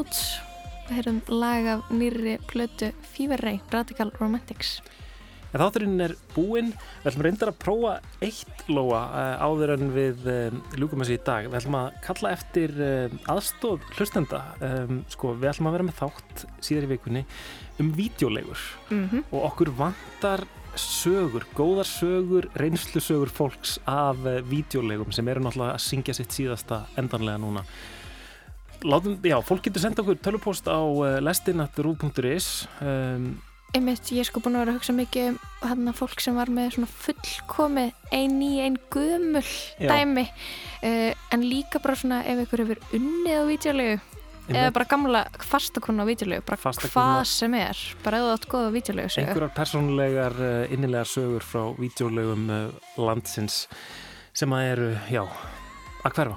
Rhodes. 0.00 0.40
Við 0.88 0.96
heyrum 0.96 1.18
lag 1.28 1.66
af 1.68 1.88
nýri 1.92 2.38
plötu 2.48 2.88
Fever 3.12 3.40
Ray, 3.44 3.58
Radical 3.68 4.08
Romantics. 4.16 4.78
En 5.52 5.60
þátturinn 5.60 6.00
er 6.00 6.14
búinn, 6.32 6.70
við 7.02 7.10
ætlum 7.10 7.24
reyndar 7.26 7.50
að 7.50 7.58
prófa 7.60 7.92
eitt 8.24 8.62
lóa 8.70 9.02
uh, 9.10 9.44
áður 9.44 9.74
en 9.74 9.90
við 9.92 10.24
um, 10.30 10.62
ljúkum 10.78 11.02
þessi 11.04 11.18
í 11.18 11.20
dag. 11.26 11.50
Við 11.50 11.58
ætlum 11.60 11.76
að 11.82 12.00
kalla 12.06 12.32
eftir 12.38 12.74
um, 12.86 13.20
aðstóð 13.34 13.84
hlustenda. 13.98 14.40
Um, 14.64 15.02
sko, 15.12 15.34
við 15.36 15.50
ætlum 15.52 15.68
að 15.68 15.76
vera 15.76 15.88
með 15.90 16.00
þátt 16.00 16.46
síðar 16.64 16.88
í 16.88 16.92
vikunni 16.94 17.26
um 17.82 17.92
vídeolegur 18.00 18.64
Mhm. 18.88 19.26
og 19.28 19.48
okkur 19.52 19.74
vantar 19.76 20.46
sögur, 20.80 21.44
góðar 21.58 21.92
sögur, 21.92 22.48
reynslusögur 22.56 23.28
fólks 23.28 23.76
af 23.90 24.16
vídeolegum 24.48 25.12
sem 25.12 25.28
eru 25.28 25.44
náttúrulega 25.44 25.76
að 25.76 25.88
syngja 25.90 26.14
sitt 26.16 26.32
síðasta 26.32 26.86
endanlega 26.96 27.42
núna. 27.42 27.66
Látum, 28.84 29.18
já, 29.22 29.36
fólk 29.44 29.66
getur 29.66 29.82
senda 29.82 30.00
okkur 30.00 30.18
tölupóst 30.24 30.68
á 30.70 30.80
uh, 30.80 31.18
lestin.ru.is 31.20 32.46
um, 32.80 33.34
Einmitt, 33.76 34.08
ég 34.10 34.24
er 34.24 34.26
sko 34.26 34.40
búin 34.42 34.56
að 34.56 34.64
vera 34.64 34.72
að 34.72 34.78
hugsa 34.80 34.94
mikið 34.96 35.26
um 35.30 35.36
hérna 35.62 35.92
fólk 35.94 36.22
sem 36.24 36.34
var 36.34 36.50
með 36.50 36.72
svona 36.74 36.88
fullkomið 36.90 37.92
ein 38.16 38.38
ný, 38.40 38.48
ein 38.64 38.78
gömul 38.90 39.44
Já. 39.78 39.92
dæmi 39.92 40.24
uh, 40.26 41.12
en 41.36 41.44
líka 41.44 41.82
bara 41.82 41.98
svona 42.00 42.22
ef 42.24 42.40
ykkur 42.46 42.64
hefur 42.64 42.82
unnið 42.96 43.36
á 43.36 43.44
vídeolegu 43.50 44.00
eða 44.50 44.72
bara 44.74 44.88
gamla 44.90 45.22
fastakonna 45.46 46.02
á 46.02 46.10
vídeolegu 46.10 46.42
bara 46.48 46.58
Fastakúnna. 46.58 46.96
hvað 46.96 47.22
sem 47.30 47.54
er, 47.60 47.84
bara 48.02 48.24
þú 48.24 48.32
átt 48.32 48.48
góða 48.50 48.74
vídeolegu 48.74 49.12
einhverjar 49.20 49.54
persónlegar 49.60 50.40
uh, 50.40 50.74
innilegar 50.74 51.06
sögur 51.06 51.46
frá 51.46 51.68
vídeolegum 51.78 52.50
uh, 52.50 52.90
landsins 52.98 53.66
sem 54.34 54.50
að 54.56 54.72
eru, 54.72 54.90
já, 55.10 55.24
að 56.06 56.16
hverfa. 56.16 56.36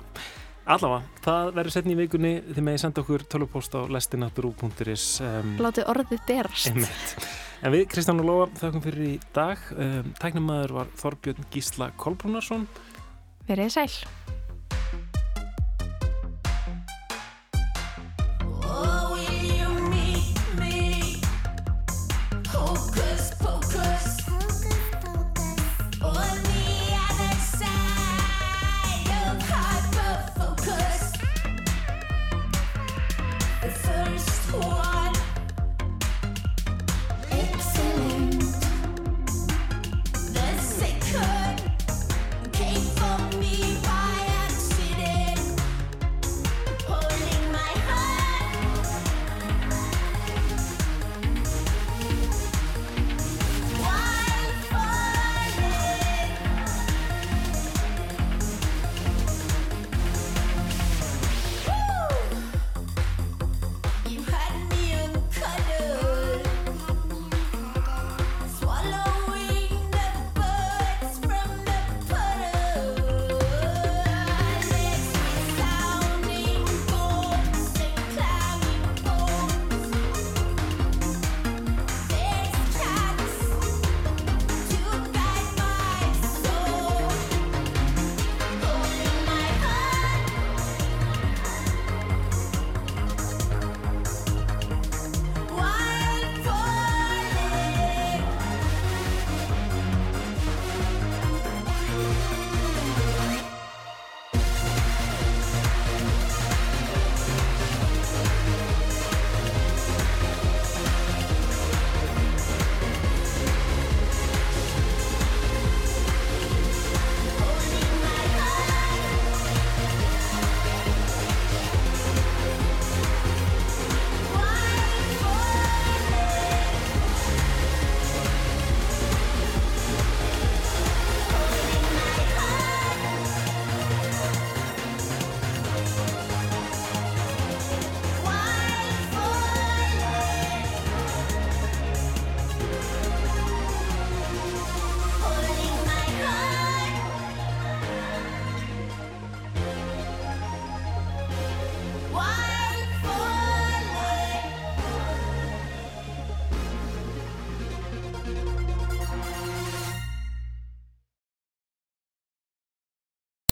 Allavega, 0.63 1.03
það 1.25 1.49
verður 1.57 1.75
setni 1.75 1.91
í 1.91 1.97
vikunni. 1.99 2.33
Því 2.47 2.63
með 2.63 2.77
ég 2.77 2.83
senda 2.85 3.03
okkur 3.03 3.25
tölvupóst 3.27 3.75
á 3.75 3.83
lestinatbrú.is 3.91 5.07
um, 5.19 5.27
ehm, 5.27 5.51
Látið 5.59 5.89
orðið 5.91 6.23
derst 6.29 6.71
einmitt. 6.71 7.27
En 7.63 7.75
við, 7.75 7.85
Kristján 7.91 8.23
og 8.23 8.29
Lóa, 8.29 8.47
þakkum 8.61 8.85
fyrir 8.85 9.09
í 9.09 9.13
dag. 9.35 9.59
Ehm, 9.75 9.99
um, 9.99 10.15
Tæknumæður 10.23 10.77
var 10.79 10.97
Þorbjörn 11.03 11.51
Gísla 11.51 11.91
Kolbrunarsson 11.99 12.67
Verðið 13.49 13.75
sæl. 13.75 13.91